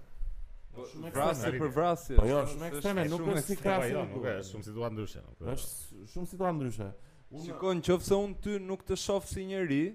Po, 0.76 0.84
vrasje 1.14 1.50
për 1.56 1.70
vrasje. 1.72 2.16
Po 2.18 2.24
jo, 2.28 2.40
shumë 2.52 2.66
ekstreme, 2.68 3.04
nuk 3.08 3.22
është 3.30 3.42
si 3.46 3.54
krahas, 3.56 3.88
jo, 3.90 4.00
nuk 4.10 4.24
është 4.32 4.52
shumë 4.52 4.66
si 4.68 4.74
duan 4.76 4.92
ndryshe. 4.96 5.22
Është 5.54 6.00
shumë 6.14 6.28
si 6.32 6.40
ndryshe. 6.58 6.88
Unë 7.30 7.44
shikoj 7.48 7.76
nëse 7.78 8.16
un 8.18 8.34
ty 8.44 8.58
nuk 8.60 8.82
të 8.90 8.98
shoh 9.00 9.24
si 9.30 9.46
njerëj, 9.48 9.86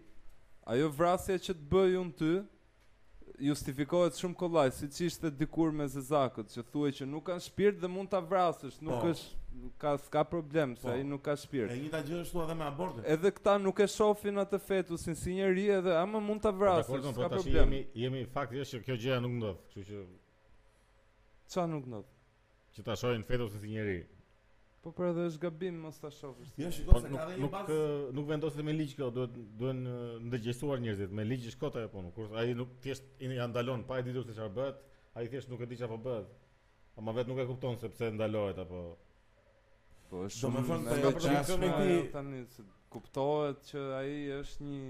ajo 0.74 0.88
vrasje 0.98 1.38
që 1.46 1.54
të 1.60 1.68
bëj 1.76 1.94
un 2.00 2.10
ty 2.22 2.32
justifikohet 3.46 4.18
shumë 4.22 4.36
kollaj, 4.42 4.72
siç 4.80 4.98
ishte 5.08 5.30
dikur 5.42 5.72
me 5.78 5.86
Zezakut, 5.90 6.50
që 6.54 6.64
thuhej 6.74 6.94
që 7.00 7.08
nuk 7.10 7.26
kanë 7.30 7.46
shpirt 7.46 7.80
dhe 7.82 7.90
mund 7.90 8.12
ta 8.12 8.20
vrasësh, 8.32 8.78
nuk 8.86 9.02
po. 9.06 9.14
është 9.14 9.72
ka 9.82 9.94
ka 10.14 10.24
problem 10.30 10.76
se 10.78 10.86
po, 10.88 10.92
ai 10.94 11.02
nuk 11.06 11.24
ka 11.26 11.34
shpirt. 11.42 11.72
E 11.74 11.80
njëjta 11.80 12.04
gjë 12.10 12.20
është 12.28 12.44
edhe 12.48 12.58
me 12.60 12.66
abortin. 12.68 13.06
Edhe 13.16 13.32
këta 13.34 13.56
nuk 13.64 13.82
e 13.86 13.90
shohin 13.90 14.44
atë 14.46 14.60
fetusin 14.68 15.18
si 15.18 15.38
njerëj 15.40 15.70
edhe 15.80 15.98
ama 16.04 16.20
mund 16.22 16.44
ta 16.46 16.52
po, 16.54 16.62
vrasësh. 16.66 17.10
Po, 17.10 17.16
ka 17.24 17.34
problem. 17.38 17.66
Jemi, 17.66 17.82
jemi 18.06 18.22
fakti 18.36 18.62
është 18.66 18.78
që 18.80 18.86
kjo 18.90 19.00
gjëja 19.08 19.22
nuk 19.26 19.34
ndodh, 19.40 19.64
kështu 19.74 19.88
që 19.90 20.06
Ça 21.52 21.66
nuk 21.68 21.84
ndot. 21.92 22.08
Që 22.72 22.84
ta 22.88 22.94
shohin 22.96 23.26
fetosin 23.28 23.60
si 23.60 23.72
njëri. 23.74 23.98
Po 24.86 24.94
për 24.96 25.10
edhe 25.10 25.26
është 25.32 25.42
gabim 25.44 25.82
mos 25.84 25.98
ta 26.00 26.10
shohësh. 26.18 26.54
Jo, 26.62 26.70
shikoj 26.72 26.94
po 26.96 27.02
se 27.04 27.10
ka 27.16 27.26
dhënë 27.30 27.42
një 27.44 27.50
bazë. 27.56 27.76
Nuk 27.76 28.14
nuk 28.20 28.30
vendoset 28.30 28.64
me 28.68 28.76
ligj 28.78 28.94
kjo, 28.96 29.10
duhet 29.18 29.36
duhen 29.64 29.82
ndërgjësuar 30.30 30.80
njerëzit. 30.86 31.12
Me 31.20 31.26
ligj 31.28 31.50
shkota 31.58 31.84
apo 31.90 32.06
nuk. 32.06 32.16
Kur 32.16 32.32
ai 32.40 32.56
nuk 32.56 32.72
thjesht 32.86 33.10
i 33.28 33.34
ndalon 33.36 33.84
pa 33.90 34.00
e 34.00 34.06
ditur 34.08 34.24
se 34.30 34.38
çfarë 34.38 34.56
bëhet, 34.62 34.80
ai 35.20 35.28
thjesht 35.34 35.52
nuk 35.52 35.66
e 35.66 35.68
di 35.74 35.82
çfarë 35.82 36.00
bëhet. 36.08 36.32
Ama 37.02 37.18
vet 37.20 37.28
nuk 37.34 37.44
e 37.44 37.50
kupton 37.52 37.78
se 37.84 37.92
pse 37.98 38.14
ndalohet 38.16 38.64
apo. 38.64 38.82
Po 40.08 40.24
është. 40.30 40.54
Do 41.04 41.16
të 41.20 41.20
thonë 41.20 41.28
se 41.28 41.36
ajo 41.36 41.60
që 41.60 41.62
më 41.68 42.02
tani 42.16 42.44
se 42.56 42.70
kuptohet 42.96 43.68
që 43.74 43.86
ai 44.00 44.16
është 44.40 44.72
një 44.72 44.84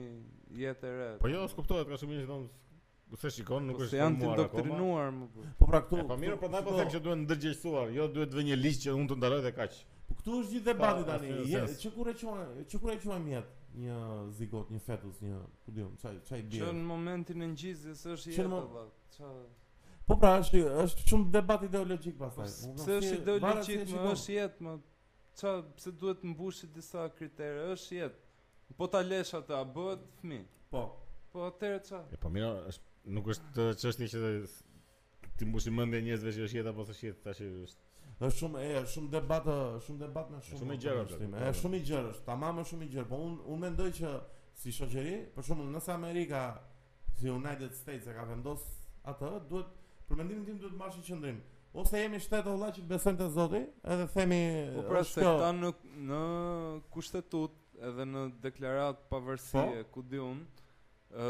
jetë 0.68 0.92
e 0.94 0.98
re. 1.02 1.12
Po 1.26 1.34
jo, 1.34 1.42
s'kuptohet, 1.56 1.90
ka 1.90 1.98
shumë 1.98 2.20
njerëz 2.20 2.30
që 2.30 2.36
thonë 2.36 2.54
Po 3.12 3.18
se 3.18 3.30
shikon 3.36 3.66
nuk 3.68 3.76
po 3.78 3.84
është 3.84 3.98
janë 4.00 4.20
të 4.22 4.30
doktrinuar 4.40 5.10
më. 5.16 5.26
Po 5.60 5.68
pra 5.68 5.82
këtu. 5.84 6.06
Po 6.08 6.16
mirë, 6.20 6.36
prandaj 6.40 6.62
po 6.64 6.74
them 6.78 6.92
që 6.94 7.00
duhen 7.08 7.26
ndërgjegjësuar, 7.26 7.90
jo 7.98 8.06
duhet 8.16 8.30
të 8.32 8.38
vë 8.40 8.44
një 8.50 8.58
ligj 8.60 8.78
që 8.86 8.94
unë 8.96 9.10
të 9.12 9.16
ndaloj 9.20 9.40
dhe 9.44 9.50
kaq. 9.58 9.80
Po 10.10 10.16
këtu 10.20 10.36
është 10.40 10.54
gjithë 10.54 10.68
debati 10.70 11.04
tani. 11.10 11.32
Je, 11.52 11.64
çu 11.82 11.90
kur 11.98 12.08
e 12.08 12.14
çon, 12.22 12.46
çu 12.72 12.80
kur 12.86 12.94
e 12.94 12.94
çon 13.04 13.26
mjet 13.26 13.50
një 13.84 13.98
zigot, 14.38 14.70
një 14.72 14.80
fetus, 14.88 15.18
një, 15.26 15.40
ku 15.66 15.74
diun, 15.76 15.92
çaj 16.02 16.14
çaj 16.30 16.44
bie. 16.46 16.62
Që 16.62 16.72
në 16.80 16.86
momentin 16.94 17.44
e 17.44 17.50
ngjizjes 17.52 18.06
është 18.16 18.32
i 18.32 18.38
apo 18.46 18.62
valla. 18.64 18.86
Ço 19.18 19.34
Po 20.08 20.18
pra, 20.20 20.32
është 20.46 20.62
është 20.86 21.08
shumë 21.12 21.28
debat 21.36 21.66
ideologjik 21.68 22.16
pastaj. 22.20 22.48
Pse 22.48 22.70
po, 22.78 22.96
është 22.96 23.20
ideologjik, 23.20 23.88
më 23.98 24.16
është 24.16 24.38
jetë 24.38 24.68
më. 24.70 24.78
Ço, 25.42 25.54
pse 25.80 25.94
duhet 26.00 26.24
të 26.24 26.32
mbushë 26.32 26.72
disa 26.76 27.10
kritere? 27.18 27.68
Është 27.76 28.00
jetë. 28.00 28.24
Po 28.80 28.88
ta 28.92 29.04
lesh 29.04 29.36
atë, 29.40 29.56
a 29.56 29.62
bëhet 29.78 30.04
fëmijë? 30.20 30.48
Po. 30.76 30.84
Po 31.32 31.46
atëherë 31.48 31.84
ço? 31.88 32.02
E 32.12 32.18
po 32.20 32.32
mirë, 32.36 32.50
është 32.72 32.90
Nuk 33.10 33.26
është 33.34 33.64
që 33.82 33.86
është 33.90 33.98
një 34.04 34.10
që 34.14 34.20
të 34.22 34.30
Ti 35.40 35.46
mbush 35.50 35.68
i 35.68 35.70
mëndje 35.74 36.00
njëzve 36.06 36.30
që 36.36 36.42
është 36.48 36.58
jetë 36.60 36.70
apo 36.72 36.82
së 36.86 36.94
shqitë 36.98 37.20
Ta 37.26 37.32
që 37.38 37.46
është 38.22 38.38
shumë, 38.38 38.58
e, 38.62 38.64
shumë 38.94 39.10
debatë 39.16 39.56
Shumë 39.86 40.00
debatë 40.04 40.30
me 40.30 40.36
shumë 40.48 40.60
Shumë 40.62 40.74
i 40.74 40.76
gjërë 40.84 41.00
është 41.06 41.16
po. 41.22 41.26
shumë 41.62 41.76
i 41.78 41.80
është 42.02 42.24
Ta 42.28 42.34
mamë 42.42 42.62
shumë 42.70 42.84
i 42.88 42.92
gjërë 42.94 43.10
Po 43.10 43.16
unë 43.26 43.38
un 43.48 43.56
mendoj 43.66 43.88
që 44.02 44.10
Si 44.62 44.70
shoqëri, 44.78 45.16
Për 45.36 45.44
shumë 45.48 45.62
nësë 45.74 45.92
Amerika 45.96 46.42
The 47.22 47.28
United 47.34 47.72
States 47.78 48.06
e 48.10 48.12
ka 48.20 48.24
vendos 48.30 48.64
atë, 49.10 49.30
duhet 49.50 49.70
Për 50.08 50.14
mendimin 50.22 50.46
tim 50.46 50.58
duhet 50.62 50.78
marrë 50.78 50.94
që 51.00 51.06
qëndrim 51.10 51.40
Ose 51.82 51.96
jemi 52.04 52.20
shtetë 52.20 52.50
o 52.52 52.54
laqit 52.60 52.86
besojmë 52.90 53.20
të 53.24 53.28
zoti 53.34 53.64
Edhe 53.96 54.06
themi 54.14 54.42
Po 54.76 54.82
pra 54.90 55.02
se 55.08 55.20
ta 55.24 55.50
në, 55.56 55.70
në 61.24 61.30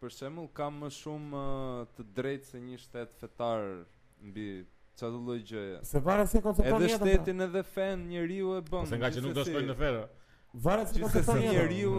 për 0.00 0.14
shembull 0.16 0.46
ka 0.56 0.70
më 0.72 0.88
shumë 0.96 1.44
të 1.96 2.06
drejtë 2.18 2.48
se 2.50 2.60
një 2.64 2.78
shtet 2.84 3.12
fetar 3.20 3.64
mbi 4.30 4.46
çdo 5.00 5.10
lloj 5.26 5.38
gjëje. 5.50 5.80
Se 5.90 6.00
varet 6.06 6.30
se 6.32 6.40
konceptoni 6.44 6.86
edhe 6.86 6.88
pra. 6.88 6.96
shtetin 7.02 7.42
pra. 7.42 7.48
edhe 7.50 7.62
fen 7.74 8.06
njeriu 8.12 8.54
e 8.56 8.62
bën. 8.70 8.88
Se 8.92 8.98
nga 9.00 9.12
që 9.16 9.24
nuk 9.26 9.36
do 9.38 9.44
të 9.44 9.50
shkojnë 9.54 9.70
në 9.72 9.78
ferë. 9.82 10.02
Varet 10.66 10.92
se 10.92 11.02
konceptoni 11.04 11.46
njeriu 11.52 11.92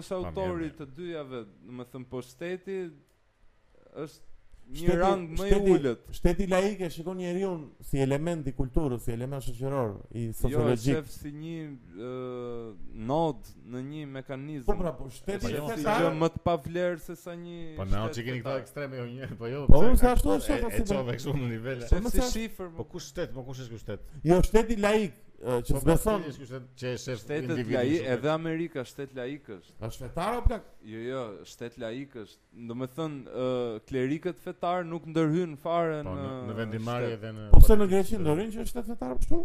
është 0.00 0.18
autori 0.20 0.70
të 0.80 0.88
dyjave, 0.98 1.44
do 1.64 1.76
të 1.84 1.90
thënë 1.94 2.10
po 2.12 2.22
shteti 2.30 2.78
është 4.04 4.33
një 4.72 4.94
rang 4.96 5.22
më 5.38 5.46
i 5.52 5.58
ulët. 5.72 6.04
Shteti 6.16 6.46
laik 6.48 6.80
e 6.80 6.88
shikon 6.92 7.18
njeriu 7.18 7.50
si 7.84 8.00
element 8.00 8.46
i 8.48 8.52
kulturës, 8.56 9.02
si 9.04 9.12
element 9.14 9.44
shoqëror 9.44 9.90
i 10.16 10.26
jo, 10.28 10.36
sociologjik. 10.38 10.96
Jo, 10.96 11.02
shef 11.04 11.10
si 11.18 11.32
një 11.38 11.58
uh, 12.00 12.70
nod 13.10 13.50
në 13.74 13.82
një 13.90 14.04
mekanizëm. 14.16 14.64
Po 14.68 14.76
pra, 14.78 14.94
po 14.98 15.10
shteti 15.12 15.52
është 15.52 15.78
si 15.82 16.14
më 16.20 16.30
të 16.36 16.42
pavlerë 16.48 17.00
se 17.04 17.18
sa 17.20 17.36
një. 17.38 17.58
Po 17.78 17.88
na 17.92 18.06
u 18.08 18.14
çikeni 18.16 18.42
këta 18.44 18.56
ekstreme 18.62 19.00
jo 19.02 19.08
një, 19.12 19.30
po 19.40 19.52
jo. 19.52 19.66
Po 19.68 19.82
unë 19.84 20.00
sa 20.00 20.14
ashtu 20.16 20.34
është 20.38 20.56
apo 20.60 20.72
si. 20.78 21.92
Po 21.92 22.06
më 22.08 22.14
sa 22.16 22.30
shifër. 22.32 22.72
Po 22.80 22.88
kush 22.94 23.10
shtet, 23.12 23.36
po 23.36 23.46
kush 23.50 23.62
është 23.66 23.76
ky 23.76 23.84
shtet? 23.84 24.10
Jo, 24.24 24.40
shteti 24.48 24.80
laik 24.80 25.20
që 25.44 25.74
po, 25.74 25.80
të 25.80 25.88
beson 25.88 26.22
që 26.78 26.92
është 26.96 27.14
shtet 27.20 27.48
laik 27.50 28.06
edhe 28.12 28.30
Amerika 28.32 28.84
shtet 28.86 29.10
laik 29.18 29.50
është. 29.58 29.74
Është 29.88 30.06
fetar 30.06 30.36
apo 30.38 30.44
plak? 30.48 30.64
Jo, 30.88 31.00
jo, 31.08 31.22
shtet 31.50 31.76
laik 31.82 32.14
është. 32.22 32.38
Do 32.70 32.76
të 32.80 32.88
thonë 32.94 33.48
klerikët 33.90 34.40
fetar 34.44 34.86
nuk 34.88 35.04
ndërhyjn 35.12 35.58
fare 35.64 36.00
po, 36.06 36.14
në 36.14 36.30
në 36.48 36.56
vendimarrje 36.62 37.12
edhe 37.18 37.34
në 37.36 37.50
Po 37.52 37.60
pse 37.64 37.76
në 37.80 37.90
Greqi 37.92 38.22
ndërhyjn 38.24 38.54
që 38.56 38.64
është 38.64 38.86
fetar 38.88 39.12
apo 39.14 39.20
kështu? 39.24 39.42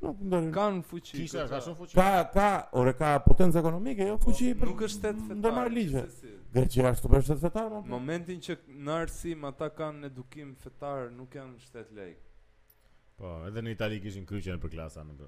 Nuk 0.00 0.20
ndërhyjn. 0.30 0.50
Kan 0.54 0.78
fuqi. 0.90 1.18
Kisha, 1.18 1.48
ka 1.50 1.58
shumë 1.66 1.78
fuqi. 1.82 1.96
Ka, 1.98 2.10
ka, 2.32 2.50
ore 2.80 2.94
ka 2.96 3.10
potencë 3.26 3.60
ekonomike, 3.60 4.06
jo 4.08 4.14
fuqi 4.22 4.52
për 4.60 4.70
nuk 4.74 4.86
është 4.86 4.96
shtet 5.00 5.20
fetar. 5.26 5.42
Ndërmar 5.42 5.70
ligje. 5.74 6.06
Greqia 6.54 6.94
është 6.94 7.12
për 7.14 7.26
shtet 7.26 7.42
fetar 7.44 7.66
apo? 7.74 7.84
Momentin 7.92 8.40
që 8.46 8.60
në 8.86 8.96
arsim 9.02 9.44
ata 9.50 9.68
kanë 9.76 10.08
edukim 10.12 10.54
fetar, 10.62 11.10
nuk 11.18 11.34
janë 11.40 11.58
shtet 11.66 11.90
laik. 11.98 12.18
Po, 13.20 13.34
edhe 13.46 13.60
në 13.60 13.74
Itali 13.74 13.98
kishin 14.00 14.24
kryqen 14.24 14.60
për 14.62 14.72
klasa 14.72 15.02
në. 15.04 15.14
Të... 15.18 15.26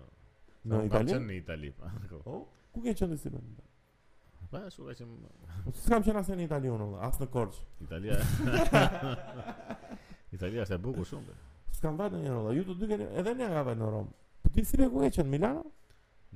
Në 0.70 0.78
Itali? 0.86 1.12
Në 1.12 1.20
po, 1.20 1.34
Itali. 1.40 1.72
Po. 2.26 2.38
Ku 2.72 2.80
ke 2.86 2.94
qenë 2.96 3.18
si 3.20 3.28
vend? 3.34 3.58
Pa, 4.52 4.62
su 4.72 4.86
ka 4.88 4.94
qenë. 4.96 5.32
Po, 5.66 5.74
s'kam 5.76 6.04
qenë 6.06 6.22
asnjë 6.22 6.38
në 6.40 6.46
Itali 6.46 6.72
unë, 6.72 6.88
as 7.08 7.20
në 7.20 7.28
Korç. 7.34 7.58
Italia. 7.84 8.16
Italia 10.38 10.64
është 10.64 10.78
e 10.78 10.80
bukur 10.86 11.06
shumë. 11.08 11.36
S'kam 11.76 11.98
vënë 12.00 12.16
ndonjëherë, 12.22 12.56
ju 12.56 12.64
të 12.70 12.78
dy 12.80 12.88
keni 12.94 13.08
edhe 13.20 13.34
ne 13.42 13.48
agave 13.50 13.74
në 13.82 13.92
Rom. 13.94 14.08
Po 14.42 14.54
ti 14.54 14.64
si 14.64 14.80
ku 14.88 15.02
ke 15.04 15.12
qenë 15.18 15.28
Milano? 15.34 15.66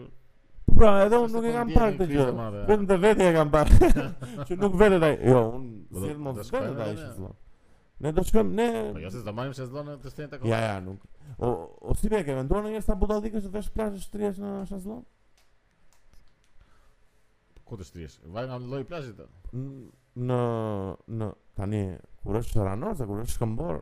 Pra 0.78 0.92
edhe 1.06 1.20
unë 1.24 1.34
nuk 1.34 1.48
e 1.48 1.52
po 1.52 1.58
kam 1.58 1.72
parë 1.76 1.98
të 2.00 2.08
gjë 2.12 2.26
Vëtëm 2.54 2.88
dhe 2.92 2.98
vetë 3.08 3.28
e 3.28 3.34
kam 3.38 3.52
parë 3.56 3.92
Që 4.48 4.58
nuk 4.62 4.76
vetë 4.84 5.00
taj, 5.04 5.14
Jo, 5.26 5.42
unë 5.58 5.84
po 5.92 6.02
si 6.04 6.12
edhe 6.12 6.24
më 6.24 6.38
të 6.38 6.62
e 6.62 6.72
taj 6.82 6.94
ishë 6.98 7.12
zlo 7.18 7.32
Ne 7.98 8.12
do 8.14 8.22
shkëm, 8.28 8.50
ne... 8.54 8.66
Po 8.94 9.00
jo 9.02 9.10
se 9.10 9.24
zdo 9.24 9.32
majmë 9.34 9.56
që 9.58 9.64
zlo 9.72 9.82
në 9.88 9.94
të 10.04 10.12
shtenë 10.14 10.30
të 10.36 10.40
kohë 10.44 10.50
Ja, 10.52 10.58
ja, 10.62 10.74
nuk 10.86 11.02
O, 11.48 11.96
si 11.98 12.12
me 12.14 12.20
ke 12.28 12.36
venduar 12.38 12.62
në 12.68 12.76
njërë 12.76 12.86
sa 12.86 12.98
budalikës 13.02 13.48
të 13.48 13.54
vesh 13.56 13.72
plashe 13.74 14.02
shtriesh 14.04 14.38
në 14.38 14.52
shazlo? 14.70 15.00
Ku 17.68 17.80
të 17.80 17.88
shtriesh? 17.90 18.20
Vaj 18.36 18.46
nga 18.52 18.60
loj 18.62 18.86
plashe 18.92 19.16
të? 19.18 19.26
Në... 19.58 20.40
në... 21.18 21.32
tani... 21.58 21.82
Kur 22.22 22.38
është 22.42 22.60
rranor, 22.68 22.94
se 23.00 23.08
kur 23.10 23.24
është 23.24 23.34
shkëmborë 23.40 23.82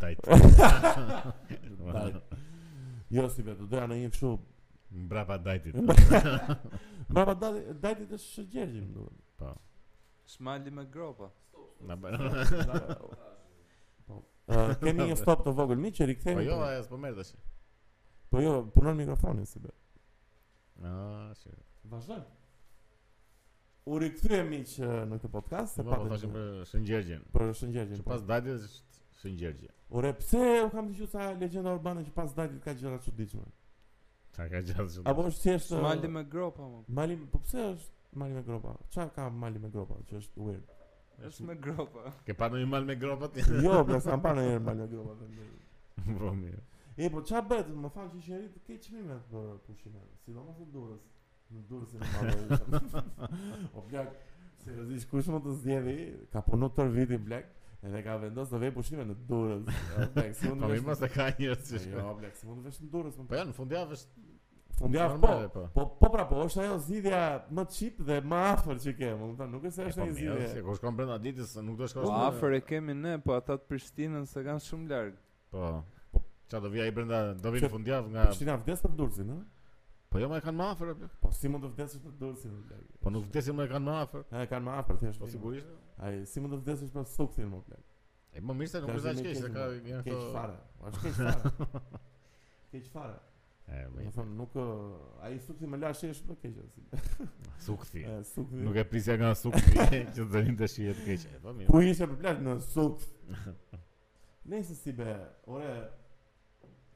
tight. 0.00 0.20
jo 3.16 3.26
si 3.30 3.44
vetë, 3.44 3.66
doja 3.68 3.86
në 3.90 3.98
një 4.02 4.10
kështu 4.14 4.30
mbrapa 5.04 5.36
dajtit. 5.42 5.76
mbrapa 7.10 7.34
dajtit 7.36 8.08
është 8.16 8.24
së 8.30 8.44
gjergjim, 8.54 8.88
do. 8.96 9.06
Po. 9.40 9.52
Smiley 10.30 10.70
me 10.74 10.86
gropa. 10.90 11.30
Na 11.88 11.96
bën. 12.00 12.18
Po. 14.06 14.22
po. 14.46 14.66
kemi 14.82 15.10
një 15.12 15.18
stop 15.20 15.44
të 15.46 15.54
vogël 15.56 15.80
mi 15.80 15.92
që 15.96 16.08
rikthehemi. 16.12 16.42
Po 16.42 16.50
jo, 16.50 16.58
ajo 16.66 16.82
s'po 16.86 16.98
merr 17.00 17.16
tash. 17.20 17.32
Po 18.30 18.42
jo, 18.44 18.56
punon 18.74 18.96
mikrofonin 19.00 19.48
si 19.48 19.60
vetë. 19.64 19.76
Ah, 20.86 21.30
si. 21.36 21.50
Vazhdo. 21.90 22.20
U 23.90 23.98
rikthehemi 23.98 24.60
që 24.70 24.90
në 25.08 25.18
këtë 25.18 25.30
podcast, 25.32 25.80
po 25.80 25.88
po 26.04 26.10
thoshim 26.12 26.30
për 26.34 26.46
Shën 26.68 26.84
Gjergjin. 26.86 27.22
Për 27.34 27.48
Shën 27.56 27.72
Gjergjin. 27.74 28.02
Sipas 28.04 28.20
po. 28.22 28.28
dajtit 28.28 28.58
është 28.60 28.89
Sin 29.22 29.36
Gjergje. 29.36 29.68
Ure, 29.90 30.10
pse 30.16 30.44
u 30.64 30.68
kam 30.72 30.86
të 30.96 31.06
sa 31.12 31.30
legenda 31.40 31.74
urbane 31.76 32.04
që 32.06 32.12
pas 32.16 32.30
dalit 32.36 32.60
ka 32.64 32.72
gjëra 32.78 33.00
çuditshme. 33.04 33.42
Sa 34.36 34.46
ka 34.48 34.60
gjëra 34.64 34.84
çuditshme. 34.86 35.04
Apo 35.12 35.24
është 35.28 35.40
thjesht 35.44 35.74
Mali 35.86 36.08
me 36.14 36.22
gropa 36.34 36.68
më. 36.70 36.80
Mali, 37.00 37.16
po 37.34 37.40
pse 37.44 37.58
është 37.72 38.18
Mali 38.22 38.36
me 38.38 38.42
gropa? 38.46 38.72
Çka 38.94 39.06
ka 39.18 39.26
Mali 39.42 39.58
me 39.60 39.68
gropa 39.74 39.98
që 40.08 40.20
është 40.22 40.46
weird? 40.46 40.70
Është 41.28 41.48
me 41.50 41.56
gropa. 41.68 42.14
Ke 42.24 42.36
pa 42.40 42.48
ndonjë 42.48 42.70
Mali 42.72 42.90
me 42.92 42.96
gropa 43.04 43.28
ti? 43.36 43.44
jo, 43.66 43.76
po 43.90 44.00
s'kam 44.00 44.22
pa 44.24 44.32
ndonjë 44.38 44.62
Mali 44.70 44.84
me 44.86 44.88
gropa 44.94 45.18
vendi. 45.20 45.50
po 46.22 46.32
mirë. 46.40 46.62
E 47.04 47.10
po 47.14 47.24
çfarë 47.28 47.50
bëhet? 47.52 47.70
Më 47.84 47.92
fal 47.96 48.08
që 48.16 48.22
shëri 48.28 48.52
të 48.56 48.64
ke 48.70 48.78
çmime 48.88 49.20
për 49.30 49.50
pushimin, 49.68 50.08
sidomos 50.24 50.62
në 50.62 50.70
Durrës. 50.74 51.04
Në 51.54 51.66
Durrës 51.68 51.94
e 51.94 52.66
më 52.72 53.06
O 53.80 53.84
bëj 53.84 54.04
Seriozisht, 54.60 55.08
kush 55.10 55.28
më 55.32 55.38
të 55.44 55.52
zgjedhi? 55.58 55.98
Ka 56.34 56.40
punuar 56.44 56.72
tër 56.76 56.90
vitin 56.92 57.20
Black. 57.24 57.56
Edhe 57.82 58.02
ka 58.04 58.16
vendos 58.20 58.50
të 58.52 58.58
vej 58.60 58.70
pushime 58.76 59.04
në 59.08 59.14
Durrës. 59.28 59.68
Po 60.44 60.56
më 60.58 60.80
mos 60.84 61.00
e 61.00 61.08
ka 61.08 61.30
njëri 61.38 61.62
si. 61.64 61.78
Jo, 61.94 62.10
bler, 62.18 62.34
s'mund 62.36 62.60
të 62.60 62.66
vesh 62.68 62.82
në 62.84 62.88
Durrës. 62.92 63.14
Po 63.22 63.38
ja, 63.38 63.44
në 63.48 63.56
fundjavë 63.56 63.96
është 63.98 64.28
Fundjavë 64.80 65.16
po, 65.20 65.30
po. 65.52 65.62
Po 65.74 65.82
po 66.00 66.08
pra 66.14 66.22
po, 66.24 66.38
është 66.48 66.60
ajo 66.62 66.76
zidhja 66.86 67.18
më 67.52 67.64
çip 67.74 67.98
dhe 68.06 68.16
më 68.24 68.36
afër 68.52 68.78
që 68.80 68.94
ke, 68.96 69.10
më 69.18 69.26
kupton, 69.28 69.50
nuk 69.52 69.66
është 69.68 69.74
po, 69.74 69.74
se 69.76 69.88
është 69.90 70.06
një 70.08 70.14
zgjidhje. 70.14 70.36
Po, 70.38 70.46
sikur 70.54 70.78
shkon 70.78 70.96
brenda 70.96 71.18
ditës, 71.20 71.50
se 71.52 71.64
nuk 71.66 71.76
do 71.76 71.84
të 71.84 71.90
shkosh. 71.92 72.06
Po 72.06 72.12
afër 72.30 72.56
e 72.56 72.60
kemi 72.70 72.94
ne, 72.96 73.12
po 73.26 73.34
ata 73.36 73.58
të 73.60 73.68
Prishtinën 73.68 74.24
se 74.30 74.40
kanë 74.46 74.62
shumë 74.64 74.88
larg. 74.94 75.18
Po. 75.52 76.22
Ça 76.48 76.62
do 76.64 76.72
vi 76.72 76.80
ai 76.80 76.88
brenda, 76.96 77.20
do 77.42 77.52
vi 77.52 77.60
në 77.60 77.68
fundjavë 77.74 78.14
nga 78.14 78.24
Prishtina 78.30 78.56
vdes 78.62 78.86
për 78.86 78.96
Durrësin, 79.02 79.34
ha? 79.34 79.40
Po 80.14 80.24
jo 80.24 80.30
më 80.32 80.40
e 80.40 80.46
kanë 80.48 80.60
më 80.62 80.70
afër. 80.70 80.94
Po 81.26 81.34
si 81.42 81.52
mund 81.52 81.66
të 81.68 81.74
vdesë 81.76 82.00
për 82.06 82.16
Durrësin? 82.24 82.56
Po 83.04 83.12
nuk 83.14 83.28
vdesim 83.28 83.60
më 83.60 83.68
e 83.68 83.72
kanë 83.74 83.88
më 83.92 84.00
afër. 84.06 84.26
kanë 84.54 84.68
më 84.70 84.78
afër, 84.80 85.02
thjesht. 85.04 85.20
Po 85.20 85.28
sigurisht. 85.36 85.78
Ai, 86.00 86.20
si 86.30 86.40
mund 86.40 86.54
të 86.54 86.60
vdesësh 86.62 86.92
pas 86.94 87.10
suksit 87.12 87.44
më 87.50 87.58
plot. 87.66 87.88
E 88.32 88.40
më 88.40 88.46
po 88.48 88.54
mirë 88.56 88.70
se 88.72 88.80
nuk 88.80 88.92
është 88.94 89.24
keq, 89.24 89.42
ka 89.52 89.64
mirë 89.82 89.98
ato. 89.98 90.04
Keq 90.06 90.22
fare. 90.32 90.54
Po, 90.78 90.92
është 90.92 91.02
keq 91.04 91.18
fare. 91.18 91.80
Keq 92.70 92.84
fare. 92.94 93.16
E, 93.74 93.80
po 93.90 93.98
më 93.98 94.12
thonë, 94.14 94.34
nuk... 94.38 94.54
A 95.26 95.30
i 95.34 95.36
sukti 95.44 95.66
me 95.70 95.78
lashe 95.82 96.10
e 96.10 96.14
shumë 96.16 96.36
keqë, 96.40 96.64
si... 96.72 97.26
Sukti. 97.66 98.04
Nuk 98.62 98.78
e 98.80 98.84
prisja 98.88 99.16
nga 99.20 99.32
sukti, 99.38 99.74
që 99.92 100.16
të 100.16 100.28
zërin 100.36 100.58
të 100.62 100.68
shijet 100.72 101.02
keqë. 101.04 101.42
Ku 101.68 101.82
ishe 101.88 102.06
për 102.08 102.16
plashtë 102.24 102.46
në 102.48 102.54
sukt? 102.68 103.08
Ne 104.48 104.62
ishe 104.64 104.78
si 104.80 104.94
be, 105.00 105.08
ore... 105.52 105.74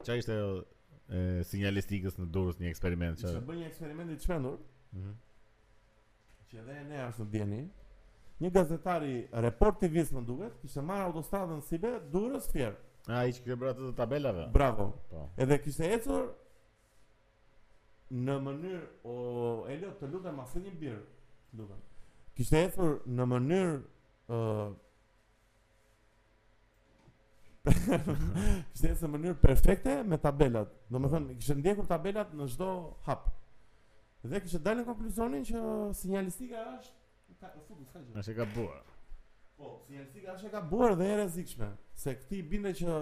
Qa 0.05 0.15
ishte 0.19 0.39
e, 0.41 1.25
sinjalistikës 1.51 2.15
në 2.23 2.29
durës 2.39 2.57
një 2.63 2.71
eksperiment? 2.73 3.19
Qa... 3.21 3.35
Ishe 3.37 3.43
bë 3.51 3.59
një 3.61 3.69
eksperiment 3.73 4.15
i 4.17 4.17
të 4.17 4.25
shpendur, 4.31 4.57
mm 4.97 5.13
që 6.49 6.59
edhe 6.61 6.73
ne 6.85 6.99
ashtë 7.01 7.23
një 8.41 8.49
gazetari 8.51 9.13
report 9.45 9.83
i 9.85 9.89
vizë 9.91 10.17
më 10.17 10.23
duket, 10.27 10.55
kështë 10.63 10.81
e 10.81 10.85
marrë 10.87 11.05
autostradën 11.09 11.61
si 11.65 11.79
be, 11.79 11.91
durës 12.11 12.49
fjerë. 12.51 12.75
A, 13.07 13.21
i 13.29 13.35
që 13.35 13.43
kështë 13.45 13.59
bërë 13.61 13.75
të 13.79 13.91
tabelave? 13.97 14.47
Bravo. 14.53 14.89
Po. 15.11 15.27
Edhe 15.39 15.57
kështë 15.63 15.85
e 15.87 15.91
ecur 15.99 16.25
në 18.25 18.35
mënyrë, 18.47 18.85
o 19.11 19.15
Elio, 19.71 19.91
të 19.99 20.09
lutë 20.11 20.31
e 20.33 20.39
masë 20.39 20.63
një 20.65 20.73
birë, 20.81 21.03
duke. 21.61 21.77
Kështë 22.39 22.59
e 22.59 22.65
ecur 22.71 22.97
në 23.15 23.29
mënyrë... 23.33 23.77
Uh, 24.35 24.67
kështë 27.65 28.83
e 28.83 28.91
ecur 28.91 29.07
në 29.07 29.13
mënyrë 29.15 29.39
perfekte 29.47 29.95
me 30.05 30.19
tabelat. 30.27 30.75
Do 30.91 30.99
me 30.99 31.13
thënë, 31.13 31.39
kështë 31.39 31.59
ndjekur 31.63 31.87
tabelat 31.89 32.35
në 32.35 32.49
çdo 32.55 32.71
hapë. 33.07 33.33
Dhe 34.25 34.39
kështë 34.43 34.59
dalë 34.65 34.81
në 34.81 34.83
konflizonin 34.91 35.43
që 35.47 35.63
sinjalistika 36.01 36.63
është 36.75 37.03
Ka 37.41 38.21
se 38.23 38.33
ka 38.35 38.45
buar. 38.55 38.83
Po, 39.57 39.85
dhe 39.89 40.05
ti 40.13 40.49
ka 40.51 40.61
buar 40.71 40.95
dhe 40.97 41.05
e 41.11 41.15
rrezikshme, 41.19 41.67
se 41.93 42.15
kthi 42.19 42.41
binde 42.51 42.71
që 42.79 42.99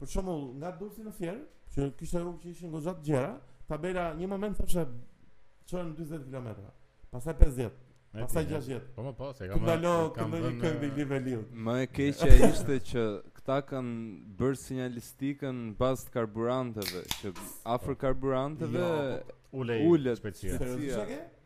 për 0.00 0.10
shembull 0.12 0.44
nga 0.60 0.72
Durrësi 0.80 1.04
në 1.06 1.12
Fier, 1.18 1.38
që 1.74 1.88
kishte 1.98 2.20
rrugë 2.22 2.40
që 2.44 2.52
ishin 2.52 2.72
gojat 2.76 3.00
gjera, 3.08 3.32
tabela 3.68 4.04
një 4.20 4.28
moment 4.32 4.60
thoshte 4.60 4.84
çon 5.70 5.94
40 5.98 6.24
km 6.30 6.48
pastaj 7.12 7.36
50, 7.44 7.72
pastaj 8.18 8.46
60. 8.52 8.86
Po, 8.96 9.06
po, 9.08 9.14
po, 9.22 9.30
se 9.38 9.48
ka 9.48 9.56
më. 9.58 9.68
Dallo, 9.72 9.94
kanë 10.18 10.42
një 10.44 10.52
kënd 10.64 10.84
i 10.88 10.92
nivelit. 11.00 11.48
Më 11.66 11.78
e 11.84 11.88
keqja 12.00 12.30
ishte 12.50 12.78
që 12.92 13.06
këta 13.40 13.58
kanë 13.72 13.98
bërë 14.40 14.62
sinjalistikën 14.64 15.64
mbas 15.74 16.06
të 16.06 16.14
karburanteve, 16.18 17.04
që 17.22 17.34
afër 17.76 17.98
karburanteve 18.04 18.78
jo, 18.86 19.18
po, 19.50 19.68
ulet 19.96 20.16
specialisht. 20.20 21.36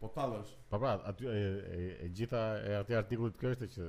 Po 0.00 0.08
tallësh. 0.14 0.52
Po 0.72 0.78
pra, 0.80 0.94
aty 1.10 1.26
e, 1.28 1.36
e, 1.36 1.78
e 2.06 2.06
gjitha 2.16 2.40
e 2.64 2.72
aty 2.78 2.96
artikullit 2.96 3.36
kjo 3.40 3.50
është 3.54 3.68
që 3.74 3.88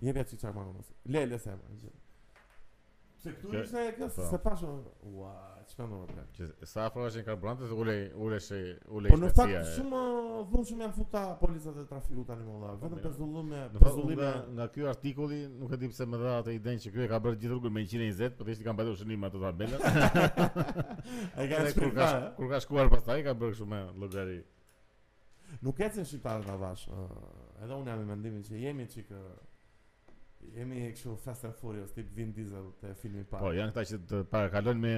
Je 0.07 0.13
vetë 0.19 0.37
çfarë 0.39 0.55
më 0.61 0.65
vonë. 0.69 0.83
Le, 1.17 1.23
le, 1.33 1.39
se 1.43 1.55
më. 1.59 1.93
Se 3.25 3.31
këtu 3.33 3.55
ishte 3.59 3.83
e 3.89 3.93
po. 3.99 4.07
se 4.31 4.39
pashu 4.45 4.67
Ua, 5.17 5.31
që 5.69 5.77
ka 5.79 5.85
në 5.89 5.99
dhe 6.11 6.23
kjo? 6.37 6.47
Që 6.61 6.67
sa 6.69 6.83
afro 6.91 7.07
është 7.09 7.23
në 7.23 7.29
karburante 7.29 7.69
dhe 7.71 7.79
ule 8.25 8.41
shë 8.45 8.59
ulej 8.99 9.15
Po 9.15 9.19
në 9.23 9.31
fakt 9.39 9.71
shumë 9.79 10.01
shumë 10.71 10.85
janë 10.85 10.93
futa 10.99 11.23
polisat 11.41 11.79
e 11.81 11.85
trafiku 11.89 12.25
të 12.29 12.35
animon 12.35 12.67
dhe 12.67 12.73
po, 12.75 12.91
Vëtëm 12.91 13.01
për 13.07 13.15
zullume 13.21 13.63
Në 13.73 13.85
fakt 13.87 14.51
nga 14.59 14.67
kjo 14.75 14.91
artikulli 14.93 15.39
nuk 15.55 15.73
e 15.73 15.79
tip 15.85 15.95
se 15.97 16.09
më 16.13 16.21
dhe 16.25 16.35
atë 16.35 16.57
i 16.59 16.61
den 16.67 16.85
që 16.85 16.93
kjo 16.99 17.05
e 17.07 17.09
ka 17.15 17.23
bërë 17.25 17.39
gjithë 17.41 17.55
rrugën 17.55 17.77
me 17.79 17.87
120 17.87 18.37
Për 18.43 18.51
të 18.51 18.57
ishtë 18.57 18.67
i 18.67 18.69
kam 18.69 18.81
bëtë 18.83 18.97
shënim 19.01 19.27
ato 19.31 19.41
të 19.41 19.49
arbelat 19.53 19.89
e 21.39 21.49
ka 21.49 21.63
në 21.65 21.73
shkriptarë 21.73 22.21
eh? 22.21 22.29
Kur 22.37 22.53
ka 22.53 22.61
shkuar 22.67 22.93
pas 22.93 23.09
i 23.17 23.25
ka 23.25 23.33
bërë 23.41 23.59
shumë 23.63 23.73
me 23.73 24.05
logari 24.05 24.39
Nuk 25.65 25.81
e 25.81 25.89
cënë 25.97 26.11
shqiptarë 26.13 26.45
të 26.49 26.55
avash, 26.59 26.87
edhe 27.63 27.73
unë 27.81 27.91
jam 27.93 28.05
i 28.05 28.09
mendimin 28.13 28.45
që 28.45 28.61
jemi 28.67 28.89
që 28.91 29.05
jemi 30.53 30.89
kështu 30.93 31.15
Fast 31.23 31.45
and 31.49 31.55
Furious 31.57 31.91
tip 31.97 32.11
Vin 32.17 32.33
Diesel 32.37 32.69
te 32.81 32.93
filmi 33.03 33.23
i 33.25 33.29
parë. 33.29 33.43
Po, 33.43 33.51
janë 33.57 33.75
këta 33.75 33.85
që 33.93 33.99
të 34.11 34.21
para 34.31 34.51
kalojnë 34.53 34.83
me 34.85 34.93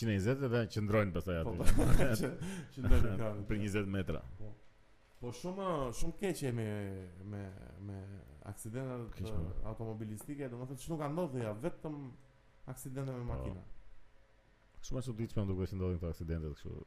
120 0.00 0.46
dhe 0.52 0.62
qëndrojnë 0.74 1.14
pastaj 1.14 1.38
aty. 1.40 1.54
Po, 1.56 1.66
po, 1.66 1.88
po 1.88 2.10
që 2.20 2.32
qëndrojnë 2.80 3.14
kanë 3.20 3.44
për 3.50 3.60
20 3.64 3.92
metra. 3.98 4.22
Po. 4.40 4.52
Po 5.20 5.32
shumë 5.36 5.70
shumë 5.98 6.16
keq 6.22 6.44
jemi 6.46 6.66
me 7.34 7.42
me 7.88 8.02
aksidentet 8.50 9.18
po. 9.18 9.42
automobilistike, 9.72 10.48
domethënë 10.52 10.82
ç'nuk 10.84 11.02
ka 11.02 11.10
ndodhur 11.12 11.44
ja 11.44 11.54
vetëm 11.66 11.98
aksidente 12.72 13.16
me 13.18 13.24
makina. 13.34 13.64
Po. 13.66 14.88
Shumë 14.88 15.02
është 15.02 15.14
udhitshme 15.16 15.46
ndonjë 15.48 15.70
që 15.74 15.80
ndodhin 15.80 15.98
këto 16.00 16.12
aksidente 16.16 16.54
kështu. 16.56 16.80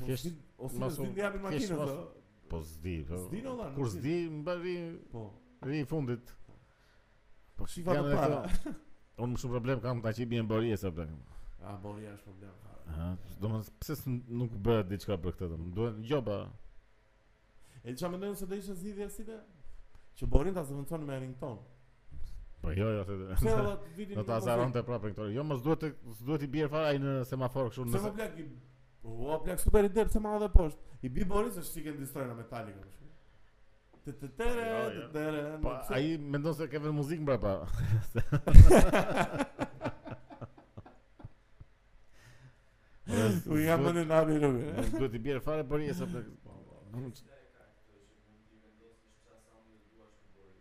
Po 0.00 0.16
si 0.16 0.36
ose 0.58 1.04
vin 1.04 1.16
japin 1.18 1.44
makinën 1.46 1.86
Po 2.50 2.58
s'di, 2.66 2.96
po. 3.06 3.18
S'di 3.28 3.40
Kur 3.76 3.86
s'di, 3.92 4.14
mbavi. 4.40 4.72
Po. 5.12 5.20
Vi 5.68 5.84
fundit. 5.86 6.32
Po 7.60 7.68
si 7.68 7.82
fa 7.84 7.92
të 7.96 8.16
para? 8.16 8.38
Unë 9.20 9.34
më 9.34 9.40
shumë 9.42 9.52
problem 9.52 9.80
kam 9.84 9.98
të 10.00 10.08
aqibi 10.14 10.38
e 10.40 10.44
mborije 10.46 10.76
se 10.80 10.88
problem. 10.90 11.18
A, 11.60 11.74
mborije 11.76 12.12
është 12.16 12.32
problem. 12.32 13.18
Do 13.42 13.50
më 13.52 13.58
pëse 13.82 14.14
nuk 14.40 14.54
bërë 14.66 14.86
diqka 14.94 15.18
për 15.26 15.34
këtë 15.36 15.48
dëmë? 15.52 15.72
Duhet 15.76 15.98
një 16.00 16.08
gjoba. 16.08 16.38
E 17.84 17.92
që 17.96 18.06
a 18.06 18.10
më 18.14 18.20
nëjën 18.22 18.38
që 18.40 18.48
dhe 18.52 18.58
ishë 18.62 18.78
zhidhja 18.80 19.10
si 19.18 19.26
dhe? 19.28 19.36
Që 20.20 20.30
borin 20.32 20.56
t'a 20.56 20.64
zëvëndëson 20.70 21.04
me 21.10 21.18
rington. 21.26 21.60
Po 22.64 22.72
jo, 22.76 22.88
jo, 22.96 23.04
thëtë. 23.28 24.16
Në 24.16 24.24
t'a 24.30 24.38
azaron 24.40 24.70
jo, 24.72 24.78
të 24.78 24.84
prapë 24.88 25.10
rington. 25.10 25.36
Jo, 25.36 25.44
të 25.84 25.92
duhet 26.24 26.46
i 26.46 26.50
bjerë 26.56 26.72
fare 26.74 26.94
ai 26.94 27.02
në 27.04 27.18
semafor 27.28 27.68
kështu 27.74 27.88
në. 27.90 27.96
Se 28.00 28.04
më 28.08 28.16
plak 28.16 28.40
i... 28.40 28.48
Ua, 29.10 29.36
super 29.60 29.84
i 29.88 29.92
derë, 29.96 30.10
se 30.12 30.20
ma 30.20 30.38
dhe 30.42 30.48
poshtë. 30.56 30.98
I 31.04 31.12
bi 31.12 31.28
Boris 31.28 31.60
është 31.60 31.76
që 31.76 31.80
i 31.80 31.86
këndistrojnë 31.90 32.34
në 32.40 32.48
Jo, 34.10 34.90
jo. 34.94 35.58
Pa, 35.62 35.82
po, 35.88 35.94
ai 35.94 36.18
mendon 36.18 36.54
se 36.56 36.66
ka 36.70 36.78
vetë 36.82 36.94
muzikë 36.94 37.24
mbra 37.24 37.36
pa. 37.42 37.52
U 43.50 43.58
jam 43.60 43.84
në 43.86 44.06
ndarë 44.06 44.38
në 44.42 44.50
Do 44.96 45.08
të 45.10 45.20
bjer 45.24 45.42
fare 45.44 45.66
për 45.70 45.84
një 45.86 45.98
sa 46.00 46.08
të. 46.10 46.24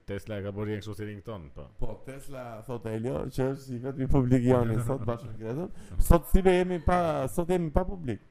Tesla 0.10 0.39
ka 0.41 0.50
bërë 0.58 0.76
një 0.80 0.86
shoqëring 0.88 1.20
ton, 1.26 1.43
po. 1.54 1.68
Po 1.82 1.91
Tesla 2.08 2.47
thotë 2.66 2.95
Elio 2.97 3.22
që 3.34 3.52
është 3.54 3.76
i 3.78 3.82
vetmi 3.86 4.08
publik 4.10 4.47
i 4.50 4.56
sot 4.88 5.06
bashkë 5.06 5.30
me 5.30 5.38
Gretën. 5.43 5.88
Sot 6.10 6.32
si 6.34 6.45
ne 6.47 6.58
jemi 6.60 6.82
pa, 6.86 7.00
sot 7.30 7.50
jemi 7.54 7.70
pa 7.76 7.86
publik 7.86 8.26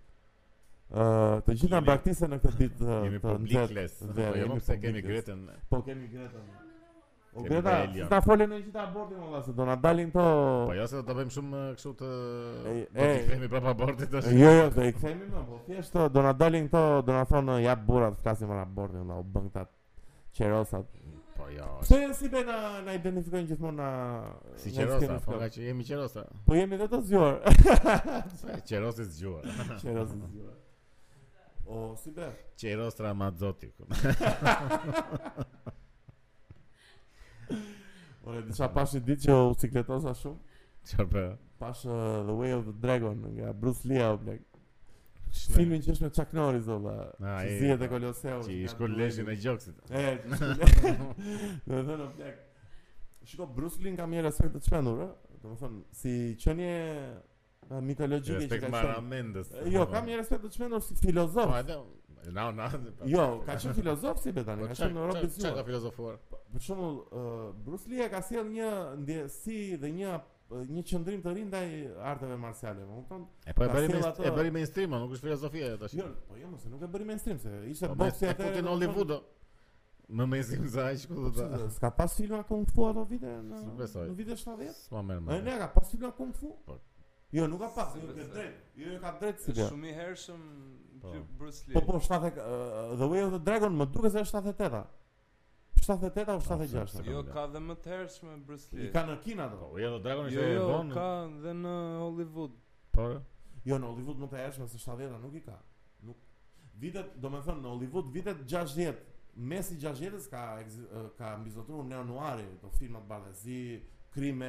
të 0.88 1.54
gjitha 1.60 1.80
mbaktisë 1.84 2.28
në 2.32 2.36
këtë 2.44 2.58
ditë 2.62 2.78
të 3.08 3.20
publikles. 3.22 3.98
Ne 4.00 4.14
po 4.14 4.22
jam 4.32 4.40
jo, 4.50 4.56
pse 4.60 4.78
kemi 4.80 5.02
gretën. 5.04 5.42
Po 5.68 5.82
kemi 5.84 6.08
gretën. 6.12 6.48
U 7.38 7.42
gjeta, 7.44 7.72
sta 8.08 8.18
folën 8.24 8.48
ne 8.50 8.56
gjitha 8.64 8.86
bordi, 8.94 9.14
më 9.18 9.26
vonë, 9.34 9.52
do 9.54 9.64
na 9.68 9.74
dalin 9.78 10.08
këto. 10.10 10.36
Po 10.70 10.74
jo 10.78 10.86
se 10.88 10.96
do 10.96 11.02
ta 11.06 11.14
bëjmë 11.18 11.34
shumë 11.34 11.60
kështu 11.76 11.90
të 12.00 12.08
të 12.94 13.08
kthehemi 13.24 13.50
prapa 13.52 13.88
të 13.98 14.08
shumë 14.08 14.40
Jo, 14.40 14.52
jo, 14.56 14.64
do 14.74 14.86
i 14.88 14.94
kthehemi 14.96 15.26
më 15.28 15.32
vonë. 15.36 15.48
Po 15.50 15.58
thjesht 15.68 15.98
do 16.16 16.24
na 16.24 16.32
dalin 16.42 16.68
këto, 16.72 16.84
do 17.06 17.14
na 17.18 17.22
thonë 17.30 17.58
ja 17.62 17.74
burrat, 17.88 18.16
flasim 18.24 18.50
për 18.50 18.62
abordin, 18.64 19.04
do 19.12 19.18
u 19.20 19.26
bën 19.34 19.48
këta 19.52 19.66
çerosa. 20.38 20.80
Po 21.38 21.48
jo... 21.52 21.68
Se 21.86 22.00
si 22.18 22.32
be 22.32 22.42
na 22.48 22.56
na 22.88 22.94
identifikojnë 22.96 23.52
gjithmonë 23.52 23.82
na 23.82 23.90
si 24.62 24.72
çerosa, 24.74 25.18
po 25.28 25.38
që 25.42 25.66
jemi 25.68 25.84
çerosa. 25.92 26.24
Po 26.48 26.56
jemi 26.58 26.80
vetë 26.80 27.02
zgjuar. 27.02 27.42
Çerosi 28.66 29.04
zgjuar. 29.12 29.60
Çerosi 29.78 30.14
zgjuar. 30.16 30.56
O 31.68 31.92
si 32.00 32.08
drej? 32.16 32.30
Që 32.56 32.70
i 32.72 32.76
rostra 32.80 33.10
ma 33.16 33.26
të 33.30 33.38
zoti 33.44 33.68
Ore, 38.28 38.40
disha 38.46 38.66
pash 38.72 38.92
një 38.96 39.02
ditë 39.08 39.22
që 39.26 39.34
u 39.50 39.52
cikletosa 39.60 40.12
shumë 40.16 40.40
Qa 40.88 41.02
pra? 41.04 41.10
Po? 41.10 41.16
Pash 41.60 41.82
uh, 41.84 41.90
The 42.28 42.34
Way 42.40 42.52
of 42.56 42.62
the 42.70 42.74
Dragon 42.84 43.16
nga 43.34 43.48
Bruce 43.52 43.84
Lee 43.88 44.00
au 44.04 44.16
blek 44.22 44.42
Filmin 45.52 45.82
që 45.84 45.90
është 45.92 46.02
me 46.06 46.10
Chuck 46.16 46.30
Norris 46.32 46.68
o 46.72 46.74
da 46.86 46.94
Që 47.42 47.48
zi 47.58 47.66
e 47.74 47.76
të 47.82 47.86
koloseu 47.92 48.40
Që 48.48 48.52
i 48.56 48.66
shkur 48.72 48.88
leshi 48.96 49.22
me 49.28 49.34
gjokësit 49.36 49.76
E, 49.88 49.88
që 49.92 50.00
i 50.00 50.04
leshi 50.32 50.48
Dhe 51.68 51.76
dhe 51.76 51.92
në 51.92 52.06
blek 52.16 52.36
Shiko, 53.28 53.44
Bruce 53.58 53.76
Lee 53.84 53.92
nga 53.92 54.06
mjë 54.08 54.22
respekt 54.24 54.56
të 54.56 54.62
qpenur, 54.64 55.02
e? 55.04 55.10
më 55.44 55.52
thonë, 55.60 55.82
si 55.94 56.12
qënje 56.40 56.70
mitologjike 57.68 58.48
që 58.48 58.58
ka 58.62 58.70
qenë. 58.72 59.46
jo, 59.72 59.86
kam 59.92 60.06
një 60.08 60.16
respekt 60.22 60.44
të 60.46 60.50
çmendur 60.56 60.80
si 60.82 60.94
filozof. 61.02 61.54
Jo, 61.68 61.86
na 62.52 62.68
po. 62.72 63.08
Jo, 63.08 63.26
ka 63.46 63.58
qenë 63.60 63.74
filozof 63.76 64.22
si 64.22 64.32
betani, 64.32 64.64
po, 64.64 64.70
ka 64.72 64.78
qenë 64.80 65.02
Europë 65.02 65.28
Zyu. 65.28 65.44
Çka 65.44 65.54
ka 65.60 65.64
filozofuar? 65.66 66.18
Për 66.52 66.64
shembull, 66.64 66.98
Bruslija 67.08 67.52
uh, 67.52 67.62
Bruce 67.66 67.90
Lee 67.92 68.08
ka 68.12 68.22
sjell 68.24 68.48
një 68.52 68.70
ndjesi 69.02 69.76
dhe 69.82 69.90
një 70.00 70.16
një 70.72 70.82
qendrim 70.88 71.20
të 71.20 71.32
ri 71.36 71.42
ndaj 71.44 71.66
arteve 72.08 72.36
marciale, 72.40 72.86
më 72.88 72.96
kupton? 73.02 73.26
E 73.44 73.52
po 73.56 73.66
e 73.66 73.72
bëri 73.72 73.98
e 74.00 74.30
bëri 74.38 74.52
mainstream, 74.56 74.96
nuk 74.96 75.12
është 75.12 75.28
filozofia 75.28 75.68
ajo 75.72 75.80
tash. 75.82 75.96
Jo, 76.00 76.08
po 76.28 76.38
jo, 76.40 76.48
mëse, 76.54 76.70
nuk 76.72 76.86
e 76.86 76.88
bëri 76.88 77.08
mainstream, 77.10 77.40
se 77.42 77.52
ishte 77.74 77.90
boksi 77.92 78.30
atë. 78.32 78.46
Po 78.46 78.54
ti 78.56 78.64
në 78.64 78.72
Hollywood. 78.72 79.18
Më 80.08 80.24
me 80.24 80.38
zim 80.40 80.64
za 80.72 80.86
aq 80.88 81.02
ta. 81.36 81.50
S'ka 81.76 81.90
pas 81.92 82.14
filma 82.16 82.38
kung 82.48 82.64
fu 82.72 82.86
ato 82.88 83.02
vite 83.10 83.28
në 83.28 83.58
në 83.66 84.12
vite 84.16 84.38
70? 84.40 84.86
S'ma 84.86 85.02
Ai 85.36 85.68
pas 85.74 85.90
filma 85.90 86.14
kung 86.16 86.30
fu? 86.32 86.54
Jo, 87.32 87.46
nuk 87.46 87.60
ka 87.60 87.66
pas, 87.74 87.94
jo 88.00 88.06
ka 88.08 88.12
drejt. 88.32 88.60
Jo, 88.74 88.98
ka 89.02 89.10
drejt 89.20 89.42
si. 89.44 89.52
Shumë 89.56 89.90
i 89.90 89.96
hershëm 89.96 90.44
po. 91.02 91.10
Bruce 91.36 91.64
Lee. 91.66 91.74
Po 91.76 91.82
po, 91.84 91.98
shtatë 92.00 92.30
eh, 92.40 92.94
The 92.96 93.08
Way 93.10 93.24
of 93.26 93.34
the 93.36 93.40
Dragon 93.44 93.74
më 93.76 93.86
duket 93.92 94.14
se 94.14 94.22
është 94.24 94.40
78. 94.54 94.80
78 95.88 96.32
ose 96.36 96.48
76. 96.48 97.02
jo, 97.06 97.20
po, 97.26 97.34
ka 97.34 97.44
po. 97.46 97.50
dhe 97.52 97.60
më 97.66 97.74
të 97.84 97.92
hershme 97.92 98.38
Bruce 98.48 98.72
Lee. 98.72 98.88
I 98.88 98.94
ka 98.96 99.04
në 99.10 99.18
Kina 99.26 99.44
ato. 99.50 99.58
Po, 99.60 99.76
jo, 99.78 99.90
The 99.98 100.00
Dragon 100.06 100.24
jo, 100.24 100.30
është 100.40 100.48
jo, 100.54 100.64
jo, 100.72 100.80
ka 100.96 101.08
dhe 101.44 101.54
në 101.60 101.74
Hollywood. 102.06 102.56
Po. 102.96 103.06
Jo, 103.68 103.78
në 103.84 103.92
Hollywood 103.92 104.24
më 104.24 104.30
të 104.32 104.40
hershme 104.46 104.70
se 104.72 104.80
70 104.88 105.20
nuk 105.26 105.36
i 105.36 105.44
ka. 105.50 105.58
Nuk 106.08 106.24
vitet, 106.80 107.12
domethënë 107.20 107.60
në 107.66 107.72
Hollywood 107.74 108.08
vitet 108.16 108.44
60. 108.56 109.04
Mesi 109.38 109.76
60-s 109.78 110.24
ka 110.32 110.46
eh, 110.64 110.98
ka 111.20 111.36
mbizotruar 111.44 111.84
neo-noir, 111.92 112.40
do 112.62 112.72
filma 112.80 112.98
barazi, 113.04 113.82
krime, 114.16 114.48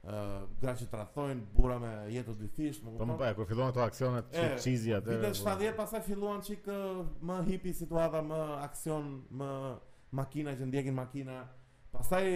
Gratë 0.00 0.80
që 0.86 0.86
tradhojnë 0.88 1.42
burra 1.52 1.74
me 1.82 1.88
jetë 2.08 2.32
të 2.32 2.38
dyfisht, 2.40 2.80
po, 2.80 2.88
më 2.92 2.96
kupton. 2.96 3.12
Po 3.14 3.16
pa, 3.20 3.32
kur 3.36 3.48
fillon 3.50 3.68
ato 3.68 3.82
aksionet 3.84 4.30
çizi 4.64 4.94
atë. 4.96 5.12
Vitet 5.18 5.36
70 5.42 5.74
po. 5.74 5.76
pastaj 5.82 6.02
filluan 6.06 6.40
çik 6.46 6.68
më 7.28 7.36
hipi 7.50 7.74
situata, 7.76 8.22
më 8.24 8.38
aksion, 8.64 9.10
më 9.40 9.50
makina 10.20 10.54
që 10.56 10.68
ndjekin 10.70 10.96
makina. 10.96 11.42
Pastaj 11.92 12.30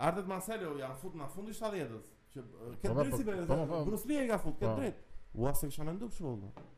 artet 0.00 0.30
Marcelo 0.30 0.72
janë 0.80 0.96
fut 1.02 1.16
në 1.20 1.28
fund 1.34 1.52
i 1.52 1.56
70-s. 1.58 2.08
Që 2.32 2.42
po, 2.46 2.72
ke 2.80 2.94
drejtësi 2.96 3.26
për 3.28 3.66
Bruce 3.90 4.08
Lee 4.08 4.24
ka 4.30 4.38
fut, 4.40 4.56
ke 4.62 4.72
drejt. 4.78 5.04
U 5.36 5.52
se 5.52 5.68
kisha 5.68 5.84
mendu 5.84 6.08
kështu 6.08 6.28
vëllë 6.28 6.70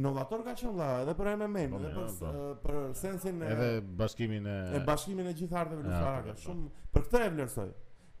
Inovator 0.00 0.40
ka 0.42 0.54
qenë 0.56 0.70
dha, 0.78 0.84
edhe 1.04 1.12
për 1.18 1.28
MMA, 1.36 1.62
edhe 1.76 2.06
për, 2.22 2.36
për, 2.64 2.76
sensin 2.96 3.42
e... 3.44 3.48
Edhe 3.52 3.66
bashkimin 3.98 4.46
e... 4.48 4.52
E 4.78 4.78
bashkimin 4.86 5.26
e 5.28 5.34
gjithë 5.36 5.58
arteve 5.62 5.82
në 5.84 5.98
Shumë, 6.46 6.68
për 6.96 7.04
këtë 7.06 7.20
e 7.22 7.32
vlerësoj. 7.34 7.66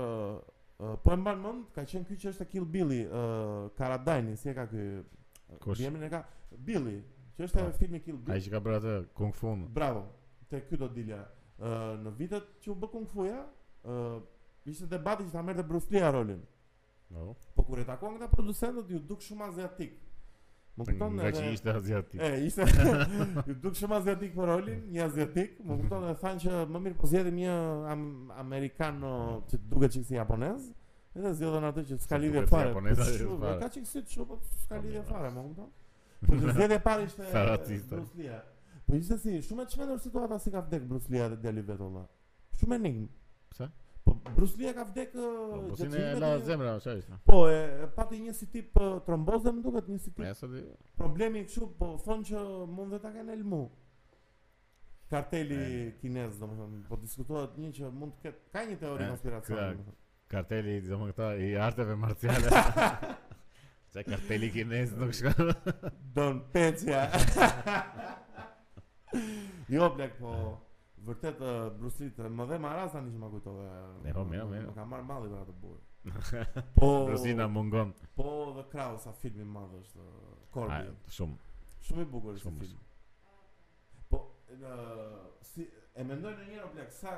Po 1.06 1.12
e 1.12 1.20
mbanë 1.26 1.44
mund, 1.46 1.66
ka 1.76 1.84
qenë 1.84 2.08
kjo 2.10 2.18
që 2.24 2.32
është 2.34 2.50
Kill 2.56 2.70
Billy 2.78 3.04
Karadajni, 3.82 4.38
si 4.40 4.54
e 4.54 4.56
ka 4.58 4.68
kjo 4.72 4.88
Kush? 5.64 5.84
Billy, 6.68 7.02
që 7.38 7.48
është 7.48 7.64
e 7.66 7.74
filmi 7.78 8.00
Kill 8.02 8.18
Bill. 8.18 8.34
Ai 8.34 8.42
që 8.42 8.52
ka 8.54 8.62
bërë 8.66 8.80
atë 8.82 8.94
Kung 9.18 9.34
Fu. 9.38 9.52
Bravo. 9.80 10.06
Te 10.50 10.64
ky 10.68 10.78
do 10.80 10.88
dilja. 10.90 11.22
uh, 11.60 11.98
në 12.02 12.12
vitet 12.20 12.50
që 12.64 12.72
u 12.72 12.76
bë 12.80 12.90
Kung 12.94 13.08
Fu-ja, 13.12 13.42
uh, 13.44 14.18
ishte 14.72 14.88
debati 14.96 15.26
që 15.28 15.34
ta 15.36 15.42
merrte 15.46 15.64
Bruce 15.64 15.92
Lee 15.94 16.12
rolin. 16.14 16.42
Po. 17.14 17.36
Po 17.56 17.64
kur 17.64 17.80
e 17.82 17.86
takuan 17.88 18.18
këta 18.18 18.28
producentët, 18.34 18.90
ju 18.92 19.00
duk 19.00 19.22
shumë 19.24 19.46
aziatik. 19.52 19.94
Më 20.78 20.86
kupton 20.90 21.16
edhe. 21.18 21.30
Gjaci 21.34 21.54
ishte 21.56 21.72
aziatik. 21.74 22.20
E, 22.22 22.34
ishte. 22.48 22.66
ju 23.48 23.56
duk 23.64 23.78
shumë 23.80 24.00
aziatik 24.02 24.36
për 24.36 24.50
rolin, 24.52 24.82
një 24.92 25.06
aziatik, 25.08 25.56
më 25.66 25.78
kupton 25.82 26.04
edhe 26.10 26.18
thanë 26.24 26.44
që 26.44 26.58
më 26.74 26.82
mirë 26.88 27.00
po 27.00 27.10
zgjedhim 27.14 27.40
një 27.40 27.56
am 27.96 28.04
amerikan 28.44 29.00
që 29.50 29.62
duket 29.72 29.96
çiksi 29.98 30.18
japonez. 30.20 30.68
Edhe 31.18 31.32
zgjodhën 31.40 31.70
atë 31.72 31.86
që 31.90 32.00
s'ka 32.04 32.20
lidhje 32.22 32.44
fare. 32.52 32.74
Japonezë. 32.74 33.10
Ka 33.64 33.72
që 33.78 33.88
çu, 34.12 34.28
po 34.34 34.42
s'ka 34.66 34.84
lidhje 34.84 35.06
fare, 35.10 35.32
më 35.38 35.48
kupton? 35.50 35.72
Po 36.26 36.34
të 36.36 36.54
zgjedhë 36.56 36.78
e 36.80 36.84
parë 36.84 37.04
ishte 37.08 37.26
Bruce 37.90 38.20
Lee. 38.20 38.38
Po 38.88 38.96
ishte 38.98 39.18
si 39.22 39.36
shumë 39.48 39.66
e 39.66 39.70
çmendur 39.74 40.00
situata 40.02 40.38
si 40.42 40.52
ka 40.54 40.62
vdekur 40.66 40.88
Bruce 40.94 41.12
Lee 41.14 41.22
atë 41.26 41.38
djalin 41.44 41.68
vet 41.68 41.84
olla. 41.88 42.06
Shumë 42.58 42.78
e 42.80 42.84
nik. 42.86 43.00
Pse? 43.54 43.68
Po 44.08 44.16
Bruce 44.36 44.58
Lee 44.58 44.74
ka 44.76 44.86
po, 44.88 44.96
gjithë 44.96 45.28
uh, 45.30 45.66
po, 45.78 45.88
në 45.92 46.22
la 46.24 46.32
zemra, 46.48 46.74
çfarë 46.84 47.02
ishte? 47.04 47.20
Po 47.28 47.42
e 47.52 47.90
pati 47.98 48.22
një 48.24 48.34
si 48.40 48.48
tip 48.54 48.80
uh, 48.82 48.96
tromboze 49.06 49.52
më 49.58 49.64
duket, 49.66 49.92
një 49.92 50.00
si 50.00 50.10
tip. 50.16 50.24
Po, 50.24 50.32
ja, 50.32 50.54
di... 50.56 50.64
Problemi 51.02 51.44
kështu 51.46 51.70
po 51.82 51.92
thonë 52.08 52.30
që 52.32 52.46
mund 52.78 52.96
vetë 52.98 53.04
ta 53.04 53.14
kanë 53.20 53.36
elmu. 53.38 53.62
Karteli 55.12 55.60
e... 55.68 55.86
kinez 56.02 56.34
domethënë 56.42 56.82
po 56.90 57.00
diskutohet 57.04 57.54
një 57.62 57.72
që 57.78 57.94
mund 57.94 58.18
të 58.18 58.28
ketë 58.28 58.58
ka 58.58 58.66
një 58.72 58.80
teori 58.82 59.12
konspiracioni. 59.14 59.96
Karteli 60.32 60.80
domethënë 60.90 61.40
i 61.46 61.54
arteve 61.68 61.96
marciale. 62.00 62.56
Ta 63.98 64.04
karteli 64.04 64.52
kinez 64.54 64.92
nuk 64.98 65.14
shka 65.16 65.32
Don 66.16 66.44
pensja 66.54 67.08
Jo 69.74 69.90
plek 69.96 70.20
po 70.22 70.34
Vërtet 71.08 71.42
brusit 71.80 72.20
Më 72.22 72.46
dhe 72.50 72.60
ma 72.62 72.76
rasa 72.78 73.02
një 73.02 73.16
që 73.16 73.22
ma 73.24 73.30
kujtove 73.32 73.66
Ne 74.04 74.14
po 74.14 74.26
mjë 74.30 74.44
mjë 74.52 74.62
Më 74.70 74.76
ka 74.78 74.86
marrë 74.92 75.08
madhë 75.08 75.30
i 75.30 75.32
dhe 75.50 75.56
burë 75.64 75.84
Po 76.78 76.92
Brusina 77.08 77.50
mungon 77.50 77.96
Po 78.20 78.28
dhe 78.60 78.68
kralë 78.70 79.02
sa 79.02 79.16
filmi 79.24 79.48
madhë 79.58 79.82
është 79.82 80.06
Korbi 80.54 80.94
Shumë 81.18 81.58
Shumë 81.90 82.06
i 82.06 82.24
është 82.36 82.56
film 82.60 82.86
Po 84.14 84.22
Si 85.56 85.66
E 85.98 86.06
mendoj 86.06 86.36
në 86.38 86.52
njerë 86.52 86.68
o 86.70 86.74
plek 86.78 86.94
Sa 87.02 87.18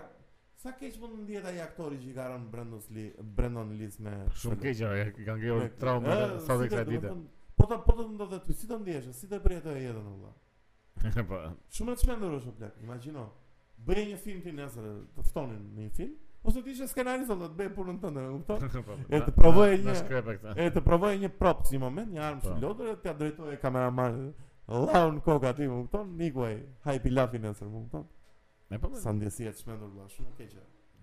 Sa 0.59 0.73
keq 0.75 0.95
mund 0.99 1.13
të 1.15 1.21
ndihet 1.23 1.45
ai 1.47 1.59
aktori 1.63 1.95
që 2.01 2.07
i 2.09 2.13
ka 2.17 2.23
rënë 2.33 2.49
Brandon 2.51 2.81
Lee, 2.95 3.13
Brandon 3.35 3.69
Lee 3.79 3.87
me 4.03 4.15
shumë 4.41 4.57
keq, 4.59 4.81
ai 4.89 5.23
ka 5.27 5.35
ngjëur 5.37 5.61
trauma 5.79 6.17
sa 6.43 6.57
të 6.59 6.65
kësaj 6.73 6.83
dite. 6.89 7.13
Po 7.59 7.67
ta 7.69 7.77
po 7.85 7.95
të 7.95 8.05
mund 8.09 8.17
po 8.19 8.25
të 8.27 8.31
thotë 8.33 8.47
ti, 8.49 8.55
si 8.59 8.67
ta 8.67 8.79
ndihesh, 8.81 9.07
si 9.15 9.29
ta 9.31 9.39
bëj 9.45 9.53
jetën 9.61 9.77
e 9.83 9.93
vëlla. 10.01 10.33
Po. 11.29 11.39
Shumë 11.77 11.95
të 11.95 12.03
shpendur 12.03 12.35
është 12.41 12.51
plot, 12.59 12.81
imagjino. 12.83 13.23
Bëj 13.87 14.03
një 14.09 14.19
film 14.25 14.43
ti 14.49 14.53
nesër, 14.59 14.89
të 15.15 15.25
ftonin 15.29 15.63
në 15.77 15.85
një 15.85 15.93
film, 16.01 16.11
ose 16.49 16.65
ti 16.65 16.75
ishe 16.75 16.89
skenarist, 16.91 17.31
do 17.31 17.47
të 17.53 17.59
bëj 17.63 17.71
punën 17.79 18.01
tënde, 18.03 18.25
e 18.27 18.35
kupton? 18.35 18.85
Po, 18.91 18.91
po, 18.91 18.99
e 19.15 19.23
të 19.29 19.35
provoj 19.39 19.71
një. 19.87 19.97
E 20.59 20.69
të 20.75 20.85
provoj 20.91 21.15
një 21.23 21.31
prop 21.39 21.63
në 21.71 21.81
moment, 21.87 22.11
një 22.17 22.27
armë 22.33 22.47
pilotë, 22.59 22.91
të 22.99 23.07
ta 23.07 23.15
drejtoj 23.23 23.59
kameramanit. 23.63 24.45
Laun 24.91 25.23
koka 25.23 25.55
ti, 25.57 25.71
e 25.71 25.83
kupton? 25.85 26.15
Nikuaj, 26.19 26.55
haj 26.89 26.99
pilafin 27.07 27.47
nesër, 27.47 27.71
e 27.71 27.77
kupton? 27.79 28.09
Po, 28.69 28.75
me 28.75 28.79
po. 28.81 28.89
Sa 29.01 29.13
ndjesia 29.13 29.51
të 29.53 29.57
shmendur 29.63 29.89
vëlla, 29.95 30.09
shumë 30.13 30.33
keq. 30.37 30.53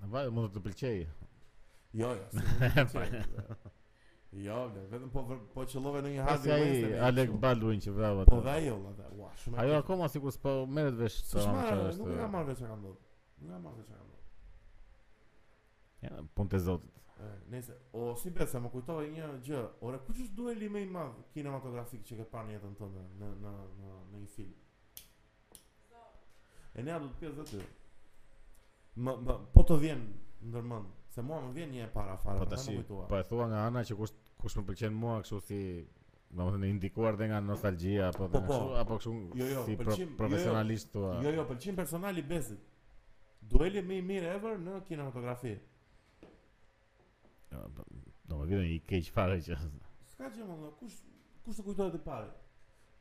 Në 0.02 0.06
vaje 0.12 0.28
mund 0.34 0.48
të 0.54 0.60
pëlqej. 0.68 0.98
Jo, 1.96 2.10
jo. 2.12 2.18
Jo, 4.44 4.54
vetëm 4.90 5.08
po 5.14 5.20
po 5.54 5.60
qellove 5.70 6.00
në 6.04 6.08
një 6.16 6.22
hadh 6.26 6.42
me 6.44 6.50
ai 6.56 6.96
Alek 7.06 7.30
Baldwin 7.40 7.78
që 7.80 7.90
vrau 7.94 8.16
atë. 8.20 8.28
Po 8.34 8.38
dha 8.44 8.52
ajo, 8.58 8.72
dha. 8.98 9.06
Ua, 9.16 9.28
shumë. 9.40 9.56
Ajo 9.62 9.72
akoma 9.78 10.06
sikur 10.12 10.30
s'po 10.34 10.50
merret 10.68 10.96
vesh 10.98 11.18
të 11.30 11.36
Nuk 11.46 11.54
e 11.54 11.54
marr 12.34 12.46
vesh 12.50 12.58
çfarë 12.60 12.76
ndodh. 12.82 13.02
Nuk 13.38 13.48
e 13.48 13.50
marr 13.64 13.76
vesh 13.78 13.86
çfarë 13.88 14.22
Ja, 16.04 16.10
punte 16.36 16.58
zotit. 16.66 16.94
Nëse 17.54 17.72
o 17.96 17.98
si 18.20 18.28
bëhet 18.34 18.48
sa 18.52 18.58
më 18.60 18.68
kujtohet 18.74 19.12
një 19.14 19.26
gjë, 19.46 19.62
ore 19.88 19.98
kush 20.04 20.20
është 20.26 20.36
dueli 20.42 20.68
më 20.74 20.80
i 20.82 20.88
madh 20.98 21.16
kinematografik 21.32 22.02
që 22.10 22.14
ke 22.20 22.26
parë 22.34 22.46
në 22.50 22.54
jetën 22.58 22.74
tënde 22.82 23.02
në 23.22 23.28
në 23.46 23.52
në 23.54 23.54
në 24.10 24.18
një 24.20 24.28
film? 24.34 24.52
E 26.76 26.82
ne 26.84 26.96
do 27.00 27.08
të 27.08 27.20
pjesë 27.22 27.42
aty. 27.44 27.60
Më, 29.06 29.12
po 29.54 29.64
të 29.68 29.76
vjen 29.80 30.02
ndërmend, 30.50 30.90
se 31.14 31.24
mua 31.24 31.38
më 31.46 31.52
vjen 31.56 31.72
një 31.72 31.86
para 31.94 32.16
fare, 32.20 32.42
po 32.42 32.48
tash. 32.52 32.68
Po 32.88 33.16
e 33.16 33.22
thua 33.28 33.46
nga 33.50 33.62
ana 33.70 33.82
që 33.88 33.96
kush 33.96 34.12
kush 34.42 34.58
më 34.58 34.64
pëlqen 34.70 34.98
mua 35.04 35.22
kështu 35.24 35.42
si 35.50 35.60
Në 36.36 36.42
më 36.42 36.52
thënë, 36.52 36.68
indikuar 36.74 37.14
dhe 37.16 37.26
nga 37.30 37.36
nostalgia, 37.46 38.08
apo 38.10 38.26
po, 38.32 38.40
po, 38.48 38.54
apo 38.76 38.96
kështu 38.98 39.10
jo, 39.38 39.44
jo, 39.52 39.60
si 39.64 39.76
pro, 39.78 39.94
jo, 39.94 40.04
jo. 40.08 40.16
profesionalisht 40.18 40.96
jo, 40.98 41.04
jo, 41.22 41.32
Jo, 41.38 41.44
pëlqim 41.48 41.76
personal 41.78 42.16
personali 42.18 42.24
besit. 42.32 42.64
Dueli 43.52 43.82
me 43.88 44.00
i 44.00 44.02
mirë 44.08 44.32
ever 44.34 44.58
në 44.60 44.80
kinematografi. 44.88 45.52
Po, 47.52 47.62
do 48.26 48.40
më 48.40 48.48
vidhe 48.50 48.64
një 48.72 48.80
keq 48.90 49.12
fare 49.14 49.38
që... 49.46 49.60
Ska 50.16 50.32
që 50.34 50.48
më 50.50 50.58
më 50.64 50.72
kush, 50.80 50.98
kush 51.46 51.60
të 51.62 51.66
kujtojt 51.70 51.98
i 52.00 52.02
pare? 52.10 52.28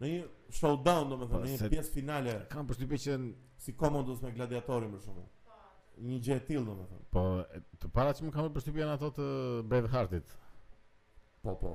Në 0.02 0.08
një 0.12 0.24
showdown 0.60 1.12
do 1.14 1.18
më 1.22 1.28
thënë, 1.32 1.40
po, 1.40 1.54
një 1.66 1.70
pjesë 1.74 1.94
finale 1.96 2.34
Kam 2.52 2.68
për 2.68 2.80
që 2.84 3.18
në... 3.22 3.34
Si 3.66 3.74
Commodus 3.80 4.20
me 4.22 4.34
gladiatorin 4.36 4.92
për 4.92 5.04
shumë 5.08 5.26
Një 6.10 6.18
gjë 6.28 6.36
e 6.36 6.42
tilë 6.50 6.64
do 6.68 6.74
më 6.82 6.88
thënë 6.92 7.06
Po, 7.16 7.22
të 7.82 7.92
para 7.96 8.16
që 8.18 8.26
më 8.28 8.32
kam 8.36 8.50
për 8.58 8.80
janë 8.82 8.96
ato 8.98 9.12
të 9.16 9.28
Braveheartit 9.72 10.34
Po, 11.46 11.54
po 11.62 11.72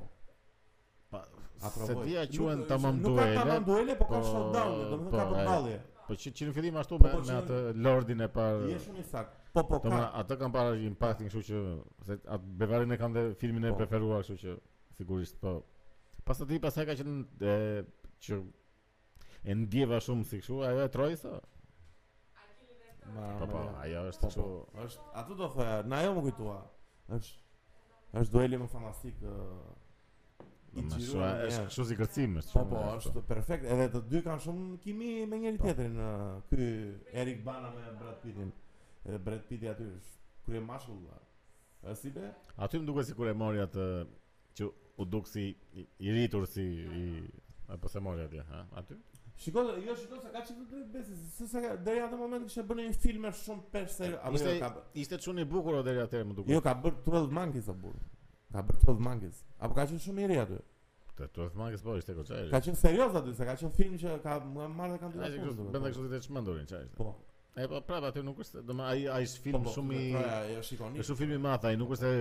Pa, 1.10 1.22
se 1.74 1.94
dhja 1.98 2.26
quen 2.30 2.60
nuk, 2.62 2.68
të 2.68 2.82
duele 3.00 3.00
Nuk 3.00 3.20
ka 3.20 3.46
të 3.50 3.62
duele, 3.70 3.96
po, 3.98 4.10
kam 4.10 4.20
ka 4.20 4.26
po, 4.26 4.34
showdown, 4.34 4.76
do 4.90 4.98
thënë 4.98 5.14
ka 5.16 5.22
po, 5.32 5.38
përbalje 5.40 5.78
Po 6.10 6.16
që, 6.20 6.32
që 6.36 6.48
në 6.50 6.54
fillim 6.58 6.78
ashtu 6.82 6.98
me, 7.00 7.12
atë 7.40 7.60
lordin 7.86 8.24
e 8.26 8.28
par 8.36 8.60
Je 8.68 8.78
shumë 8.84 9.00
i 9.00 9.06
sakë 9.14 9.38
Po 9.50 9.64
po 9.66 9.80
ka. 9.82 9.96
Atë 10.14 10.36
kam 10.38 10.52
parë 10.54 10.76
një 10.78 10.84
impact, 10.86 11.24
kështu 11.26 11.40
që 11.48 11.60
se 12.06 12.16
atë 12.30 12.50
Beverin 12.60 12.94
e 12.94 12.98
kam 13.00 13.14
dhe 13.16 13.24
filmin 13.40 13.66
e 13.66 13.72
preferuar, 13.74 14.20
kështu 14.22 14.36
që 14.38 14.52
sigurisht 14.94 15.40
po. 15.42 15.56
Pas 16.22 16.38
atij 16.44 16.60
pastaj 16.62 16.84
ka 16.86 16.94
qenë 17.00 17.48
që 18.24 18.38
e 19.50 19.54
ndjeva 19.56 19.98
shumë 20.04 20.26
si 20.28 20.40
kështu, 20.42 20.58
ajo 20.68 20.80
e 20.84 20.90
troi 20.92 21.14
sa. 21.18 21.34
Ma, 23.10 23.28
po, 23.40 23.46
po, 23.50 23.62
ajo 23.82 24.02
është 24.12 24.24
po, 24.24 24.32
kështu. 24.32 24.46
Po, 24.48 24.86
është, 24.86 25.06
atë 25.22 25.36
do 25.40 25.48
thoya, 25.54 25.78
na 25.90 26.02
ajo 26.04 26.12
më 26.18 26.24
kujtoa. 26.28 26.58
Është 27.18 27.38
është 28.20 28.34
dueli 28.34 28.58
më 28.58 28.66
fantastik 28.72 29.18
i 29.24 30.84
tyre. 30.90 31.30
Është 31.48 31.66
kështu 31.70 31.86
si 31.90 31.98
kërcim, 32.02 32.36
po, 32.36 32.44
është. 32.44 32.58
Po, 32.58 32.66
po, 32.74 32.84
është 33.00 33.24
perfekt, 33.32 33.70
edhe 33.76 33.88
të 33.94 34.04
dy 34.12 34.22
kanë 34.28 34.44
shumë 34.46 34.68
kimi 34.84 35.12
me 35.32 35.40
njëri 35.44 35.62
tjetrin 35.64 35.98
ky 36.52 36.62
Erik 37.24 37.40
Bana 37.48 37.72
me 37.78 37.88
Brad 38.00 38.20
Pittin. 38.22 38.52
Edhe 39.06 39.22
Brad 39.24 39.44
Pitti 39.48 39.70
aty 39.72 39.88
është 39.96 40.46
krye 40.46 40.60
mashkull. 40.68 41.04
a 41.90 41.94
si 41.96 42.10
be? 42.12 42.26
Aty 42.60 42.76
më 42.76 42.86
duket 42.90 43.06
sikur 43.08 43.30
e 43.30 43.32
mori 43.40 43.60
atë 43.62 43.84
që 44.58 44.66
u 45.00 45.04
duk 45.08 45.24
si 45.26 45.44
i, 45.80 45.86
i 46.04 46.10
rritur 46.12 46.44
si 46.46 46.60
i 46.92 47.04
A 47.70 47.76
po 47.78 47.88
se 47.88 48.00
mori 48.00 48.22
atje, 48.22 48.42
ha? 48.42 48.66
Aty? 48.72 48.94
Shikoj, 49.38 49.66
jo 49.86 49.94
shikoj 49.96 50.18
sa 50.20 50.30
ka 50.34 50.40
çifte 50.46 50.80
besë, 50.90 51.16
Se 51.36 51.46
sa 51.48 51.60
deri 51.84 52.00
atë 52.02 52.16
moment 52.18 52.46
kishte 52.48 52.64
bënë 52.66 52.86
një 52.88 52.96
film 53.02 53.28
shumë 53.42 53.62
pesh 53.76 53.92
se 54.00 54.08
apo 54.16 54.38
ishte 54.40 54.54
jo, 54.56 54.70
ishte 55.04 55.18
çun 55.26 55.38
i 55.38 55.44
bukur 55.48 55.78
deri 55.86 56.02
atë 56.02 56.22
më 56.24 56.34
duket. 56.40 56.52
Jo, 56.54 56.60
ka 56.64 56.74
bër 56.84 56.96
12 57.06 57.30
mangës 57.38 57.68
apo 57.72 57.84
burr. 57.84 58.00
Ka 58.52 58.64
bër 58.70 58.80
12 58.88 59.04
mangës. 59.06 59.38
Apo 59.60 59.78
ka 59.78 59.86
qenë 59.92 60.02
shumë 60.06 60.24
i 60.26 60.30
ri 60.32 60.40
aty. 60.44 60.58
Te 61.20 61.28
12 61.38 61.56
mangës 61.62 61.84
po 61.86 61.94
ishte 62.00 62.16
goxhaj. 62.18 62.48
Ka 62.50 62.60
qenë 62.66 62.80
serioz 62.82 63.20
aty, 63.22 63.36
se 63.38 63.48
ka 63.48 63.56
qenë 63.62 63.72
film 63.78 63.94
që 64.02 64.18
ka 64.26 64.34
marrë 64.56 64.98
kandidatë. 65.04 65.30
Ai 65.30 65.44
kështu, 65.46 65.68
bën 65.78 65.86
kështu 65.88 66.08
ti 66.08 66.12
të 66.16 66.22
çmendurin 66.26 66.68
çaj. 66.74 66.90
Po. 66.98 67.12
E 67.60 67.68
po 67.70 67.80
prapë 67.86 68.10
aty 68.10 68.26
nuk 68.26 68.42
është, 68.44 68.64
do 68.70 68.76
ai 68.90 69.06
ai 69.16 69.22
film 69.46 69.60
po, 69.60 69.68
po, 69.70 69.76
shumë 69.78 70.02
i. 70.02 70.10
Po, 70.18 70.26
jo 70.56 70.90
Është 70.90 71.06
një 71.06 71.22
film 71.22 71.38
i 71.38 71.40
madh 71.46 71.70
ai, 71.70 71.76
nuk 71.80 71.94
është 71.96 72.12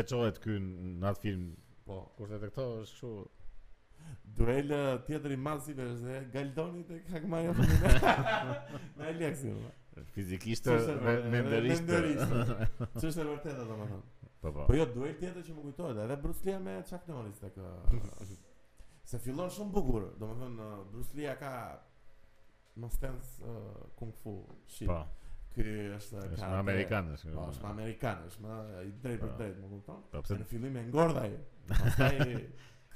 veçohet 0.00 0.42
këy 0.44 0.58
në 0.60 1.08
atë 1.14 1.26
film. 1.30 1.48
Po, 1.86 2.02
kurse 2.18 2.42
te 2.42 2.50
këto 2.52 2.68
është 2.82 2.92
kështu 2.92 3.14
duel 4.36 4.70
eh, 4.70 5.00
tjetër 5.06 5.32
i 5.32 5.38
madh 5.40 5.62
sipër 5.66 5.90
se 6.00 6.18
Galdoni 6.32 6.82
te 6.88 6.98
Kakmaja 7.10 7.54
Fëmijë. 7.56 8.12
Me 8.98 9.08
Alexi. 9.12 9.52
Fizikisht 10.12 10.68
me 10.68 11.42
ndërisht. 11.46 11.88
është 12.92 13.10
e 13.10 13.28
vërtetë 13.30 13.68
domethënë? 13.70 14.04
Po 14.42 14.52
po. 14.52 14.66
Po 14.68 14.76
jo 14.76 14.84
duel 14.94 15.14
tjetër 15.20 15.42
që 15.46 15.56
më 15.56 15.64
kujtohet, 15.68 16.02
edhe 16.04 16.18
Bruce 16.22 16.44
Lee 16.46 16.58
me 16.62 16.74
Chuck 16.86 17.08
Norris 17.08 17.40
tek 17.40 17.56
eh, 17.56 17.96
Se 19.06 19.18
fillon 19.22 19.50
shumë 19.52 19.70
bukur, 19.72 20.10
do 20.20 20.28
më 20.34 20.48
eh, 20.52 20.80
Bruce 20.92 21.16
Lee 21.16 21.32
ka 21.40 21.52
Më 22.76 22.90
stens 22.92 23.38
kung 23.96 24.10
fu 24.20 24.34
shqip. 24.68 24.90
Po. 24.90 24.98
Ky 25.54 25.62
është 25.96 26.18
ka. 26.20 26.24
Është 26.34 26.48
amerikan, 26.58 27.06
është. 27.14 27.30
Po, 27.32 27.46
është 27.54 27.64
amerikan, 27.70 28.18
është 28.28 28.42
më 28.44 28.56
i 28.68 28.90
drejtë 29.00 29.22
për 29.24 29.30
drejtë, 29.38 29.60
më 29.62 29.70
kupton? 29.70 30.02
Po 30.12 30.20
pse 30.26 30.36
në 30.42 30.48
fillim 30.50 30.76
e 30.76 30.82
ngordha 30.90 31.22
ai. 31.24 31.38
Pastaj 31.70 32.34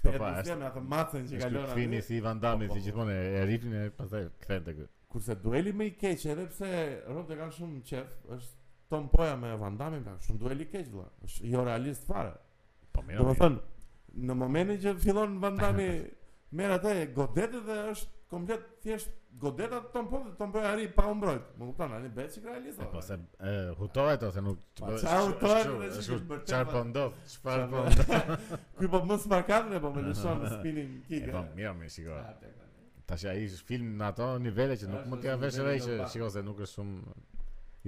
Këtë 0.01 0.21
pa, 0.21 0.29
është 0.41 0.55
me 0.59 0.97
atë 0.99 1.21
që 1.31 1.41
kalon 1.43 1.65
aty. 1.67 1.75
fini 1.77 1.99
si 2.05 2.15
Ivan 2.21 2.39
Dami 2.41 2.67
po, 2.69 2.73
po, 2.73 2.77
si 2.77 2.81
po. 2.81 2.87
gjithmonë 2.87 3.17
e 3.41 3.43
rifin 3.49 3.75
e 3.77 3.81
pastaj 3.97 4.25
kthen 4.41 4.63
tek. 4.69 4.79
Kurse 5.13 5.35
dueli 5.43 5.75
më 5.77 5.89
i 5.91 5.91
keq 6.01 6.25
edhe 6.33 6.47
pse 6.49 6.71
Robert 7.11 7.35
e 7.35 7.39
ka 7.43 7.49
shumë 7.59 7.81
qef, 7.91 8.15
është 8.37 8.55
Tom 8.93 9.11
Poja 9.13 9.35
me 9.39 9.53
Van 9.61 9.77
Dami, 9.81 10.01
ka 10.05 10.15
pra, 10.15 10.25
shumë 10.27 10.41
dueli 10.41 10.67
keq 10.73 10.89
vëlla. 10.89 11.07
Është 11.27 11.51
jo 11.55 11.67
realist 11.69 12.09
fare. 12.09 12.33
Po 12.97 13.05
më 13.07 13.19
Domethënë 13.21 13.67
në 14.31 14.39
momentin 14.41 14.81
që 14.87 14.97
fillon 15.05 15.37
Vandami, 15.45 15.91
Dami 15.91 16.57
merr 16.59 16.79
atë 16.79 16.97
godet 17.15 17.59
dhe 17.69 17.77
është 17.93 18.17
komplet 18.33 18.65
thjesht 18.83 19.20
godeta 19.39 19.81
ton 19.93 20.09
po 20.11 20.19
të 20.39 20.49
po 20.53 20.59
ari 20.67 20.89
pa 20.97 21.05
umbrojt. 21.11 21.53
Mo 21.59 21.69
kupton, 21.71 21.93
ani 21.95 22.09
bëhet 22.15 22.35
si 22.35 22.41
realizo. 22.45 22.87
Po 22.93 23.01
se 23.03 23.17
hutojt 23.17 23.77
hutohet 23.79 24.23
ose 24.29 24.41
nuk 24.45 24.59
të 24.75 24.81
po, 24.81 24.89
bëhet. 24.89 25.05
Çfarë 25.05 25.27
hutohet? 25.29 25.99
Çfarë 26.49 26.67
po 26.73 26.83
ndodh? 26.89 27.21
Çfarë 27.35 27.69
po, 27.71 27.85
po 27.85 27.95
ndodh? 27.95 28.65
Ku 28.79 28.91
po 28.95 29.03
mos 29.07 29.27
markat 29.31 29.71
e 29.73 29.81
po 29.81 29.91
më 29.95 30.01
po 30.03 30.07
lëshon 30.09 30.45
spinning 30.57 31.13
E 31.17 31.23
Po 31.31 31.45
mirë, 31.55 31.75
ta 31.77 31.97
që 31.97 32.11
ah, 32.19 32.59
Tash 33.11 33.25
ai 33.31 33.47
film 33.71 33.93
në 34.01 34.09
ato 34.11 34.27
nivele 34.43 34.77
që 34.81 34.89
nuk 34.91 35.03
ah, 35.05 35.09
më 35.13 35.21
t'ja 35.23 35.37
vesh 35.43 35.59
edhe 35.63 35.77
që 35.87 35.99
sikur 36.15 36.31
se 36.31 36.43
nuk 36.47 36.61
është 36.67 36.79
shumë 36.79 37.17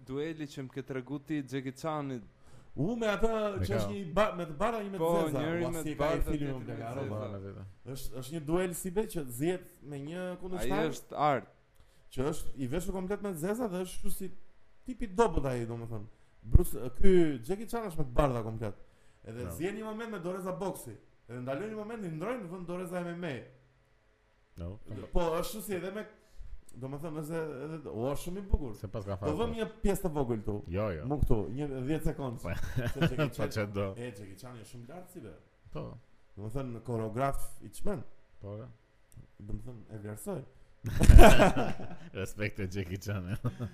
dueli 0.08 0.48
që 0.54 0.64
më 0.64 0.78
ke 0.78 0.88
tregu 0.94 1.20
ti 1.28 1.44
Jackie 1.44 1.76
U 2.78 2.94
me 2.98 3.08
atë 3.10 3.30
që 3.66 3.76
është 3.76 3.90
një 3.90 4.24
me 4.38 4.44
të 4.46 4.54
bardha 4.60 4.80
një 4.84 4.90
me 4.94 4.98
po, 5.00 5.08
të 5.10 5.22
zeza, 5.24 5.32
po, 5.32 5.42
njëri 5.42 5.70
me 5.74 5.80
të 5.86 5.94
bardha 5.98 6.34
një 6.36 6.52
me 6.54 6.60
të 6.68 7.40
zeza. 7.46 7.64
Është 7.94 8.20
është 8.20 8.34
një 8.36 8.42
duel 8.50 8.74
si 8.78 8.92
be 8.94 9.04
që 9.10 9.24
zihet 9.38 9.72
me 9.90 9.98
një 10.04 10.26
kundërshtar. 10.42 10.76
Ai 10.76 10.92
është 10.92 11.18
art. 11.30 11.48
Që 12.14 12.24
është 12.30 12.54
i 12.62 12.68
veshur 12.70 12.94
komplet 12.94 13.24
me 13.26 13.32
të 13.34 13.42
zeza 13.42 13.66
dhe 13.72 13.80
është 13.86 14.02
kështu 14.04 14.12
si 14.20 14.30
tipi 14.86 15.10
dobët 15.18 15.50
ai, 15.50 15.58
domethënë. 15.66 16.08
Bruce, 16.52 16.86
ky 17.00 17.12
Jackie 17.48 17.66
Chan 17.68 17.88
është 17.90 18.04
me 18.04 18.06
të 18.08 18.16
bardha 18.20 18.44
komplet. 18.46 18.78
Edhe 19.28 19.48
no. 19.48 19.74
një 19.78 19.84
moment 19.90 20.14
me 20.14 20.22
doreza 20.28 20.54
boksi. 20.62 20.94
Edhe 21.26 21.42
ndalon 21.42 21.72
një 21.74 21.78
moment 21.82 22.06
i 22.06 22.14
ndrojnë 22.14 22.44
në 22.46 22.54
vend 22.54 22.70
doreza 22.70 23.02
MMA. 23.08 23.34
Po, 25.10 25.26
është 25.42 25.60
si 25.66 25.74
edhe 25.76 25.90
me 25.94 26.06
Do 26.78 26.88
më 26.90 26.98
thëmë 27.02 27.22
se 27.26 27.38
edhe 27.64 27.78
u 27.92 28.04
është 28.10 28.24
shumë 28.24 28.40
i 28.40 28.42
bugur. 28.50 28.74
Se 28.78 28.88
pas 28.94 29.02
ka 29.08 29.16
farë. 29.18 29.32
Do 29.32 29.38
dhëmë 29.40 29.54
po. 29.54 29.58
një 29.60 29.66
pjesë 29.84 30.04
të 30.06 30.10
vogullë 30.16 30.44
tu. 30.48 30.54
Jo, 30.76 30.84
jo. 30.94 31.06
Mu 31.10 31.16
këtu, 31.22 31.38
një 31.56 31.68
dhjetë 31.88 32.10
sekundë. 32.12 32.42
Po. 32.44 32.54
Se 32.76 33.16
po 33.40 33.48
që 33.56 33.64
ke 33.64 33.66
do. 33.78 33.88
E, 34.04 34.10
që 34.18 34.28
ke 34.28 34.36
qëtë 34.38 34.68
shumë 34.70 34.90
lartë 34.92 35.14
si 35.16 35.24
dhe. 35.24 35.32
Po. 35.74 35.84
Do 36.36 36.44
më 36.46 36.52
thëmë 36.56 36.82
koreograf 36.86 37.40
i 37.68 37.72
qëmen. 37.78 38.02
Po, 38.44 38.54
Do 39.40 39.54
më 39.56 39.62
thëmë 39.68 39.80
e 39.80 40.02
vjarësoj. 40.06 40.42
Respekt 42.20 42.62
e 42.64 42.68
që 42.72 43.02
Chan. 43.04 43.30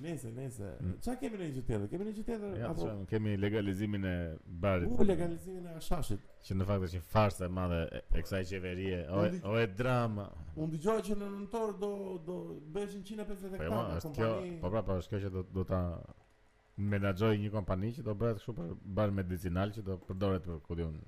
Nese, 0.00 0.32
nese. 0.36 0.74
Çka 1.02 1.12
mm. 1.16 1.20
kemi 1.20 1.38
në 1.40 1.46
gjithë 1.54 1.66
tjetër? 1.70 1.86
Kemi 1.88 2.06
në 2.06 2.10
gjithë 2.16 2.28
tjetër 2.34 2.56
ja, 2.60 2.66
apo 2.68 2.84
qa, 2.84 2.94
kemi 3.12 3.32
legalizimin 3.40 4.02
e 4.04 4.12
barit? 4.60 4.90
Po 4.98 5.04
legalizimin 5.08 5.70
e 5.72 5.76
shashit, 5.80 6.24
që 6.44 6.56
në 6.58 6.66
fakt 6.68 6.84
është 6.88 6.98
një 7.00 7.04
farsë 7.14 7.44
e 7.46 7.48
madhe 7.56 7.78
e 7.96 8.20
kësaj 8.24 8.40
qeverie. 8.50 8.98
O 9.16 9.22
e, 9.24 9.30
o 9.48 9.54
e 9.56 9.64
drama. 9.78 10.26
Unë 10.52 10.68
dëgjoj 10.74 10.96
që 11.06 11.16
në 11.16 11.28
nëntor 11.38 11.72
do 11.80 11.92
do 12.26 12.36
bësh 12.74 12.98
po 12.98 13.16
jo, 13.16 13.28
154 13.30 13.68
kompani. 13.72 13.88
Po, 13.88 13.94
është 13.96 14.12
kjo, 14.18 14.28
po 14.66 14.72
pra, 14.74 14.82
po 14.90 14.98
është 15.00 15.14
kjo 15.14 15.20
që 15.24 15.30
do 15.38 15.44
do 15.58 15.64
ta 15.70 15.80
menaxhoj 16.92 17.30
një 17.46 17.52
kompani 17.56 17.92
që 17.96 18.04
do 18.10 18.16
bëhet 18.24 18.40
kështu 18.42 18.56
për 18.58 18.74
bar 19.00 19.14
medicinal 19.20 19.72
që 19.78 19.84
do 19.88 19.96
përdoret 20.10 20.44
për 20.44 20.60
kodion. 20.68 20.98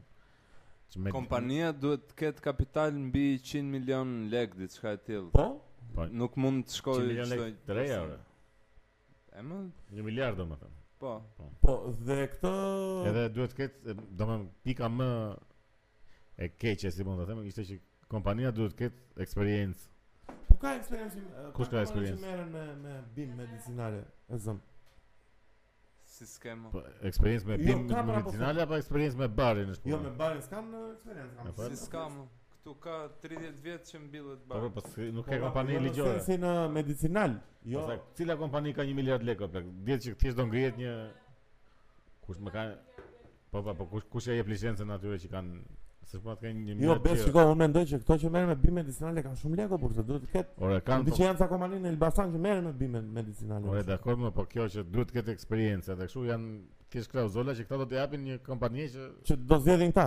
Me... 0.96 1.12
Kompania 1.12 1.68
duhet 1.76 2.08
të 2.08 2.14
ketë 2.22 2.40
kapital 2.46 2.96
mbi 2.96 3.26
100 3.36 3.68
milion 3.68 4.16
lek 4.32 4.56
diçka 4.56 4.94
e 4.96 5.02
tillë. 5.10 5.28
Po? 5.36 5.46
Po. 5.92 6.08
Nuk 6.20 6.40
mund 6.40 6.64
të 6.68 6.78
shkojë 6.78 7.28
të 7.66 7.76
3 7.76 8.18
E 9.38 9.42
më? 9.46 9.56
Një 9.94 10.02
miliard 10.06 10.38
do 10.40 10.44
më 10.50 10.56
të. 10.60 10.68
Po. 10.98 11.10
po. 11.38 11.44
Po, 11.62 11.74
dhe 12.06 12.16
këto... 12.32 12.50
Edhe 13.06 13.26
duhet 13.34 13.52
këtë, 13.54 13.94
do 14.18 14.26
më 14.26 14.38
pika 14.66 14.88
më 14.90 15.08
e 16.38 16.48
keqe, 16.58 16.90
si 16.94 17.06
mund 17.06 17.22
të 17.22 17.26
themë, 17.30 17.44
ishte 17.52 17.64
që 17.68 17.76
kompania 18.10 18.50
duhet 18.54 18.74
këtë 18.80 19.22
eksperiencë. 19.24 19.86
Po 20.50 20.58
ka 20.64 20.72
eksperiencë? 20.80 21.22
Kush 21.54 21.70
ka 21.70 21.84
eksperiencë? 21.84 22.16
Kush 22.18 22.24
ka 22.24 22.32
që 22.32 22.40
Kush 22.40 22.50
me, 22.50 22.64
me 22.82 22.96
bim 23.14 23.36
medicinale, 23.38 24.02
e 24.34 24.40
zëmë. 24.42 24.76
Si 26.16 26.26
s'kemë? 26.34 26.72
Po, 26.74 26.82
eksperiencë 27.12 27.52
me 27.52 27.60
jo, 27.60 27.62
bim 27.70 27.86
pra, 27.92 28.02
po, 28.02 28.16
medicinale, 28.18 28.58
po. 28.58 28.66
apo 28.72 28.82
eksperiencë 28.82 29.22
me 29.22 29.30
barin? 29.38 29.72
Jo, 29.86 30.02
me 30.02 30.10
barin 30.18 30.42
s'kam 30.48 30.74
eh, 30.74 30.88
eksperiencë. 30.96 31.46
Po. 31.46 31.70
Si 31.70 31.84
s'kamë? 31.84 32.26
këtu 32.68 32.74
ka 32.82 33.08
30 33.22 33.62
vjet 33.62 33.86
që 33.86 34.00
mbillet 34.00 34.44
bërë 34.48 34.60
Po 34.60 34.70
po, 34.70 34.82
po 34.82 35.02
nuk 35.12 35.24
po, 35.26 35.30
ka 35.30 35.38
po, 35.38 35.46
kompani 35.46 35.78
ligjore. 35.80 36.20
Në 36.38 36.52
uh, 36.52 36.70
medicinal. 36.72 37.32
Jo. 37.64 37.86
cila 38.14 38.36
kompani 38.40 38.74
ka 38.74 38.82
1 38.82 38.94
miliard 38.94 39.22
lekë 39.24 39.48
plak? 39.52 39.64
Dihet 39.86 40.02
që 40.04 40.14
thjesht 40.20 40.36
do 40.36 40.46
ngrihet 40.46 40.76
një 40.78 40.92
kush 42.26 42.38
më 42.38 42.52
ka 42.52 42.64
Po 43.50 43.62
po, 43.62 43.74
po 43.74 43.86
kush 43.94 44.06
kush 44.10 44.28
ja 44.28 44.34
licenëse 44.34 44.50
licencën 44.52 44.92
aty 44.92 45.16
që 45.26 45.30
kanë 45.32 45.58
Se 46.10 46.16
po 46.24 46.30
atë 46.32 46.42
kanë 46.46 46.62
një 46.64 46.74
mirë. 46.78 46.86
Jo, 46.88 46.94
besh 47.04 47.22
shiko, 47.26 47.42
unë 47.50 47.58
mendoj 47.62 47.82
që 47.90 47.98
këto 48.02 48.14
që 48.22 48.30
merren 48.32 48.48
me 48.48 48.54
bimë 48.56 48.76
medicinale 48.82 49.22
kanë 49.24 49.38
shumë 49.42 49.56
lekë 49.60 49.78
për 49.82 49.94
se 49.98 50.04
duhet 50.08 50.22
të 50.24 50.30
ketë. 50.34 50.54
Ora, 50.64 50.78
kanë. 50.86 51.12
që 51.18 51.20
janë 51.26 51.40
sa 51.42 51.48
kompaninë 51.50 51.84
në 51.84 51.90
Ilbasan 51.92 52.32
që 52.32 52.40
merren 52.46 52.64
me 52.64 52.72
bimë 52.80 53.02
medicinale. 53.18 53.68
Ora, 53.68 53.82
dakor, 53.84 54.16
me 54.16 54.30
po 54.32 54.46
kjo 54.48 54.64
që 54.72 54.86
duhet 54.88 55.10
të 55.12 55.18
ketë 55.18 55.34
eksperiencë, 55.36 55.92
atë 55.98 56.06
kështu 56.08 56.22
janë 56.30 56.54
thjesht 56.94 57.12
klauzola 57.12 57.52
që 57.58 57.66
këta 57.68 57.80
do 57.82 57.88
të 57.92 57.98
japin 58.00 58.24
një 58.24 58.38
kompani 58.46 58.88
që 58.94 59.10
që 59.28 59.36
do 59.52 59.60
zgjedhin 59.60 59.92
këta. 59.92 60.06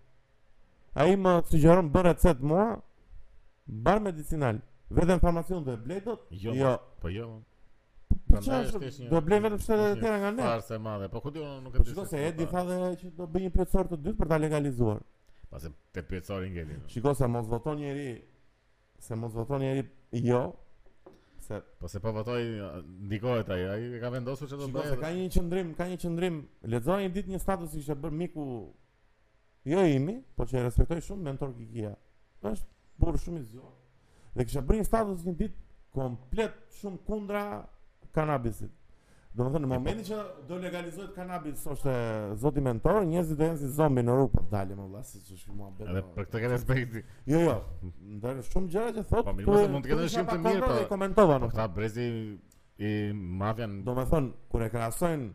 A 0.93 1.05
i 1.07 1.15
më 1.15 1.33
sugjeron 1.51 1.89
bërë 1.91 2.11
recet 2.11 2.41
mua 2.43 2.65
Bar 3.67 3.99
medicinal 4.03 4.57
Vedem 4.91 5.19
farmacion 5.23 5.63
dhe 5.63 5.77
blej 5.79 6.01
Jo, 6.29 6.53
jo. 6.53 6.73
po 6.99 7.09
jo 7.11 7.27
Po 8.27 8.39
që 8.43 8.57
është, 8.65 9.07
do 9.09 9.19
vetë 9.21 9.39
vetëm 9.43 9.61
shtetet 9.61 9.93
të 9.95 10.01
tjera 10.01 10.17
nga 10.19 10.31
ne 10.35 10.43
Farë 10.45 10.65
se 10.67 10.77
madhe, 10.83 11.07
po 11.13 11.21
këtë 11.23 11.43
unë 11.43 11.61
nuk 11.63 11.75
e 11.75 11.79
dishe 11.79 11.85
Po 11.85 11.91
që 11.91 11.97
do 12.01 12.05
se 12.11 12.25
Edi 12.27 12.47
tha 12.51 12.63
dhe 12.67 12.79
që 13.03 13.11
do 13.19 13.27
bëj 13.35 13.43
një 13.45 13.53
pjetësor 13.55 13.91
të 13.93 14.01
dytë 14.07 14.19
për 14.21 14.31
ta 14.33 14.41
legalizuar 14.45 14.99
Pa 15.51 15.61
se 15.63 15.71
të 15.95 16.03
pjetësor 16.09 16.43
nga 16.51 16.65
ti 16.69 16.79
Shiko 16.95 17.15
se 17.21 17.31
mos 17.31 17.47
voton 17.53 17.79
njeri 17.79 18.07
Se 19.07 19.15
mos 19.17 19.33
voton 19.39 19.63
njeri 19.63 19.87
jo 20.27 20.43
se, 21.47 21.61
Po 21.79 21.87
se 21.87 21.99
po 22.03 22.11
votoj 22.19 22.43
ndikohet 23.07 23.49
aji 23.55 23.67
Aji 23.77 24.01
ka 24.03 24.09
vendosu 24.11 24.47
që 24.51 24.59
do 24.59 24.67
bëj 24.75 24.83
Shiko 24.91 24.99
se 24.99 24.99
ka 25.05 25.13
një 25.15 25.31
qëndrim, 25.37 25.73
ka 25.79 25.87
një 25.93 25.99
qëndrim 26.03 26.41
Ledzoj 26.75 26.99
një 27.05 27.13
dit 27.15 27.31
një 27.35 27.39
status 27.45 27.79
i 27.79 27.83
shë 27.87 27.99
bërë 28.03 28.19
miku 28.25 28.45
jo 29.65 29.85
imi, 29.85 30.17
por 30.35 30.47
që 30.49 30.57
e 30.59 30.63
respektoj 30.65 31.01
shumë 31.05 31.25
mentor 31.29 31.51
Gigia. 31.57 31.93
Është 32.41 32.65
burr 33.01 33.19
shumë 33.21 33.41
i 33.41 33.45
zgjuar. 33.45 33.73
Dhe 34.35 34.45
kisha 34.47 34.61
bërë 34.65 34.85
status 34.87 35.25
një 35.27 35.33
ditë 35.43 35.95
komplet 35.95 36.55
shumë 36.79 37.01
kundra 37.07 37.43
kanabisit. 38.15 38.71
Do 39.31 39.45
më 39.45 39.51
thënë, 39.53 39.63
në 39.63 39.67
po. 39.67 39.75
momentin 39.79 40.05
që 40.09 40.45
do 40.49 40.57
legalizohet 40.59 41.11
kanabis, 41.15 41.61
so 41.63 41.77
zoti 42.35 42.59
mentor, 42.63 43.03
njëzit 43.07 43.37
do 43.39 43.45
jenë 43.47 43.59
si 43.61 43.69
zombi 43.71 44.01
në 44.03 44.11
rrugë, 44.17 44.31
për 44.33 44.43
po, 44.43 44.51
dalim 44.51 44.81
më 44.91 45.03
siç 45.07 45.29
që 45.29 45.37
shumë 45.45 45.59
më 45.61 45.67
abelo. 45.69 45.91
Edhe 45.91 46.01
për 46.17 46.25
këtë 46.27 46.41
ke 46.43 46.49
respekti. 46.51 47.03
Jo, 47.31 47.43
jo, 47.45 47.53
ndërë 48.17 48.43
shumë 48.49 48.67
gjëra 48.73 48.95
që 48.97 49.05
thotë, 49.13 49.25
po 49.29 49.35
mirë, 49.37 49.61
mund 49.75 49.87
të 49.87 49.93
këtë 49.93 50.09
shumë 50.17 50.31
të 50.31 50.37
mirë, 50.49 50.71
po 50.89 51.29
këta 51.45 51.53
po, 51.61 51.69
brezi 51.77 52.07
i 52.81 52.91
mafian... 53.43 53.79
Do 53.87 53.93
më 53.95 54.05
thënë, 54.11 54.33
kër 54.51 54.67
e 54.67 54.69
krahasojnë 54.75 55.31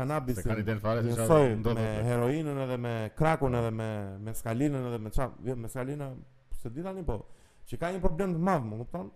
kanabisin. 0.00 0.48
Kanë 0.50 0.64
ide 0.64 0.76
fare 0.82 1.02
se 1.06 1.12
çfarë 1.18 1.56
ndodh 1.60 1.80
me 1.80 1.90
heroinën 2.08 2.60
edhe 2.64 2.76
me 2.86 2.92
krakun 3.18 3.56
edhe 3.60 3.72
me 3.80 3.88
me 4.26 4.34
skalinën 4.40 4.86
edhe 4.90 5.00
me 5.04 5.12
çfarë, 5.14 5.46
jo, 5.48 5.56
me 5.64 5.68
skalinën 5.74 6.16
se 6.62 6.70
di 6.74 6.84
tani 6.86 7.04
po 7.10 7.18
që 7.70 7.80
ka 7.82 7.90
një 7.94 8.02
problem 8.04 8.34
të 8.36 8.42
madh, 8.48 8.64
më 8.70 8.80
kupton? 8.84 9.10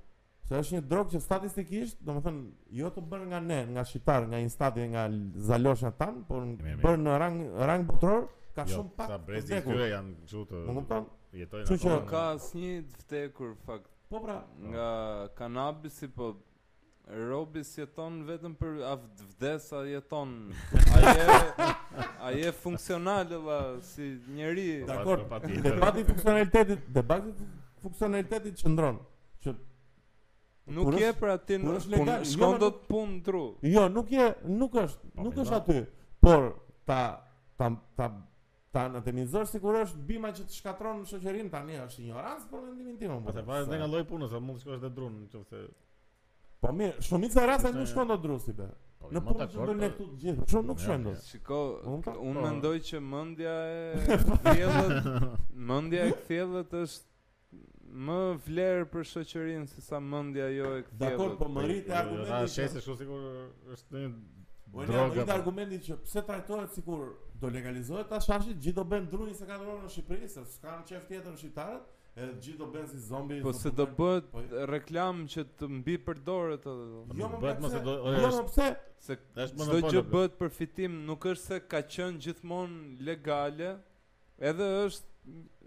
Se 0.45 0.57
është 0.61 0.75
një 0.77 0.81
drogë 0.91 1.13
që 1.15 1.21
statistikisht, 1.25 2.01
do 2.05 2.15
më 2.19 2.23
thënë, 2.27 2.43
jo 2.79 2.91
të 2.95 3.03
bërë 3.11 3.27
nga 3.31 3.39
ne, 3.43 3.59
nga 3.73 3.83
Shqiptar, 3.89 4.27
nga 4.31 4.39
instati, 4.45 4.85
nga 4.93 5.07
zalosha 5.49 5.89
tanë, 6.03 6.23
por 6.29 6.45
në 6.45 6.95
në 7.07 7.15
rang, 7.23 7.39
rang 7.71 7.87
botëror, 7.89 8.27
ka 8.55 8.67
jo, 8.69 8.77
shumë 8.83 8.93
pak 9.01 9.11
të 9.33 9.41
vdekur. 9.49 9.81
janë 9.95 10.29
që 10.31 10.45
të 10.51 10.63
më 10.69 10.77
kupton? 10.79 11.09
jetojnë 11.41 11.71
Që 11.73 11.81
po, 11.87 11.97
ka 12.13 12.21
asnjë 12.37 12.71
të 12.95 13.01
vdekur, 13.07 13.57
fakt. 13.67 13.89
Po 14.13 14.21
pra. 14.29 14.37
Nga 14.69 14.89
kanabisi, 15.41 16.07
po 16.21 16.35
Robi 17.11 17.61
jeton 17.77 18.23
vetëm 18.25 18.55
për 18.57 18.77
a 18.89 18.95
vdesa 18.97 19.83
jeton. 19.85 20.31
Ai 20.95 21.03
je 21.03 21.27
ai 22.29 22.39
je 22.43 22.53
funksional 22.57 23.27
valla 23.29 23.81
si 23.85 24.15
njeri. 24.33 24.85
Dakor. 24.89 25.27
Debati 25.63 26.01
i 26.01 26.05
funksionalitetit, 26.09 26.87
debati 26.89 27.29
i 27.29 27.49
funksionalitetit 27.83 28.57
qendron 28.63 28.97
që 29.45 29.53
nuk 30.79 30.95
je 31.03 31.11
për 31.21 31.35
atë 31.35 31.59
në 31.61 31.75
legal, 31.93 32.25
jo, 32.25 32.31
shkon 32.33 32.55
jo, 32.57 32.61
dot 32.65 32.81
pun 32.89 33.19
tru. 33.27 33.43
Jo, 33.69 33.85
nuk 33.93 34.11
je, 34.15 34.31
nuk 34.49 34.73
është, 34.81 35.13
po, 35.13 35.27
nuk 35.29 35.41
është 35.45 35.59
aty. 35.61 35.83
Por 36.25 36.51
ta 36.89 37.03
ta 37.61 37.69
ta 38.01 38.09
ta 38.75 38.89
në 38.91 39.05
të 39.05 39.19
si 39.45 39.51
sikur 39.53 39.77
është 39.85 40.07
bima 40.09 40.33
që 40.35 40.49
të 40.49 40.57
shkatronë 40.57 41.03
në 41.05 41.11
shëqerinë 41.13 41.51
ta 41.53 41.61
një 41.69 41.85
është 41.87 42.07
ignorancë 42.09 42.47
për 42.51 42.65
në 42.65 42.77
një 42.81 42.85
mintimë 42.89 43.15
Ate 43.19 43.29
po, 43.43 43.51
pa 43.53 43.61
po, 43.67 43.75
e 43.77 43.81
nga 43.81 43.87
loj 43.93 44.05
punës, 44.09 44.33
a 44.35 44.41
mund 44.41 44.57
të 44.59 44.65
shkosh 44.65 44.81
dhe 44.87 44.91
drunë 44.97 45.19
në 45.21 45.29
qëfë 45.37 45.63
Po 46.65 46.73
mirë, 46.73 46.97
shumica 47.05 47.43
rasa 47.45 47.69
nuk 47.77 47.89
shkon 47.91 48.09
dot 48.09 48.23
drusi 48.25 48.55
be. 48.57 48.67
Po, 49.03 49.11
në 49.13 49.21
po 49.21 49.35
të 49.37 49.47
bën 49.53 49.81
ne 49.83 49.89
këtu 49.93 50.05
të 50.11 50.19
gjithë. 50.23 50.45
Po 50.53 50.61
nuk 50.65 50.79
shkon 50.81 51.03
dot. 51.05 51.27
Shiko, 51.29 51.59
unë 51.93 52.05
po. 52.07 52.29
mendoj 52.47 52.79
që 52.89 53.01
mendja 53.05 53.57
e 53.69 54.15
thellët, 54.47 55.11
mendja 55.69 56.07
e 56.09 56.15
thellët 56.25 56.73
është 56.81 57.65
më 58.07 58.17
vlerë 58.47 58.87
për 58.95 59.05
shoqërinë 59.11 59.69
se 59.75 59.85
sa 59.91 60.01
mendja 60.01 60.47
jo 60.55 60.71
e 60.79 60.87
këtij. 60.87 61.03
Dakor, 61.05 61.35
po 61.43 61.51
më 61.59 61.67
rit 61.69 61.91
argumenti. 61.99 62.33
Ja, 62.33 62.41
shesë 62.57 62.79
kështu 62.81 62.97
sikur 63.03 63.27
është 63.77 64.01
një 64.01 64.09
po, 64.15 64.79
drogë. 64.79 65.03
Unë 65.03 65.19
rit 65.21 65.35
argumentin 65.37 65.85
që 65.91 65.99
pse 66.07 66.23
trajtohet 66.31 66.79
sikur 66.79 67.05
do 67.45 67.53
legalizohet 67.59 68.09
tash 68.15 68.31
fashit, 68.33 68.57
gjithë 68.57 68.81
do 68.81 68.87
bëjmë 68.95 69.13
druni 69.13 69.37
se 69.37 69.51
ka 69.53 69.61
në 69.61 69.77
Shqipëri, 69.99 70.33
se 70.33 70.47
s'kan 70.57 70.81
çem 70.89 71.05
tjetër 71.13 71.35
në 71.37 71.43
shqiptar 71.45 71.77
edhe 72.15 72.35
gjithë 72.43 72.59
do 72.61 72.67
bën 72.73 72.85
si 72.91 72.99
zombi. 73.09 73.39
Po 73.43 73.53
se 73.57 73.71
do 73.75 73.87
bëhet 73.97 74.29
po, 74.31 74.43
reklam 74.71 75.25
që 75.31 75.45
të 75.59 75.69
mbi 75.81 75.97
përdoret 76.07 76.69
edhe. 76.69 77.01
Jo 77.21 77.31
më 77.33 77.41
bëhet 77.43 77.63
mos 77.65 77.75
e 77.75 77.81
do. 77.87 77.95
Jo 78.15 78.31
më 78.37 78.45
pse? 78.53 78.69
Se 79.07 79.17
çdo 79.55 79.81
gjë 79.89 80.05
bëhet 80.13 80.37
për 80.43 80.53
fitim, 80.61 81.01
nuk 81.09 81.27
është 81.33 81.45
se 81.51 81.59
ka 81.75 81.81
qenë 81.97 82.23
gjithmonë 82.29 83.09
legale, 83.09 83.73
edhe 84.53 84.71
është 84.85 85.13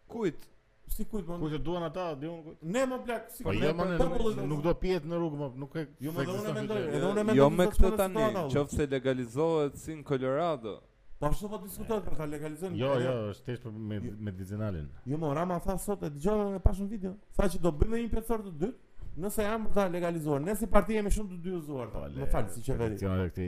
Kujt? 0.08 0.54
si 0.94 1.06
kujt 1.08 1.28
më. 1.28 1.38
Kujt 1.42 1.64
duan 1.64 1.84
ata, 1.88 2.08
di 2.20 2.28
unë. 2.30 2.56
Ne 2.74 2.84
më 2.88 3.00
plak, 3.06 3.30
si 3.36 3.44
po 3.46 3.50
kujt. 3.54 3.68
Po 3.76 4.32
jo 4.36 4.46
nuk 4.48 4.62
do 4.66 4.74
pihet 4.82 5.06
në 5.08 5.20
rrugë, 5.20 5.38
më 5.44 5.48
nuk 5.64 5.76
e. 5.82 5.86
Jo 6.06 6.14
më 6.16 6.26
unë 6.38 6.54
mendoj, 6.58 6.82
edhe 6.88 7.02
jo, 7.02 7.12
unë 7.14 7.24
mendoj. 7.30 7.38
Jo 7.40 7.48
me 7.58 7.70
këtë 7.72 7.94
tani, 8.02 8.26
qoftë 8.54 8.90
legalizohet 8.96 9.78
si 9.82 9.96
në 10.00 10.06
Colorado. 10.10 10.76
Po 11.18 11.32
ashtu 11.32 11.50
po 11.50 11.58
diskutohet 11.64 12.06
për 12.08 12.18
ta 12.20 12.28
legalizuar. 12.30 12.76
Jo, 12.78 12.92
jo, 13.02 13.14
jo, 13.14 13.32
është 13.34 13.48
thjesht 13.48 13.64
për 13.66 14.12
medicinalin. 14.30 14.90
Jo, 15.10 15.18
më 15.18 15.28
jo, 15.28 15.34
Rama 15.40 15.58
tha 15.66 15.78
sot 15.82 16.04
e 16.06 16.12
dëgjova 16.14 16.52
në 16.52 16.60
pashën 16.66 16.92
video, 16.92 17.16
tha 17.38 17.50
që 17.50 17.62
do 17.64 17.72
bëjmë 17.80 17.96
një 17.98 18.04
impresor 18.06 18.44
të 18.46 18.54
dytë 18.62 19.22
nëse 19.24 19.48
janë 19.48 19.66
për 19.66 19.74
ta 19.80 19.88
legalizuar. 19.90 20.44
Ne 20.46 20.54
si 20.60 20.70
parti 20.70 20.94
jemi 20.94 21.10
shumë 21.10 21.32
të 21.32 21.40
dyzuar. 21.48 21.90
Po, 21.96 22.04
më 22.20 22.30
fal 22.30 22.46
si 22.54 22.62
qeveri. 22.68 23.44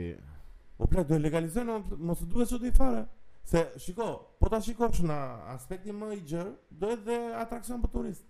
Po 0.80 0.88
plak 0.90 1.06
do 1.10 1.18
legalizojnë, 1.20 1.74
mos 2.08 2.22
duhet 2.26 2.48
çdo 2.50 2.62
të 2.64 2.70
fare. 2.76 3.04
Se 3.44 3.66
shiko, 3.78 4.04
po 4.40 4.48
ta 4.50 4.60
shikosh 4.62 5.00
në 5.06 5.16
aspektin 5.56 5.96
më 5.98 6.12
i 6.18 6.20
gjerë, 6.32 6.52
do 6.80 6.90
edhe 6.94 7.16
atrakcion 7.42 7.80
për 7.82 7.92
turist. 7.94 8.26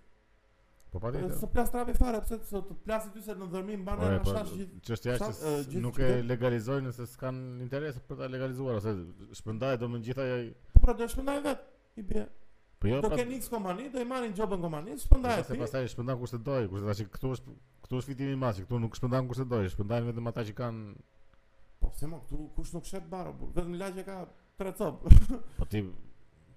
Po 0.90 0.98
pa 1.02 1.10
dite. 1.14 1.32
Sa 1.38 1.46
plas 1.46 1.70
trave 1.70 1.92
fare, 1.94 2.18
pse 2.24 2.38
të 2.42 2.60
të 2.68 2.76
plasë 2.86 3.12
ty 3.14 3.20
se 3.22 3.34
në 3.38 3.46
dhërmim 3.52 3.84
mban 3.86 4.00
edhe 4.06 4.18
po, 4.26 4.32
tash 4.34 4.50
gjithë. 4.58 4.80
Çështja 4.88 5.14
është 5.14 5.30
se 5.38 5.80
nuk 5.84 6.00
e 6.02 6.08
legalizojnë 6.26 6.88
nëse 6.88 7.06
s'kan 7.12 7.38
interes 7.66 8.00
për 8.08 8.18
ta 8.22 8.30
legalizuar 8.32 8.80
ose 8.80 8.94
shpërndaj 9.38 9.76
do 9.84 9.90
më 9.92 10.00
gjithë 10.08 10.24
ajo. 10.26 10.48
Po 10.74 10.82
pra 10.86 10.96
do 11.02 11.06
shpërndaj 11.14 11.44
vet. 11.46 11.68
I 12.00 12.06
bie. 12.10 12.24
Po 12.80 12.90
jo. 12.90 12.98
Do 13.04 13.06
të 13.06 13.12
pra- 13.12 13.20
keni 13.20 13.38
kompani, 13.54 13.86
do 13.94 14.02
i 14.02 14.08
marrin 14.14 14.34
jobën 14.34 14.64
kompani, 14.66 14.98
shpërndaj 15.04 15.38
ti. 15.38 15.46
Jo, 15.46 15.48
se 15.52 15.60
pastaj 15.62 15.88
shpërndan 15.94 16.18
kurse 16.24 16.42
doj, 16.50 16.66
kurse 16.72 16.90
tash 16.90 17.06
këtu 17.16 17.32
është 17.36 17.56
këtu 17.86 18.00
është 18.02 18.10
fitimi 18.10 18.32
më 18.34 18.36
i 18.36 18.42
madh, 18.42 18.60
këtu 18.66 18.82
nuk 18.86 18.98
shpërndan 18.98 19.30
kurse 19.30 19.46
doj, 19.52 19.70
shpëndajnë 19.76 20.10
vetëm 20.10 20.30
ata 20.32 20.46
që 20.50 20.58
kanë. 20.58 20.92
Po 21.84 21.94
pse 21.94 22.10
mo, 22.10 22.22
këtu 22.26 22.48
kush 22.58 22.74
nuk 22.74 22.88
shet 22.90 23.06
baro, 23.14 23.36
vetëm 23.52 23.78
lagja 23.78 24.06
ka 24.10 24.18
tre 24.60 24.70
cop. 24.72 24.94
po 25.58 25.64
ti 25.68 25.82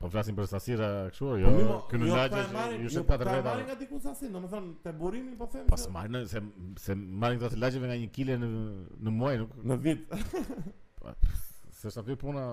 po 0.01 0.10
flasim 0.12 0.36
për 0.36 0.47
sasira 0.51 0.89
kështu 1.14 1.28
po 1.30 1.38
jo. 1.39 1.51
Po 1.88 1.99
në 2.01 2.10
jo, 2.10 2.20
lagje 2.20 2.80
ju 2.84 2.89
shet 2.95 3.08
patë 3.08 3.24
vetë. 3.30 3.43
Marrin 3.47 3.68
nga 3.70 3.78
diku 3.80 3.99
sasi, 4.04 4.30
domethënë 4.34 4.72
te 4.84 4.93
burimi 4.99 5.36
po 5.39 5.47
them. 5.54 5.66
Po 5.72 5.80
marrin 5.95 6.28
se 6.34 6.41
se 6.86 6.97
marrin 7.24 7.39
këto 7.43 7.62
lagjeve 7.64 7.91
nga 7.93 7.97
1 8.01 8.12
kg 8.18 8.36
në 8.43 8.51
në 9.08 9.16
muaj, 9.20 9.39
nuk 9.45 9.56
në 9.72 9.80
vit. 9.88 10.18
po 10.99 11.16
se 11.80 11.93
sa 11.97 12.06
ti 12.12 12.20
puna 12.28 12.47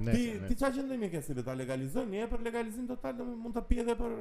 Ne, 0.00 0.12
ti 0.16 0.22
ne. 0.40 0.46
ti 0.48 0.54
çfarë 0.56 0.78
qendrimi 0.78 1.10
ke 1.12 1.18
si 1.20 1.34
ta 1.44 1.52
legalizojmë? 1.52 2.14
Ne 2.16 2.24
për 2.30 2.40
legalizim 2.46 2.86
total 2.88 3.18
dhe 3.18 3.24
mund 3.36 3.52
të 3.52 3.62
pi 3.68 3.82
edhe 3.82 3.92
për 3.98 4.14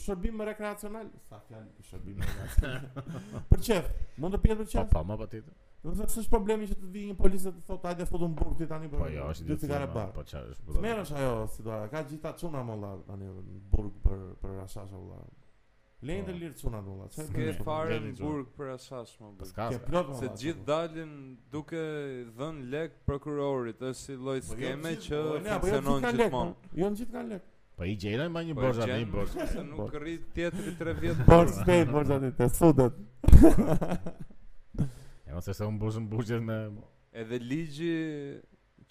shërbim 0.00 0.40
rekreacional, 0.48 1.10
sa 1.28 1.42
fjalë 1.50 1.84
shërbim 1.90 2.22
rekreacional. 2.24 3.20
për 3.52 3.60
çef, 3.68 3.90
mund 4.24 4.38
të 4.38 4.40
pi 4.46 4.56
për 4.62 4.70
çef. 4.72 4.88
Po, 4.88 5.02
po, 5.02 5.04
më 5.10 5.18
patjetër. 5.26 5.60
Do 5.84 5.92
të 5.92 6.04
thotë 6.08 6.30
problemi 6.32 6.64
që 6.68 6.74
të 6.80 6.88
vi 6.94 7.00
një 7.10 7.14
policë 7.20 7.50
të 7.58 7.62
thotë 7.68 7.88
hajde 7.90 8.04
fotum 8.08 8.34
burg 8.38 8.54
ti 8.56 8.64
tani 8.70 8.86
po. 8.88 9.02
Po 9.02 9.08
jo, 9.12 9.26
është 9.34 9.44
diçka 9.50 9.68
tjetër. 9.68 10.12
Po 10.14 10.22
çfarë 10.30 10.52
është 10.54 10.82
Merresh 10.84 11.10
ajo 11.20 11.32
situata. 11.56 11.88
Ka 11.92 12.00
gjithta 12.08 12.30
çuna 12.40 12.62
molla 12.64 12.92
tani 13.04 13.26
burg 13.74 13.98
për 14.06 14.22
për 14.40 14.54
asaj 14.62 14.86
po. 14.94 15.02
molla. 15.02 15.28
Lejnë 16.08 16.24
të 16.28 16.32
lirë 16.38 16.56
cuna 16.60 16.80
të 16.84 16.92
ula 16.92 17.06
Ske 17.12 17.50
fare 17.66 17.98
në 18.04 18.10
burg 18.18 18.48
për 18.58 18.72
asas 18.74 19.12
më 19.20 19.30
burg 19.38 19.52
Ske 19.52 19.68
Se 19.76 19.84
po. 19.84 20.32
gjithë 20.42 20.64
dalin 20.72 21.14
duke 21.54 21.80
dhën 22.40 22.58
lek 22.74 22.98
prokurorit 23.08 23.80
është 23.80 24.00
si 24.02 24.16
lojtë 24.20 24.48
po, 24.50 24.56
jo, 24.56 24.60
skeme 24.60 24.92
që 25.06 25.16
jo, 25.16 25.24
funksionon 25.46 26.10
që 26.10 26.28
mon 26.34 26.52
Jo 26.82 26.90
në 26.92 27.00
gjithë 27.00 27.16
kanë 27.16 27.32
lek 27.34 27.48
Po 27.78 27.88
i 27.88 27.96
gjejnë 28.04 28.28
ma 28.34 28.44
një 28.44 28.58
borzat 28.60 28.92
një 28.92 29.08
borzat 29.16 29.54
Se 29.56 29.64
nuk 29.70 29.96
rritë 29.96 30.36
tjetëri 30.36 30.76
tre 30.82 30.96
vjetë 31.00 31.28
borzat 31.32 31.68
e 31.72 31.80
një 31.80 31.96
borzat 31.96 32.30
e 32.30 33.48
një 33.48 34.24
ose 35.36 35.52
se 35.54 35.66
unë 35.68 35.78
bëshë 35.82 36.36
në 36.40 36.40
me... 36.48 36.58
Edhe 37.22 37.38
ligji 37.38 37.94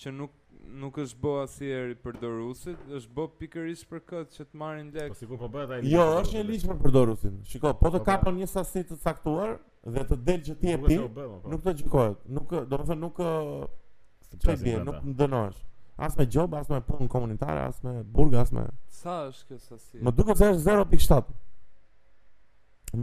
që 0.02 0.14
nuk 0.16 0.40
nuk 0.82 0.96
është 1.04 1.18
bë 1.20 1.32
asnjëherë 1.44 1.92
i 1.92 1.96
përdorusit, 2.06 2.84
është 2.98 3.12
bë 3.18 3.24
pikërisht 3.42 3.84
për 3.90 4.02
këtë 4.12 4.38
që 4.38 4.46
të 4.48 4.60
marrin 4.62 4.86
lek. 4.96 5.10
Po 5.12 5.18
sigurisht 5.20 5.44
po 5.44 5.50
bëhet 5.52 5.74
ai. 5.76 5.80
Jo, 5.92 6.06
është 6.22 6.38
një 6.38 6.44
ligj 6.48 6.64
për 6.70 6.78
përdorusin. 6.86 7.34
Shiko, 7.52 7.74
po 7.82 7.92
të 7.92 8.00
kapën 8.08 8.38
një 8.40 8.48
sasi 8.52 8.84
të 8.88 8.98
caktuar 9.04 9.58
dhe 9.98 10.06
të 10.08 10.18
del 10.30 10.40
që 10.48 10.56
ti 10.62 10.72
e 10.72 10.78
pi, 10.86 10.98
po. 11.18 11.26
nuk 11.52 11.66
të 11.68 11.74
gjikohet. 11.82 12.22
Nuk, 12.38 12.54
domethënë 12.72 13.00
nuk 13.04 13.20
çfarë 14.40 14.64
bie, 14.64 14.78
nuk 14.88 15.04
ndënohesh. 15.12 15.60
Po. 15.60 16.02
As 16.08 16.18
me 16.18 16.30
gjob, 16.38 16.56
as 16.62 16.72
me 16.72 16.80
punë 16.88 17.10
komunitare, 17.12 17.68
as 17.68 17.84
me 17.86 17.98
burg, 18.16 18.34
as 18.42 18.54
me 18.56 18.64
Sa 19.04 19.18
është 19.30 19.52
kjo 19.52 19.60
sasi? 19.68 20.00
Më 20.02 20.16
duket 20.18 20.40
se 20.40 20.50
është 20.56 20.80
0.7. 20.96 21.44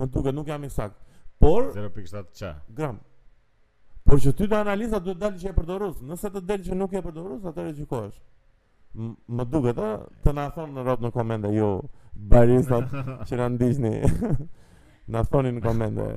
Më 0.01 0.09
duket, 0.17 0.35
nuk 0.35 0.49
jam 0.51 0.65
i 0.67 0.73
sakt. 0.81 0.97
Por 1.39 1.71
0.7 1.77 2.25
ç'a? 2.41 2.57
Gram. 2.73 3.03
Por 4.11 4.19
që 4.19 4.33
ty 4.35 4.47
të 4.51 4.57
analiza 4.59 4.99
duhet 4.99 5.21
dalë 5.23 5.39
që 5.39 5.51
e 5.53 5.53
përdorus 5.55 6.01
Nëse 6.03 6.31
të 6.35 6.41
delë 6.43 6.65
që 6.67 6.77
nuk 6.79 6.95
e 6.99 7.01
përdorus, 7.05 7.45
atër 7.47 7.69
e 7.71 7.75
gjykojsh 7.77 8.19
Më 9.39 9.45
duke 9.53 9.75
të 9.77 9.91
të 10.25 10.33
në 10.35 10.47
thonë 10.57 10.75
në 10.79 10.85
rotë 10.89 11.05
në 11.07 11.11
komende 11.15 11.53
ju 11.55 11.61
jo, 11.61 11.69
Baristat 12.33 12.91
që 13.29 13.39
në 13.39 13.47
ndishni 13.55 13.93
Në 15.15 15.23
thoni 15.31 15.53
në 15.55 15.63
komende 15.63 16.09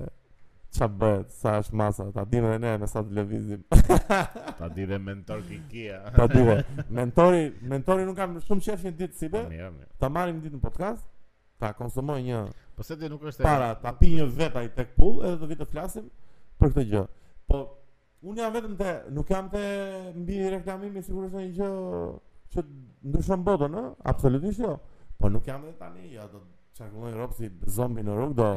Qa 0.74 0.88
bëhet, 0.90 1.30
sa 1.38 1.60
është 1.62 1.78
masa 1.84 2.08
Ta 2.16 2.24
dime 2.34 2.56
dhe 2.56 2.64
ne 2.64 2.72
me 2.82 2.90
sa 2.90 3.04
të 3.06 3.14
levizim 3.20 3.62
Ta 4.60 4.72
di 4.74 4.88
dhe 4.90 4.98
mentor 5.04 5.46
kikia 5.52 6.00
Ta 6.18 6.26
di 6.34 6.42
dhe 6.50 6.58
mentori, 6.98 7.44
mentori 7.76 8.10
nuk 8.10 8.18
kam 8.18 8.40
shumë 8.48 8.70
qef 8.72 8.88
një 8.88 8.96
ditë 9.04 9.20
si 9.22 9.30
be 9.36 9.46
Ta 10.02 10.10
marim 10.10 10.42
ditë 10.42 10.58
në 10.58 10.64
podcast 10.66 11.06
Ta 11.62 11.76
konsumoj 11.78 12.18
një 12.26 12.42
po 12.74 12.82
se 12.82 12.96
ti 12.98 13.06
nuk 13.06 13.22
është 13.30 13.44
para, 13.46 13.68
ta 13.78 13.92
pi 13.94 14.16
një 14.16 14.24
vetë 14.34 14.58
ai 14.64 14.70
tek 14.74 14.96
pull 14.98 15.20
edhe 15.30 15.36
do 15.38 15.46
vitë 15.52 15.62
të 15.62 15.68
flasim 15.70 16.08
për 16.60 16.72
këtë 16.72 16.86
gjë. 16.90 17.02
Po 17.46 17.60
Unë 18.24 18.40
jam 18.40 18.54
vetëm 18.56 18.76
te, 18.80 18.92
nuk 19.12 19.32
jam 19.34 19.50
te 19.52 19.62
mbi 20.16 20.38
reklamimi 20.54 21.02
sigurisht 21.04 21.34
një 21.36 21.50
gjë 21.58 21.70
që 22.54 22.62
ndryshon 23.12 23.42
botën, 23.48 23.74
në, 23.74 23.82
absolutisht 24.14 24.62
jo. 24.64 24.70
Po 25.20 25.28
nuk 25.34 25.50
jam 25.50 25.66
edhe 25.68 25.74
tani, 25.82 26.06
ja 26.14 26.24
do 26.32 26.40
çarkullojnë 26.78 27.20
ropë 27.20 27.38
si 27.42 27.50
zombi 27.76 28.06
në 28.08 28.16
rrugë 28.16 28.38
do. 28.40 28.48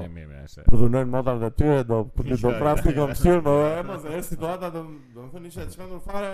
Prodhonin 0.69 1.11
motorët 1.17 1.49
e 1.49 1.51
tyre 1.59 1.81
do 1.91 1.99
do, 2.15 2.29
do 2.45 2.53
prapë 2.61 2.95
këmë 3.01 3.19
shir, 3.25 3.43
po 3.49 3.57
e 3.73 3.83
mos 3.91 4.07
e 4.15 4.23
situata 4.29 4.71
do 4.77 4.85
më 4.87 5.19
të 5.25 5.29
thonë 5.35 5.51
ishte 5.51 5.67
çka 5.75 5.91
do 5.91 5.99
fare 6.13 6.31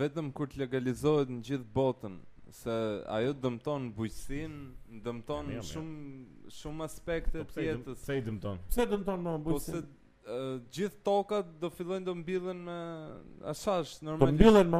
vetëm 0.00 0.30
kur 0.36 0.48
të 0.52 0.62
legalizohet 0.64 1.32
në 1.34 1.42
gjithë 1.48 1.68
botën, 1.76 2.14
se 2.60 2.76
ajo 3.18 3.34
dëmton 3.44 3.90
bujqësinë, 3.96 5.00
dëmton 5.04 5.50
ja, 5.58 5.64
shumë 5.68 5.98
ja. 5.98 6.54
shumë 6.60 6.86
aspekte 6.86 7.42
po, 7.44 7.56
të 7.58 7.66
jetës. 7.66 7.98
Pse 8.06 8.18
dëmton? 8.30 8.62
Pse 8.70 8.88
dëmton 8.94 9.26
më 9.28 9.36
po, 9.38 9.44
bujqësinë? 9.52 9.84
Po 9.90 10.02
Uh, 10.24 10.54
gjithë 10.72 11.02
tokat 11.04 11.48
do 11.60 11.68
fillojnë 11.68 12.06
do 12.06 12.12
mbillen 12.16 12.62
me 12.64 12.74
asaj 13.50 13.90
normalisht. 14.06 14.32
Do 14.38 14.38
mbillen 14.38 14.70
më. 14.72 14.78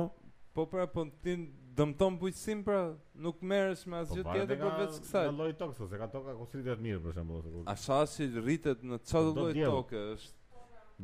Po 0.57 0.64
pra 0.72 0.87
po 0.89 1.03
tin 1.20 1.43
dëmton 1.77 2.16
bujqësin 2.20 2.62
pra 2.66 2.79
nuk 3.25 3.43
merresh 3.43 3.85
me 3.91 4.01
asgjë 4.03 4.22
po, 4.25 4.33
tjetër 4.37 4.61
për 4.62 4.72
vetë 4.81 5.01
kësaj. 5.05 5.27
Po 5.31 5.35
lloj 5.39 5.53
tokës 5.59 5.91
se 5.93 6.01
ka 6.03 6.09
toka 6.12 6.35
ku 6.39 6.47
sritet 6.53 6.81
mirë 6.85 7.01
për 7.07 7.16
shembull 7.18 7.41
ose 7.43 7.51
kur. 7.55 7.66
A 7.72 7.77
sa 7.85 8.01
si 8.11 8.29
rritet 8.35 8.83
në 8.87 8.99
çdo 9.03 9.22
lloj 9.39 9.53
toke 9.66 10.07
është 10.16 10.43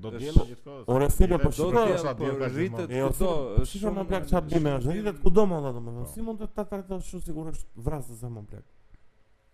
Do 0.02 0.06
të 0.12 0.20
diellë 0.22 0.44
gjithkohë. 0.52 0.84
Ora 0.94 1.08
sipër 1.10 1.40
po 1.42 1.48
shkon. 1.50 1.74
Do 1.74 1.84
të 1.90 2.12
diellë 2.20 2.48
rritet 2.54 2.92
këto. 2.92 3.30
Jo, 3.58 3.64
si 3.66 3.80
shumë 3.82 3.96
më 3.98 4.04
plak 4.12 4.28
çfarë 4.30 4.50
bime, 4.52 4.74
është 4.78 4.92
rritet 4.94 5.16
kudo 5.24 5.44
më 5.50 5.58
ndo 5.64 5.72
domethënë. 5.80 6.04
Po. 6.04 6.12
Si 6.12 6.22
mund 6.22 6.38
të 6.38 6.46
ta 6.54 6.64
trajtosh 6.70 7.08
kështu 7.08 7.20
sikur 7.24 7.48
është 7.50 7.82
vrasë 7.88 8.18
sa 8.20 8.30
më 8.30 8.44
plak? 8.52 9.00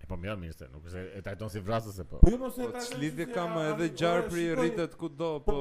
E 0.04 0.10
po 0.10 0.18
mirë 0.20 0.36
mirë 0.42 0.56
se 0.58 0.68
nuk 0.74 0.90
është 0.90 1.06
e 1.16 1.24
trajton 1.24 1.54
si 1.54 1.62
vrasë 1.70 1.94
se 1.96 2.04
po. 2.10 2.20
Po 2.20 2.34
jo 2.34 2.40
mos 2.42 2.60
e 2.60 2.66
po, 2.66 2.68
trajton. 2.76 3.00
Lidhje 3.00 3.30
kam 3.32 3.56
edhe 3.62 3.88
gjar 3.96 4.28
për 4.28 4.44
rritet 4.60 4.98
kudo, 5.00 5.32
po 5.46 5.56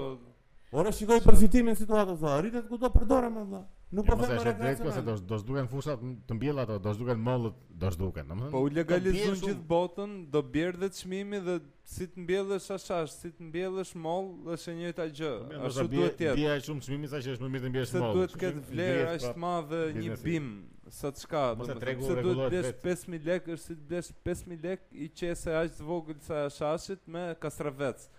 Ora 0.76 0.92
shikoj 0.92 1.22
përfitimin 1.24 1.78
situatës, 1.80 2.20
thonë, 2.20 2.42
rritet 2.44 2.68
kudo 2.68 2.90
përdorem 2.92 3.40
më 3.46 3.64
Nuk 3.96 4.06
po, 4.12 4.18
po 4.20 4.26
them 4.28 4.40
për 4.44 4.50
drejtë, 4.60 4.88
ose 4.92 5.02
do 5.08 5.14
do 5.30 5.38
duken 5.48 5.68
fushat 5.72 6.02
të 6.30 6.36
mbjellë 6.36 6.64
ato, 6.66 6.76
do 6.84 6.92
të 6.96 7.00
duken 7.02 7.22
mollët, 7.26 7.60
do 7.84 7.92
të 7.94 8.00
duken, 8.02 8.28
domethënë. 8.32 8.52
Po 8.56 8.62
u 8.66 8.72
legalizojnë 8.78 9.38
gjithë 9.46 9.66
botën, 9.70 10.16
do 10.34 10.42
bjerë 10.56 10.82
dhe 10.82 10.90
çmimi 10.98 11.40
dhe 11.46 11.56
si 11.94 12.08
të 12.12 12.24
mbjellësh 12.26 12.68
as 12.76 13.14
si 13.22 13.32
të 13.38 13.48
mbjellësh 13.52 13.94
moll, 14.06 14.28
është 14.56 14.72
e 14.72 14.76
njëjta 14.82 15.06
gjë. 15.20 15.32
Po, 15.54 15.62
Ashtu 15.70 15.86
duhet 15.94 16.18
të 16.20 16.26
jetë. 16.26 16.40
Dia 16.42 16.58
është 16.60 16.70
shumë 16.74 16.86
çmimi 16.90 17.12
sa 17.14 17.22
që 17.24 17.36
është 17.38 17.46
më 17.48 17.54
mirë 17.54 17.64
të 17.64 17.72
mbjellësh 17.76 17.96
moll. 17.96 18.10
Se 18.10 18.20
duhet 18.20 18.36
të 18.36 18.44
ketë 18.44 18.66
vlerë 18.74 19.08
as 19.14 19.22
pra- 19.22 19.34
të 19.40 19.44
madhe 19.48 19.82
një 20.02 20.20
bim, 20.28 20.52
sa 21.00 21.14
të 21.16 21.24
çka, 21.24 21.46
domethënë. 21.62 21.96
Se 22.02 22.28
duhet 22.28 22.42
të 22.42 22.52
desh 22.58 22.78
5000 22.84 23.32
lekë, 23.32 23.56
është 23.60 23.74
si 23.74 23.80
të 23.80 23.90
blesh 23.94 24.12
5000 24.28 24.62
lekë 24.68 25.02
i 25.06 25.10
qesë 25.24 25.58
aq 25.64 25.76
të 25.80 25.90
vogël 25.94 26.22
sa 26.28 26.74
as 26.76 26.92
me 27.16 27.26
kastravec. 27.46 28.10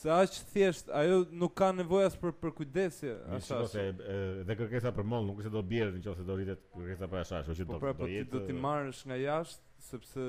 Se 0.00 0.08
aq 0.08 0.36
thjesht 0.52 0.88
ajo 0.96 1.18
nuk 1.36 1.52
ka 1.60 1.68
nevojë 1.76 2.06
as 2.08 2.14
për 2.16 2.32
për 2.40 2.52
kujdesje 2.56 3.10
as 3.36 3.46
sa. 3.50 3.58
se 3.68 3.82
edhe 3.90 4.54
kërkesa 4.56 4.94
për 4.96 5.04
mall 5.04 5.26
nuk 5.28 5.42
është 5.42 5.50
se 5.50 5.50
do 5.52 5.60
bjerë 5.72 5.98
nëse 5.98 6.22
do 6.24 6.36
rritet 6.38 6.62
kërkesa 6.72 7.08
për 7.12 7.18
asaj, 7.20 7.40
është 7.44 7.56
që 7.58 7.66
po 7.68 7.80
pra, 7.82 7.92
do. 7.92 8.00
Po 8.00 8.08
ti 8.08 8.22
do 8.32 8.40
ti 8.46 8.54
marrësh 8.56 9.02
nga 9.10 9.18
jashtë 9.20 9.84
sepse 9.90 10.24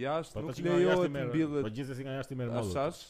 jashtë 0.00 0.38
po 0.38 0.42
nuk 0.48 0.58
lejohet 0.66 1.04
të 1.04 1.26
mbillet. 1.28 1.66
Po 1.66 1.70
gjithsesi 1.76 2.06
nga 2.08 2.16
jashtë 2.16 2.34
i 2.34 2.40
merr 2.40 2.56
mall. 2.56 2.66
Asaj. 2.66 3.04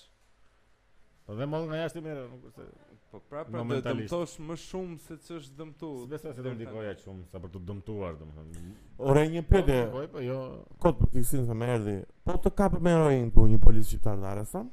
Po 1.30 1.38
dhe 1.40 1.48
mall 1.54 1.64
nga 1.72 1.80
jashtë 1.80 2.02
i 2.04 2.04
merr, 2.10 2.28
nuk 2.34 2.44
është 2.50 2.68
se 2.68 3.00
po 3.14 3.22
prapë 3.32 3.56
do 3.56 3.64
të 3.72 3.80
dëmtosh 3.88 4.36
më 4.50 4.58
shumë 4.66 4.98
se 5.06 5.16
ç'është 5.30 5.58
dëmtuar. 5.62 6.12
Sepse 6.12 6.34
se 6.42 6.46
do 6.50 6.54
ndikoja 6.58 6.92
shumë 7.06 7.26
sa 7.32 7.40
për 7.46 7.54
të 7.56 7.64
dëmtuar, 7.70 8.20
domethënë. 8.20 8.76
Ore 9.08 9.24
një 9.32 9.46
po, 9.48 9.54
pyetje. 9.56 9.80
Po 9.96 10.04
po 10.18 10.28
jo. 10.28 10.38
Kot 10.84 11.00
për 11.00 11.14
fiksin 11.16 11.48
se 11.48 11.56
më 11.62 11.72
erdhi. 11.78 11.98
Po 12.28 12.36
të 12.36 12.52
kapë 12.60 12.84
me 12.84 12.98
heroin 12.98 13.32
ku 13.32 13.48
një 13.54 13.62
policë 13.64 13.94
shqiptar 13.94 14.20
ndarëson. 14.20 14.68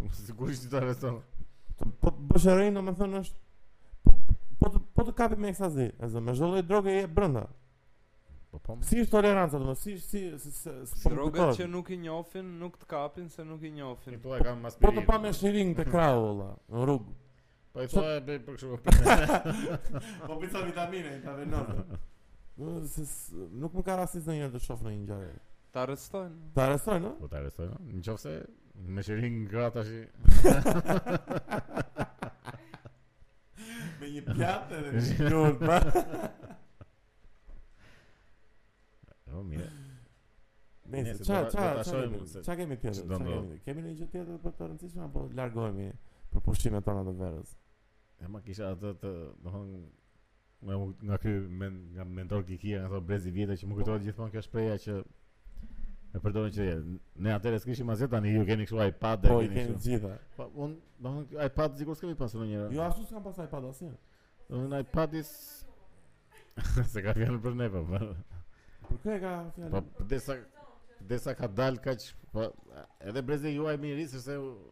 Po 0.00 0.08
sigurisht 0.26 0.64
ta 0.72 0.80
rason. 0.80 1.20
Po 2.00 2.12
bësh 2.32 2.48
rein 2.56 2.76
domethënë 2.80 3.20
është 3.20 3.34
po, 4.04 4.14
po 4.60 4.68
të, 4.72 4.80
po 4.96 5.04
të 5.06 5.14
kapim 5.18 5.40
me 5.44 5.50
ekstazi, 5.52 5.90
e 5.92 6.08
zë, 6.12 6.20
me 6.24 6.32
zhëlloj 6.36 6.62
droge 6.68 6.94
e 7.02 7.06
brënda. 7.08 7.42
Po 8.50 8.58
po. 8.64 8.76
Si 8.84 9.02
është 9.04 9.12
toleranca 9.12 9.60
domos, 9.60 9.80
si 9.84 9.98
si 10.00 10.22
si, 10.32 10.52
si, 10.52 10.52
si, 10.62 10.72
si 10.94 11.12
droga 11.12 11.50
që 11.56 11.68
nuk 11.70 11.90
i 11.94 11.98
njohin, 12.00 12.48
nuk 12.60 12.78
të 12.80 12.88
kapin 12.90 13.28
se 13.32 13.44
nuk 13.46 13.62
i 13.64 13.70
njohin. 13.76 14.16
Po 14.24 14.32
e 14.38 14.44
kam 14.44 14.64
aspirin. 14.68 14.88
Po 14.88 15.02
të 15.02 15.06
pa 15.08 15.18
me 15.20 15.74
te 15.82 15.86
krau 15.90 16.22
valla, 16.24 16.48
në 16.72 16.84
rrug. 16.88 17.10
Po 17.74 17.84
i 17.84 17.92
thoa 17.92 18.16
e 18.16 18.22
bëj 18.28 18.40
për 18.46 18.56
kështu. 18.56 18.78
Po 20.28 20.38
pica 20.40 20.64
vitamine, 20.66 21.12
ta 21.24 21.36
venon. 21.36 21.84
Do 22.60 22.80
se 22.90 23.04
nuk 23.62 23.76
më 23.78 23.84
ka 23.86 24.00
rastis 24.00 24.24
ndonjëherë 24.26 24.56
të 24.56 24.64
shoh 24.64 24.82
në 24.88 24.96
një 24.96 25.06
gjë. 25.12 25.30
Ta 25.70 25.84
arrestojnë. 25.84 26.34
Ta 26.56 26.64
arrestojnë, 26.66 27.04
no? 27.04 27.12
Po 27.20 27.28
ta 27.30 27.38
arrestojnë. 27.38 27.76
Nëse 28.00 28.34
Me 28.86 29.02
që 29.04 29.16
rinë 29.18 29.44
nga 29.46 29.66
të 29.76 29.82
shi 29.88 30.00
Me 34.00 34.08
një 34.08 34.24
pjatë 34.28 34.78
edhe 34.78 34.92
një 34.94 35.06
shkjur 35.06 35.32
të 35.32 35.50
pra. 35.60 36.04
O, 39.30 39.42
mire 39.44 39.68
Nese, 40.90 41.22
qa, 41.22 41.44
qa, 41.54 41.66
qa, 41.84 41.84
qa, 42.44 42.54
kemi 42.58 42.76
tjetër? 42.80 43.20
Kemi 43.66 43.82
një 43.84 43.92
gjë 44.00 44.08
tjetër 44.14 44.40
për 44.46 44.56
të 44.58 44.72
rëndësishme 44.72 45.04
Apo 45.06 45.26
largohemi 45.38 45.90
për 46.32 46.44
pushimet 46.48 46.86
tona 46.88 47.04
të 47.06 47.14
verës? 47.20 47.52
E 48.24 48.28
ma 48.28 48.40
kisha 48.44 48.72
atë 48.74 48.94
të, 49.04 49.12
do 49.44 49.54
hëngë 49.54 49.84
nga 50.68 50.76
nga 51.08 51.16
ky 51.22 51.30
men 51.62 51.76
nga 51.94 52.04
mentor 52.04 52.42
nga 52.48 52.98
brezi 53.10 53.30
vjetë 53.36 53.54
që 53.62 53.68
më 53.70 53.76
kujtohet 53.78 54.02
gjithmonë 54.08 54.32
kjo 54.34 54.42
shpreja 54.48 54.74
që 54.86 54.96
E 56.10 56.18
përdojnë 56.18 56.52
që 56.56 56.64
ne 57.22 57.32
atër 57.36 57.54
e 57.54 57.58
s'kishim 57.62 57.86
ma 57.86 57.94
zetë, 58.00 58.16
anë 58.18 58.26
i 58.26 58.32
ju 58.34 58.44
keni 58.48 58.64
kështu 58.66 58.80
iPad 58.84 59.20
dhe 59.22 59.28
keni 59.28 59.34
shumë. 59.34 59.44
Po, 59.44 59.44
i 59.46 59.50
keni 59.54 59.76
zitha. 59.84 60.14
Pa, 60.34 60.38
po, 60.40 60.48
unë, 60.66 60.74
do 61.04 61.12
më 61.16 61.20
në, 61.26 61.44
iPad 61.48 61.76
zikur 61.78 61.98
s'kemi 61.98 62.16
pasë 62.18 62.40
në 62.40 62.46
njërë. 62.48 62.70
Jo, 62.74 62.82
ashtu 62.88 63.04
s'kam 63.06 63.22
pasë 63.28 63.44
iPad 63.46 63.68
asë 63.68 63.84
njërë. 63.86 63.98
Do 64.48 64.62
më 64.64 64.70
në 64.72 64.80
iPad 64.86 65.14
is... 65.20 65.30
Se 66.94 67.04
ka 67.04 67.14
fjanë 67.14 67.38
për 67.46 67.54
ne, 67.60 67.68
pa, 67.76 67.84
po, 67.86 68.00
po. 68.00 68.88
Për 68.90 68.98
te 69.06 69.20
ka 69.22 69.36
fjanë? 69.58 69.72
Pa, 69.76 69.84
për 70.00 70.48
Desa 71.10 71.32
ka 71.32 71.48
dal 71.48 71.78
kaq, 71.80 72.02
po 72.28 72.42
edhe 73.08 73.22
brezi 73.24 73.54
juaj 73.54 73.78
më 73.80 73.86
i 73.88 73.92
ri 74.02 74.02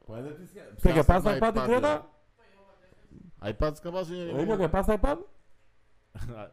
po 0.04 0.16
edhe 0.18 0.34
ti 0.36 0.48
s'ke. 0.50 0.64
Ti 0.82 0.92
ke 0.98 1.04
pas 1.08 1.24
ipad 1.32 1.56
të 1.56 1.62
këta? 1.70 1.92
ipad 3.48 3.78
s'ka 3.80 3.86
ka 3.88 3.92
vazhduar. 3.94 4.34
Po 4.50 4.58
ke 4.60 4.68
pas 4.74 4.90
ipad 4.92 5.22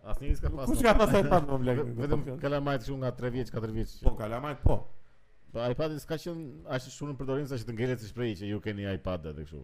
Asnjë 0.04 0.38
ka 0.42 0.50
pasur. 0.56 0.74
Kush 0.74 0.84
ka 0.86 0.94
pasur 0.98 1.26
iPad 1.26 1.48
më 1.50 1.58
blek? 1.64 1.80
Vetëm 2.00 2.24
kalamajt 2.42 2.86
që 2.86 2.98
nga 3.02 3.12
3 3.18 3.32
vjeç, 3.36 3.52
4 3.56 3.74
vjeç. 3.76 3.94
Po 4.06 4.16
kalamajt 4.20 4.62
po. 4.64 4.78
Po 5.54 5.66
iPad-i 5.72 6.00
s'ka 6.04 6.18
qen 6.20 6.42
as 6.72 6.88
shumë 6.94 7.14
në 7.14 7.18
përdorim 7.20 7.46
sa 7.50 7.60
që 7.60 7.68
të 7.70 7.76
ngelet 7.78 8.02
të 8.02 8.10
shprehi 8.12 8.38
që 8.42 8.50
ju 8.52 8.60
keni 8.64 8.86
iPad 8.94 9.30
edhe 9.32 9.46
kështu. 9.46 9.62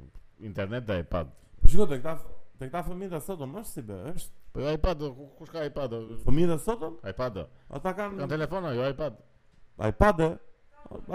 Internet 0.49 0.87
dhe 0.89 0.99
iPad. 1.03 1.33
Po 1.61 1.67
shikoj 1.71 1.89
tek 1.93 2.05
ta 2.05 2.15
tek 2.61 2.71
ta 2.73 2.83
fëmijët 2.85 3.19
sot 3.25 3.41
më 3.49 3.63
është 3.65 3.73
si 3.75 3.83
bë, 3.89 3.97
është. 4.15 4.39
Po 4.53 4.63
jo 4.65 4.71
iPad 4.77 5.03
kush 5.39 5.51
ka 5.51 5.65
iPad? 5.69 5.95
Fëmijët 6.25 6.63
sot? 6.65 6.87
iPad. 7.11 7.41
Ata 7.69 7.93
kanë 7.99 8.21
kanë 8.21 8.31
telefona, 8.31 8.71
jo 8.77 8.87
iPad. 8.93 9.19
iPad. 9.89 10.23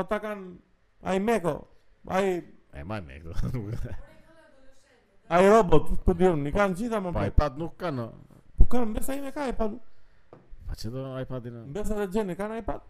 Ata 0.03 0.21
kanë 0.23 0.51
ai 1.03 1.19
Meko. 1.23 1.57
Ai 2.07 2.29
ai 2.77 2.85
më 2.87 3.01
Meko. 3.11 3.39
Ai 5.27 5.43
robot, 5.51 5.89
po 6.07 6.15
diun, 6.15 6.45
i 6.47 6.53
kanë 6.55 6.77
gjithë 6.79 7.01
më. 7.03 7.13
Po 7.17 7.23
iPad 7.35 7.57
nuk 7.59 7.75
kanë 7.81 8.07
kanë 8.71 8.87
mbesa 8.91 9.15
ime 9.17 9.33
ka 9.35 9.47
iPad. 9.51 9.77
Pa 10.67 10.75
që 10.75 10.91
do 10.91 11.05
iPadin? 11.23 11.59
Mbesa 11.71 11.97
të 11.99 12.07
gjeni, 12.15 12.37
kanë 12.39 12.61
iPad? 12.63 12.81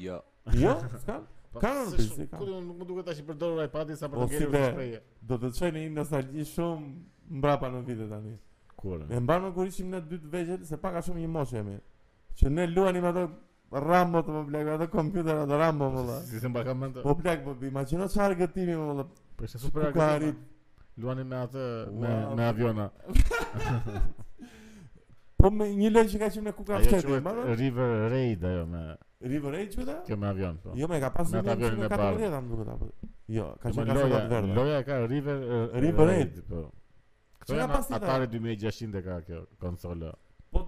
Jo. 0.00 0.20
Jo? 0.58 0.74
Ska? 1.02 1.20
Po, 1.54 1.60
kanë 1.62 1.84
në 1.86 1.92
PC, 1.96 2.18
kanë. 2.28 2.38
Kullin 2.42 2.64
nuk 2.66 2.80
më 2.82 2.88
duke 2.90 3.04
ta 3.06 3.14
që 3.14 3.24
i 3.24 3.26
përdojnë 3.30 3.66
iPadin 3.68 4.00
sa 4.00 4.08
për 4.10 4.18
të 4.20 4.24
po, 4.26 4.30
gjerë 4.32 4.48
vërë 4.54 4.68
shpreje. 4.74 5.00
Do 5.30 5.38
të 5.44 5.50
qojnë 5.58 5.84
një 5.84 5.92
nostalgji 5.98 6.46
shumë 6.50 7.38
mbrapa 7.40 7.70
në 7.74 7.82
vite 7.88 8.08
tani. 8.10 8.34
Kure? 8.76 9.06
Me 9.08 9.20
mbanë 9.24 9.52
kur 9.56 9.70
ishim 9.70 9.92
në 9.94 10.02
dytë 10.10 10.32
vegjet, 10.34 10.64
se 10.68 10.78
paka 10.82 11.04
shumë 11.06 11.22
një 11.24 11.30
moshe 11.36 11.56
jemi. 11.60 11.78
Që 12.40 12.50
ne 12.52 12.66
luani 12.68 13.00
me 13.04 13.12
ato 13.14 13.26
Rambo 13.74 14.20
të 14.22 14.32
më 14.36 14.42
plek, 14.48 14.68
ato 14.76 14.86
kompjuter 14.92 15.38
ato 15.46 15.56
Rambo 15.58 15.88
më 15.94 16.02
dhe. 16.10 16.16
Si 16.28 16.42
se 16.42 16.50
mba 16.50 16.64
ka 16.66 16.74
mëndë? 16.78 17.02
Po 17.06 17.14
plek, 17.18 17.46
po 17.46 17.54
imagino 17.66 18.06
që 18.10 18.20
arë 18.26 18.36
gëtimi 18.42 18.74
më 18.78 18.96
dhe. 19.00 19.06
Për 19.38 19.54
që 19.54 19.62
super 19.64 19.86
arë 19.88 19.96
gëtimi? 19.96 20.36
Luani 20.96 21.24
me 21.24 21.36
atë 21.42 21.62
me 22.00 22.10
me 22.36 22.44
aviona. 22.46 22.90
Po 25.40 25.50
me 25.50 25.66
një 25.76 25.90
lojë 25.92 26.10
që 26.12 26.18
ka 26.20 26.28
qenë 26.36 26.44
me 26.46 26.52
kukra 26.56 26.78
të 26.84 27.00
më 27.14 27.18
vonë. 27.24 27.54
River 27.58 27.94
Raid 28.12 28.44
ajo 28.50 28.66
me 28.70 28.82
River 29.28 29.52
Raid 29.56 29.74
ta? 29.88 29.96
Kjo 30.06 30.16
me 30.22 30.28
avion 30.30 30.56
po. 30.62 30.74
Jo 30.78 30.86
me 30.88 31.00
ka 31.02 31.10
pasur 31.12 31.42
me 31.44 31.52
avion 31.52 31.76
me 31.82 31.88
parë. 31.90 32.08
Me 32.14 32.24
avion 32.26 32.48
me 32.52 33.10
Jo, 33.34 33.48
ka 33.62 33.72
qenë 33.74 33.96
me 33.98 34.06
të 34.06 34.22
verdh. 34.36 34.52
Loja 34.60 34.78
ka 34.86 34.98
River 35.10 35.42
eh, 35.42 35.76
River 35.84 36.08
Raid 36.12 36.38
po. 36.48 36.62
Kjo 37.44 37.58
ka 37.60 37.68
pasur 37.74 37.98
atare 37.98 38.30
2600 38.34 38.98
e 39.02 39.06
ka 39.10 39.18
kjo 39.26 39.42
konsolë. 39.66 40.14
Po 40.54 40.64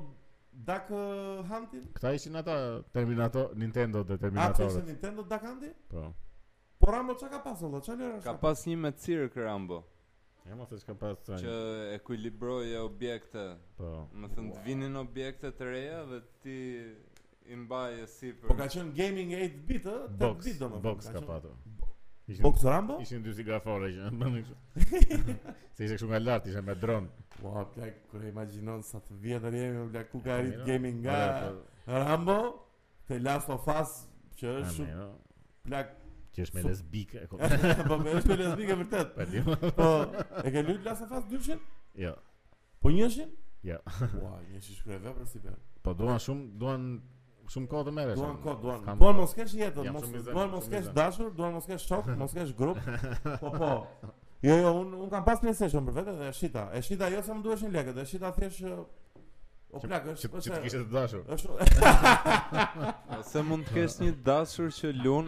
Duck 0.66 0.90
eh, 0.92 1.32
Hunting? 1.50 1.86
Kta 1.96 2.12
ishin 2.18 2.36
ata 2.42 2.56
Terminator, 2.92 3.50
Nintendo 3.54 4.02
dhe 4.02 4.18
Terminator. 4.18 4.66
Ata 4.66 4.72
ishin 4.74 4.90
Nintendo 4.92 5.22
Duck 5.22 5.44
Hunting? 5.46 5.76
Po. 5.88 6.08
Po 6.82 6.90
Rambo 6.90 7.14
çka 7.14 7.28
ka 7.38 7.44
pasur? 7.46 7.78
Çfarë? 7.80 8.16
Ka 8.26 8.34
pasur 8.42 8.72
një 8.74 8.82
me 8.84 8.92
Cirque 8.98 9.36
Rambo. 9.46 9.82
Ja 10.48 10.54
mos 10.58 10.70
e 10.70 10.78
shkëpa 10.78 11.08
së 11.16 11.24
trajnë 11.26 11.42
Që 11.42 11.94
ekulibroje 11.96 12.80
objekte 12.84 13.42
Po 13.78 13.88
Më 14.22 14.28
thënë 14.34 14.52
të 14.56 14.60
vinin 14.66 14.98
objekte 15.00 15.50
të 15.58 15.68
reja 15.70 15.96
dhe 16.10 16.18
ti 16.44 16.58
imbaje 17.56 18.06
si 18.12 18.30
për 18.38 18.52
Po 18.52 18.56
ka 18.60 18.68
qënë 18.74 18.94
gaming 18.98 19.32
8 19.38 19.56
bit, 19.70 19.88
8 19.88 20.20
box, 20.22 20.44
bit 20.48 20.60
do 20.62 20.68
më 20.74 20.82
Box 20.86 21.08
ka, 21.10 21.16
ka 21.18 21.24
pato 21.30 21.54
Box 22.44 22.62
Rambo? 22.66 22.96
Ishin 23.02 23.22
dy 23.22 23.34
sigafore 23.38 23.90
që 23.94 24.12
në 25.18 25.18
Se 25.76 25.86
ishe 25.86 25.96
këshu 25.96 26.08
nga 26.10 26.22
lartë, 26.22 26.52
ishe 26.52 26.62
me 26.66 26.78
dronë 26.84 27.10
Po, 27.40 27.50
wow, 27.52 27.60
plak, 27.74 28.00
e 28.18 28.24
imaginon 28.30 28.86
sa 28.86 29.02
të 29.02 29.18
vjetër 29.26 29.54
jemi, 29.60 29.84
plak, 29.92 30.10
ku 30.14 30.22
ka 30.24 30.38
rritë 30.40 30.64
gaming 30.66 31.02
nga 31.04 31.20
po. 31.36 31.52
Rambo, 32.08 32.38
të 33.10 33.20
Last 33.22 33.50
of 33.52 33.66
Us, 33.76 33.92
që 34.40 34.54
është, 34.62 34.86
plak, 35.68 35.92
që 36.36 36.44
është 36.44 36.56
me 36.56 36.62
lesbik 36.68 37.14
e 37.16 37.26
po 37.90 37.96
me 37.98 38.12
është 38.18 38.30
me 38.30 38.36
lesbik 38.42 38.70
e 38.70 38.78
vërtet. 38.82 39.12
Po 39.16 39.66
Po 39.78 39.90
e 40.44 40.52
ke 40.52 40.62
lut 40.68 40.84
lasa 40.84 41.08
fast 41.10 41.30
dyshin? 41.32 41.60
Jo. 42.02 42.12
Po 42.82 42.92
njëshin? 42.92 43.30
Jo. 43.66 43.78
Ua, 44.20 44.34
njëshi 44.50 44.76
shkruaj 44.80 44.98
vepër 45.06 45.30
si 45.30 45.40
Po 45.82 45.94
duan 45.96 46.20
shumë, 46.20 46.44
duan 46.60 46.84
shumë 47.52 47.70
kohë 47.70 47.88
të 47.88 47.94
merresh. 47.96 48.20
Duan 48.20 48.40
kohë, 48.44 48.58
duan. 48.66 48.84
Po 49.00 49.12
mos 49.16 49.32
kesh 49.38 49.56
jetë, 49.58 49.88
mos 49.94 50.10
duan 50.28 50.52
mos 50.56 50.68
kesh 50.72 50.92
dashur, 50.98 51.32
duan 51.38 51.56
mos 51.56 51.68
kesh 51.70 51.88
shok, 51.88 52.10
mos 52.20 52.36
kesh 52.36 52.52
grup. 52.58 52.78
Po 53.42 53.52
po. 53.56 53.72
Jo, 54.44 54.54
jo, 54.60 54.72
un 54.82 54.92
un 55.06 55.10
kam 55.10 55.24
pas 55.24 55.40
PlayStation 55.40 55.86
për 55.88 55.96
vetë 56.02 56.16
dhe 56.18 56.26
e 56.30 56.34
shita. 56.36 56.68
E 56.78 56.82
shita 56.84 57.08
jo 57.14 57.22
se 57.24 57.32
më 57.34 57.44
duheshin 57.46 57.72
lekët, 57.72 58.00
e 58.02 58.04
shita 58.04 58.34
thjesht 58.36 59.04
O 59.76 59.80
plak, 59.82 60.04
është 60.12 60.28
po 60.30 60.40
Ti 60.40 60.50
kishe 60.62 60.78
të 60.78 60.92
dashur. 60.92 61.24
Është. 61.26 61.56
Se 63.32 63.40
mund 63.44 63.66
të 63.66 63.74
kesh 63.74 63.96
një 64.00 64.12
dashur 64.24 64.70
që 64.72 64.92
lun 65.02 65.26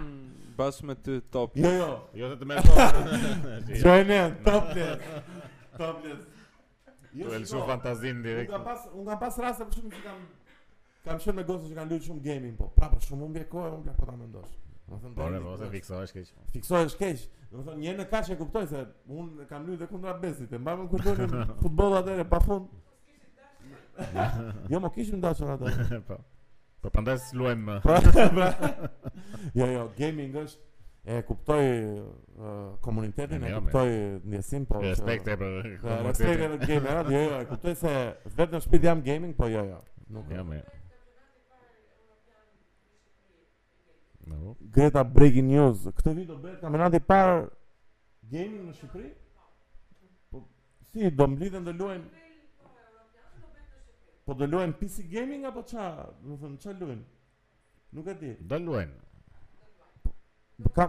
pas 0.59 0.83
me 0.83 0.95
ty 0.97 1.21
top. 1.31 1.53
Jo, 1.57 1.71
jo, 1.71 1.99
jo 2.19 2.29
të 2.35 2.47
më 2.51 2.63
top. 2.67 2.97
Jo, 3.87 3.95
ne, 4.09 4.19
top 4.47 4.73
le. 4.75 4.87
Top 5.79 6.03
le. 6.09 6.15
Jo, 7.19 7.31
el 7.37 7.45
shoh 7.47 7.65
fantazin 7.71 8.23
direkt. 8.25 8.51
Unë 8.53 8.65
pas, 8.67 8.87
unë 9.03 9.17
pas 9.21 9.37
raste 9.45 9.67
për 9.69 9.79
shkak 9.79 9.93
të 9.97 10.03
kam 10.03 10.27
kam 11.07 11.21
shumë 11.23 11.39
me 11.41 11.45
gjosa 11.49 11.69
që 11.71 11.77
kanë 11.79 11.91
luajtur 11.93 12.07
shumë 12.11 12.23
gaming, 12.25 12.57
po 12.59 12.67
prapë 12.77 12.99
po, 12.99 13.05
shumë 13.07 13.29
unë 13.29 13.45
të 13.45 13.63
unë 13.63 13.87
jam 13.87 14.01
po 14.03 14.09
ta 14.11 14.17
mendosh. 14.19 14.57
Do 14.89 14.99
të 14.99 15.13
thonë, 15.17 15.39
po, 15.47 15.53
do 15.55 15.61
të 15.63 15.69
fiksohesh 15.77 16.15
keq. 16.17 16.33
Fiksohesh 16.57 16.97
keq. 17.01 17.23
Do 17.53 17.61
të 17.63 17.67
thonë, 17.71 17.79
një 17.87 17.95
në 18.03 18.09
kaç 18.13 18.33
e 18.35 18.39
kupton 18.43 18.67
se 18.75 18.83
unë 19.15 19.47
kam 19.51 19.65
luajtur 19.69 19.77
edhe 19.85 19.91
kundra 19.95 20.17
besit, 20.27 20.51
e 20.51 20.59
mbajmë 20.61 20.89
kupton 20.91 21.37
futboll 21.63 21.95
edhe 22.03 22.27
pafund. 22.35 22.67
Jo, 24.75 24.83
më 24.85 24.93
kishim 24.99 25.23
dashur 25.25 25.55
ato. 25.57 25.71
Po. 26.11 26.19
Po 26.83 26.91
pandaj 26.91 27.17
luajm. 27.33 27.69
Eh. 27.69 27.81
Pra, 27.83 28.01
pra. 28.29 28.49
Jo, 29.55 29.67
jo, 29.67 29.83
gaming 29.99 30.35
është 30.35 30.67
e 31.09 31.23
kuptoj 31.25 31.63
uh, 31.89 32.49
komunitetin, 32.85 33.43
e 33.45 33.53
kuptoj 33.55 33.91
ndjesin, 34.25 34.67
po. 34.69 34.81
Respekt 34.85 35.29
e 35.29 35.37
për 35.39 35.55
po, 35.81 35.87
komunitetin. 35.87 36.51
Respekt 36.51 36.67
e 36.67 36.67
gaming, 36.67 36.91
a 36.93 37.15
jo, 37.15 37.23
jo, 37.31 37.39
e 37.39 37.45
kuptoj 37.49 37.75
se 37.81 37.95
vetëm 38.37 38.55
në 38.59 38.61
shtëpi 38.65 38.83
jam 38.91 39.01
gaming, 39.07 39.35
po 39.39 39.49
jo, 39.49 39.63
jo. 39.71 39.79
Nuk 40.13 40.31
jam. 40.35 40.51
me... 40.51 40.61
No. 44.29 44.53
Greta 44.61 45.01
Breaking 45.05 45.49
News. 45.49 45.87
Këtë 45.89 46.13
vit 46.19 46.29
do 46.29 46.37
bëhet 46.45 46.61
kampionati 46.61 47.01
i 47.01 47.07
parë 47.15 47.39
gaming 48.29 48.67
në 48.69 48.75
Shqipëri. 48.77 49.11
Po 50.29 50.43
si 50.93 51.09
do 51.11 51.31
mblidhen 51.33 51.65
të 51.65 51.73
luajnë? 51.79 52.27
Po 54.29 54.35
do 54.35 54.47
luajm 54.47 54.73
PC 54.81 54.97
gaming 55.13 55.45
apo 55.49 55.61
ç'a, 55.71 55.85
do 56.29 56.35
të 56.37 56.59
ç'a 56.63 56.71
luajm? 56.79 57.01
Nuk 57.97 58.07
e 58.13 58.15
di. 58.21 58.31
Do 58.49 58.57
luajm. 58.61 58.91
Do 60.63 60.69
kam 60.77 60.89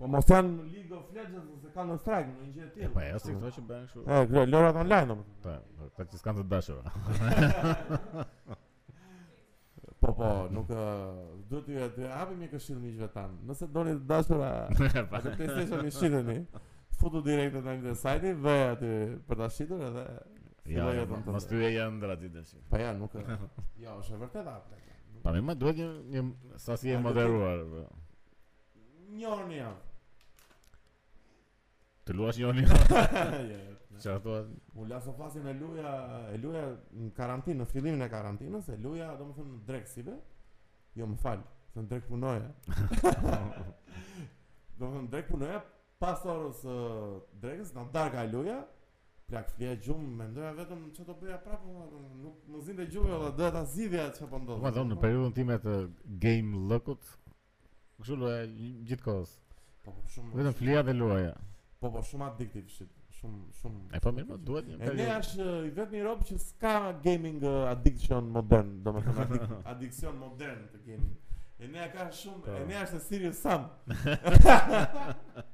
Po 0.00 0.06
mos 0.12 0.24
janë 0.28 0.50
League 0.72 0.92
of 0.96 1.04
Legends 1.14 1.48
ose 1.54 1.68
Counter 1.74 1.96
Strike, 2.00 2.28
në 2.28 2.32
një 2.44 2.52
gjë 2.56 2.66
tjetër. 2.74 2.92
Po 2.94 3.00
ja, 3.04 3.18
si 3.20 3.32
këto 3.34 3.50
që 3.54 3.60
bëhen 3.70 3.84
kështu. 3.88 4.00
Ah, 4.08 4.22
gjë 4.32 4.42
lorat 4.48 4.76
online 4.82 5.08
domethënë. 5.08 5.36
Po, 5.44 5.50
ata 5.86 6.02
po, 6.02 6.02
që 6.12 6.16
s'kan 6.20 6.34
të 6.36 6.42
dashur. 6.52 6.78
Po 10.00 10.08
po, 10.16 10.28
nuk 10.56 10.64
do 11.50 11.58
të 11.66 11.70
ja 11.76 11.86
të 11.92 12.02
hapi 12.08 12.34
mi 12.40 12.46
këshillë 12.48 12.80
miqve 12.82 13.08
tan. 13.12 13.30
Nëse 13.48 13.64
doni 13.72 13.92
të 14.00 14.06
dashura, 14.08 14.50
të 14.72 15.34
testojmë 15.42 15.90
shitën 15.96 16.28
e. 16.34 16.36
Futu 17.00 17.18
direkt 17.28 17.54
në 17.60 17.72
një 17.82 17.92
sajt 18.00 18.20
dhe 18.40 18.54
aty 18.70 18.90
për 19.28 19.36
ta 19.42 19.48
shitur 19.52 19.80
edhe 19.90 20.04
Ja, 20.64 20.88
mos 21.26 21.46
ty 21.48 21.62
e 21.64 21.70
janë 21.74 21.96
ndra 21.96 22.16
ti 22.20 22.28
dashi. 22.28 22.56
Po 22.68 22.76
ja, 22.78 22.92
nuk. 22.92 23.14
Jo, 23.80 23.94
është 24.00 24.18
vërtet 24.20 24.46
atë. 24.48 24.78
Pa 25.24 25.32
më 25.44 25.54
duhet 25.58 25.78
një 25.80 25.90
një 26.12 26.56
sasi 26.60 26.92
e 26.94 26.98
moderuar. 27.00 27.62
Po. 27.66 27.86
Njoni 29.16 29.56
jam. 29.56 29.78
Të 32.04 32.14
luash 32.18 32.40
njoni. 32.40 32.66
Ja. 34.00 34.12
Jo, 34.12 34.12
jo, 34.12 34.12
jo. 34.12 34.12
Çfarë 34.12 34.22
thua? 34.24 34.42
U 34.80 34.84
la 34.88 35.00
sa 35.02 35.12
fasin 35.16 35.46
e 35.50 35.54
luja, 35.58 35.90
e 36.32 36.38
luja 36.40 36.60
në 36.96 37.08
karantinë, 37.16 37.60
në 37.60 37.66
fillimin 37.68 38.04
e 38.04 38.08
karantinës, 38.12 38.68
e 38.72 38.76
luja, 38.80 39.10
domethënë 39.18 39.56
drekësive. 39.66 40.14
Jo, 40.96 41.06
më 41.10 41.18
fal, 41.22 41.42
thënë 41.74 41.90
drek 41.90 42.06
punoja. 42.08 42.48
Domethënë 44.78 45.08
drek 45.12 45.28
punoja 45.30 45.58
pas 46.00 46.22
orës 46.32 46.62
drekës, 47.42 47.74
në 47.76 47.84
darka 47.94 48.24
e 48.24 48.30
luja, 48.32 48.60
plak 49.30 49.46
flia 49.54 49.76
gjumë, 49.84 50.08
me 50.18 50.24
ndoja 50.32 50.50
vetëm 50.58 50.80
që 50.96 51.04
të 51.06 51.14
bëja 51.22 51.36
prapë, 51.44 51.66
nuk 52.20 52.36
më 52.50 52.58
zinë 52.66 52.78
dhe 52.80 52.86
gjumë, 52.94 53.08
dhe 53.08 53.14
jo, 53.14 53.18
dhe 53.40 53.48
ta 53.54 53.62
zidhja 53.74 54.06
që 54.16 54.20
për 54.22 54.28
po 54.32 54.36
ndodhë. 54.44 54.62
Ma 54.64 54.70
dhe 54.74 54.82
në 54.88 54.96
periudën 55.04 55.34
time 55.38 55.56
të 55.66 55.74
game 56.24 56.50
lëkut, 56.72 57.02
më 57.28 57.98
këshu 58.04 58.16
luaja 58.22 58.42
gjithë 58.88 59.04
kohës. 59.06 59.30
Po, 59.54 59.60
po, 59.96 60.00
shumë... 60.14 60.30
Vetëm 60.40 60.54
flia 60.60 60.80
dhe 60.88 60.94
luaja. 60.98 61.34
Po, 61.80 61.86
po, 61.94 61.98
shumë 62.10 62.24
addiktiv 62.30 62.64
shqipë. 62.74 62.96
Shumë, 63.20 63.40
shumë... 63.60 63.80
E 63.94 63.96
po, 64.04 64.08
mirë, 64.16 64.28
po, 64.32 64.36
duhet 64.50 64.64
një... 64.66 64.74
E 64.80 64.82
ne 64.98 65.06
është 65.18 65.38
uh, 65.44 65.68
i 65.68 65.70
vetë 65.76 65.92
një 65.98 66.02
robë 66.08 66.24
që 66.30 66.34
s'ka 66.42 66.74
gaming 67.04 67.40
uh, 67.44 67.50
addiction 67.70 68.24
modern, 68.34 68.70
do 68.84 68.88
me 68.96 69.00
thëmë 69.04 69.24
addiction 69.74 70.14
modern 70.20 70.62
të 70.74 70.78
gaming. 70.88 71.14
E 71.60 71.62
ne 71.68 71.80
ka 71.92 72.04
shumë... 72.16 72.42
Po. 72.48 72.52
E 72.56 72.58
ne 72.70 72.76
është 72.82 73.00
serious 73.06 73.38
sam. 73.46 73.62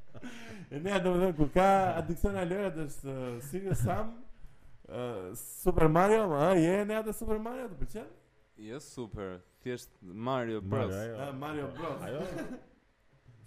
E 0.70 0.80
nea 0.80 0.98
do 1.04 1.12
të 1.14 1.18
them 1.22 1.32
ku 1.38 1.46
ka 1.54 1.66
Addison 2.00 2.36
Alloy 2.42 2.64
atë 2.68 2.86
se 2.94 3.12
uh, 3.12 3.24
Sirius 3.48 3.82
Sam 3.86 4.08
uh, 4.10 5.48
Super 5.62 5.88
Mario, 5.96 6.24
a 6.38 6.48
je 6.58 6.78
ne 6.88 6.96
atë 7.00 7.14
Super 7.16 7.38
Mario 7.44 7.68
të 7.70 7.78
pëlqen? 7.82 8.08
Je 8.56 8.72
jo, 8.72 8.80
super. 8.80 9.34
Ti 9.62 9.74
je 9.74 9.76
Mario 10.24 10.60
Bros. 10.64 10.94
Ah, 11.20 11.26
Mario 11.36 11.66
Bros. 11.76 11.98
Ajo. 12.06 12.22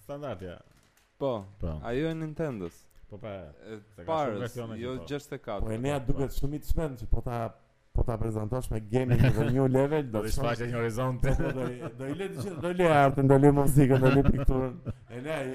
Standard 0.03 0.41
ja. 0.45 0.59
Po. 1.17 1.31
po. 1.57 1.71
Ajo 1.89 2.11
e 2.11 2.13
Nintendo's. 2.13 2.83
Po 3.09 3.17
pa. 3.17 3.31
Jo 4.77 4.99
64. 5.01 5.41
Po. 5.47 5.59
po 5.65 5.73
e 5.73 5.79
nea 5.81 5.97
duket 6.05 6.37
shumë 6.37 6.59
i 6.59 6.67
çmend 6.67 7.01
që 7.01 7.09
po 7.09 7.23
ta 7.25 7.41
po 7.99 8.05
ta 8.11 8.17
prezantosh 8.17 8.69
me 8.71 8.79
gaming 8.91 9.19
në 9.19 9.29
the 9.35 9.45
new 9.53 9.65
level 9.67 10.05
do 10.13 10.21
të 10.23 10.31
shfaqë 10.35 10.67
një 10.71 10.77
horizont 10.77 11.23
po, 11.23 11.33
po, 11.35 11.49
do 11.57 11.89
do 11.99 12.07
i 12.07 12.15
le 12.15 12.27
të 12.35 12.53
do 12.63 12.71
le 12.79 12.87
artin 12.99 13.27
do 13.31 13.37
le 13.43 13.51
muzikën 13.57 14.03
do 14.05 14.11
le 14.15 14.23
pikturën 14.27 14.77
e 15.17 15.21
le 15.25 15.33
ai 15.35 15.49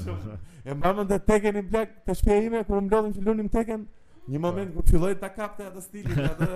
shumë 0.00 0.38
e 0.64 0.74
mbanon 0.80 1.08
të 1.12 1.20
tekën 1.30 1.60
i 1.60 1.62
blak 1.70 1.92
të 2.08 2.16
shpia 2.18 2.40
ime 2.48 2.64
kur 2.70 2.82
mbledhim 2.88 3.14
të 3.18 3.24
lunim 3.28 3.50
tekën 3.56 3.86
një 4.34 4.42
moment 4.46 4.74
kur 4.74 4.88
filloi 4.90 5.12
ta 5.22 5.30
kapte 5.36 5.68
atë 5.70 5.84
stilin 5.86 6.24
atë 6.24 6.48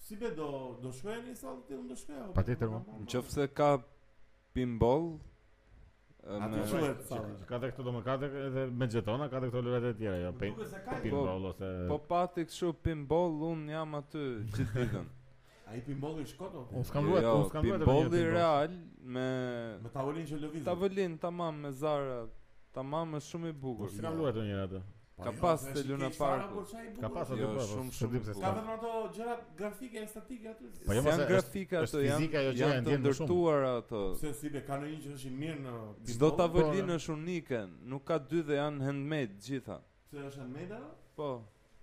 Si 0.07 0.15
be 0.19 0.33
do 0.35 0.51
do 0.81 0.91
shkoja 0.95 1.21
në 1.25 1.35
sallë 1.39 1.65
ti 1.69 1.79
unë 1.81 1.89
do 1.93 2.01
shkoja. 2.03 2.29
Patjetër. 2.37 2.77
Nëse 3.05 3.49
ka 3.55 3.73
pinball, 4.55 5.17
Atë 6.27 6.63
çuhet 6.67 7.03
sallë. 7.07 7.37
Ka 7.47 7.55
dhe 7.61 7.67
këto 7.71 7.83
domokate 7.87 8.25
edhe 8.27 8.63
me 8.75 8.83
jetona, 8.91 9.29
ka 9.31 9.39
dhe 9.39 9.47
këto 9.47 9.61
lojrat 9.63 9.93
e 9.93 9.95
tjera, 9.95 10.17
jo 10.25 10.31
Pinball 10.99 11.45
ose 11.53 11.69
Po 11.87 11.97
pati 12.03 12.43
kështu 12.49 12.73
pinball, 12.83 13.37
un 13.47 13.61
jam 13.71 13.95
aty 14.01 14.23
gjithë 14.49 14.81
ditën. 14.81 15.05
Ai 15.71 15.81
pinballi 15.83 16.21
i 16.23 16.27
shkoto? 16.31 16.61
Unë 16.71 16.87
s'kam 16.87 17.07
vuar, 17.11 17.25
jo, 17.25 17.31
jo, 17.31 17.39
unë 17.41 17.51
s'kam 17.51 17.65
vuar. 17.67 17.81
Pinballi 17.83 18.19
jo, 18.21 18.27
real 18.33 18.75
me 19.15 19.27
me 19.83 19.89
tavolin 19.97 20.27
që 20.29 20.37
lëvizë. 20.43 20.65
Tavolin 20.67 21.17
tamam 21.23 21.59
me 21.65 21.71
zara. 21.79 22.21
Tamam 22.77 23.11
me 23.15 23.19
shumë 23.25 23.51
i 23.51 23.55
bukur. 23.63 23.91
S'kam 23.91 24.15
vuar 24.21 24.31
po 24.31 24.37
të 24.39 24.45
njëra 24.47 24.67
atë. 24.69 24.81
Ka 25.25 25.31
pas 25.41 25.63
të 25.67 25.83
Luna 25.89 26.09
Park. 26.15 26.53
Ka 27.01 27.09
pas 27.17 27.33
atë 27.33 27.41
bukur. 27.41 27.57
Po, 27.57 27.65
po, 27.65 27.65
shumë 27.73 27.97
shumë. 27.97 28.21
Ka 28.39 28.53
vetëm 28.55 28.69
ato 28.77 28.93
gjëra 29.17 29.35
grafike, 29.59 30.05
estetike 30.07 30.51
aty. 30.53 30.71
Po 30.87 30.97
janë 31.01 31.27
grafika 31.33 31.83
ato 31.83 32.03
janë. 32.05 32.47
janë 32.61 32.79
të 32.87 32.99
ndërtuar 33.03 33.67
ato. 33.73 34.05
Se 34.23 34.31
si 34.39 34.53
be 34.55 34.63
kanë 34.71 34.93
një 34.93 35.01
që 35.07 35.17
është 35.17 35.33
i 35.33 35.33
mirë 35.41 35.59
në 35.67 35.75
çdo 36.13 36.31
tavolinë 36.39 36.99
është 37.01 37.15
unike. 37.17 37.61
Nuk 37.95 38.07
ka 38.13 38.21
dy 38.31 38.45
dhe 38.51 38.61
janë 38.61 38.87
handmade 38.87 39.35
gjitha. 39.49 39.81
Se 40.13 40.23
është 40.31 40.45
handmade? 40.45 40.83
Po. 41.19 41.31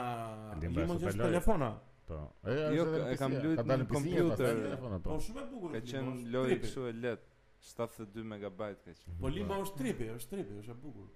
Limbo 0.62 0.84
në 0.94 1.00
që 1.00 1.10
është 1.14 1.28
telefona 1.30 1.72
Po, 2.04 2.18
e 2.52 2.62
jo, 2.76 2.82
kam 3.16 3.32
lujtë 3.38 3.62
në 3.64 3.78
kompjuter 3.88 4.58
po. 4.82 4.90
po 5.14 5.22
shumë 5.28 5.46
e 5.46 5.52
bukurë 5.54 5.80
Ka 5.80 5.88
qenë 5.94 6.20
lojë 6.36 6.58
kështu 6.66 6.82
e 6.90 6.98
lehtë. 7.00 7.24
72 7.64 8.24
MB 8.28 8.58
ka 8.58 8.66
qenë. 8.90 9.14
Po 9.20 9.30
limba 9.32 9.56
është 9.64 9.78
tripi, 9.80 10.08
është 10.18 10.30
tripi, 10.34 10.56
është 10.60 10.72
e 10.74 10.78
bukur. 10.82 11.06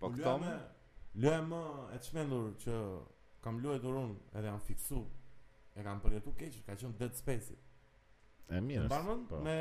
Po 0.00 0.10
këto 0.14 0.32
më 0.42 0.54
lë 1.22 1.36
më 1.50 1.60
e 1.96 2.00
çmendur 2.06 2.48
që 2.64 2.76
kam 3.44 3.60
luajtur 3.62 3.98
unë 4.02 4.16
edhe 4.38 4.48
jam 4.50 4.62
fiksu. 4.66 5.02
E 5.78 5.86
kam 5.86 6.00
përjetu 6.04 6.34
keq, 6.40 6.58
ka 6.66 6.74
qenë 6.80 6.98
Dead 6.98 7.14
Space. 7.16 7.54
E 8.52 8.60
mirës 8.60 8.90
Mbar 8.90 9.06
më 9.06 9.16
po. 9.30 9.42
me 9.46 9.58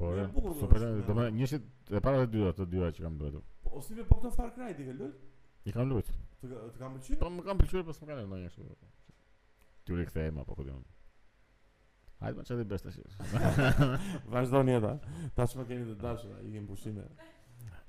Po, 0.00 0.12
e 0.16 0.24
po, 0.32 0.40
bukur. 0.46 0.54
Super, 0.62 0.84
do 1.06 1.16
më 1.18 1.26
njëse 1.36 1.58
e 1.60 2.00
para 2.00 2.22
të 2.22 2.30
dyra, 2.32 2.52
të 2.56 2.66
dyra 2.74 2.88
që 2.96 3.04
kam 3.04 3.18
luajtur. 3.20 3.42
Po 3.66 3.82
si 3.84 3.96
më 3.98 4.06
po 4.08 4.16
këto 4.20 4.30
Far 4.38 4.54
Cry 4.54 4.70
ti 4.78 4.86
ke 4.86 4.94
luajtur? 4.96 5.26
I 5.68 5.74
kam 5.76 5.92
luajtur. 5.92 6.16
Të 6.40 6.52
të 6.54 6.80
kam 6.80 6.96
pëlqyer? 6.96 7.18
Po 7.20 7.32
më 7.34 7.44
kam 7.50 7.60
pëlqyer, 7.60 7.84
po 7.90 7.92
më 8.00 8.08
ka 8.12 8.18
lënë 8.20 8.30
ndonjëse. 8.30 8.70
Ti 9.84 9.92
u 9.92 9.98
rikthej 10.00 10.30
më 10.32 10.42
apo 10.46 10.56
ku 10.56 10.64
diun? 10.64 10.80
Hajde 12.20 12.38
më 12.38 12.48
çadë 12.48 12.66
bësh 12.72 12.88
tash. 12.88 13.04
Vazhdoni 14.32 14.74
ata. 14.78 14.94
Tash 15.36 15.54
më 15.60 15.68
keni 15.68 15.86
të 15.90 15.98
dashur, 16.00 16.32
i 16.44 16.54
kem 16.56 16.64
pushime. 16.70 17.04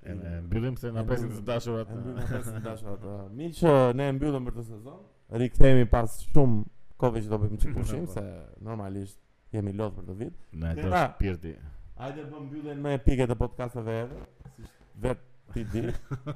E 0.02 0.14
mbyllim 0.44 0.76
se 0.82 0.92
na 0.92 1.06
presin 1.08 1.32
të 1.38 1.44
dashurat. 1.48 1.92
Na 2.12 2.28
presin 2.28 2.56
të 2.60 2.66
dashurat. 2.68 3.04
Miq, 3.38 3.64
ne 3.96 4.10
e 4.12 4.16
mbyllim 4.20 4.48
për 4.50 4.60
të 4.60 4.68
sezon. 4.72 5.02
Rikthehemi 5.40 5.84
pas 5.92 6.16
shumë 6.32 6.64
kohë 7.02 7.22
që 7.26 7.30
do 7.34 7.38
bëjmë 7.42 7.58
çik 7.62 7.72
mhm, 7.72 7.84
pushim 7.84 8.04
se 8.14 8.24
normalisht 8.66 9.56
jemi 9.56 9.74
lodh 9.78 9.98
për 9.98 10.08
të 10.12 10.18
vit. 10.22 10.36
Ne 10.64 10.74
do 10.78 10.88
pra, 10.92 11.02
shpirti. 11.16 11.54
Hajde 12.02 12.28
bëm 12.30 12.46
mbyllen 12.50 12.84
më 12.86 12.94
epike 13.00 13.28
të 13.32 13.38
podcast 13.42 13.80
edhe, 13.82 13.98
si 14.54 14.66
vet 15.06 15.26
ti 15.56 15.66
di. 15.74 15.86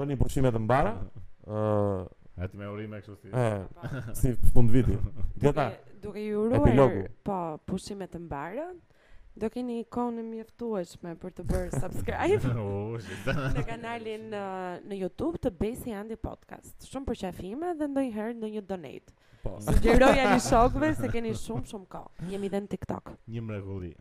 Bëni 0.00 0.16
pushime 0.20 0.52
të 0.54 0.62
mbara. 0.64 0.94
ë 1.50 1.60
uh, 2.06 2.56
me 2.60 2.66
urime 2.70 2.98
kështu 3.02 3.14
si. 3.18 3.32
Ë, 3.34 3.64
si 4.18 4.34
fund 4.54 4.70
viti. 4.72 4.96
Gjeta. 5.42 5.68
Duke 6.04 6.22
ju 6.24 6.44
uruar 6.46 6.92
po 7.26 7.38
pushime 7.68 8.06
të 8.12 8.20
mbara. 8.22 8.68
Do 9.38 9.48
keni 9.50 9.76
ikonë 9.84 10.22
mjeftueshme 10.26 11.12
për 11.22 11.32
të 11.38 11.42
bërë 11.46 11.80
subscribe 11.80 13.36
në 13.54 13.62
kanalin 13.68 14.24
në 14.32 14.98
YouTube 14.98 15.38
të 15.38 15.52
Besi 15.60 15.94
Andi 15.94 16.16
Podcast. 16.18 16.74
Shumë 16.90 17.06
për 17.12 17.20
qafime 17.22 17.70
dhe 17.78 17.88
ndonjëherë 17.92 18.34
në 18.40 18.50
një 18.56 18.64
donate. 18.72 19.14
Po. 19.40 19.52
Sugjeroja 19.64 20.24
një 20.34 20.40
shokve 20.44 20.90
se 20.98 21.08
keni 21.14 21.30
shumë 21.38 21.70
shumë 21.70 21.86
ka. 21.94 22.02
Jemi 22.32 22.50
dhe 22.52 22.60
në 22.64 22.70
TikTok. 22.74 23.14
Një 23.32 23.44
mregulli. 23.46 23.92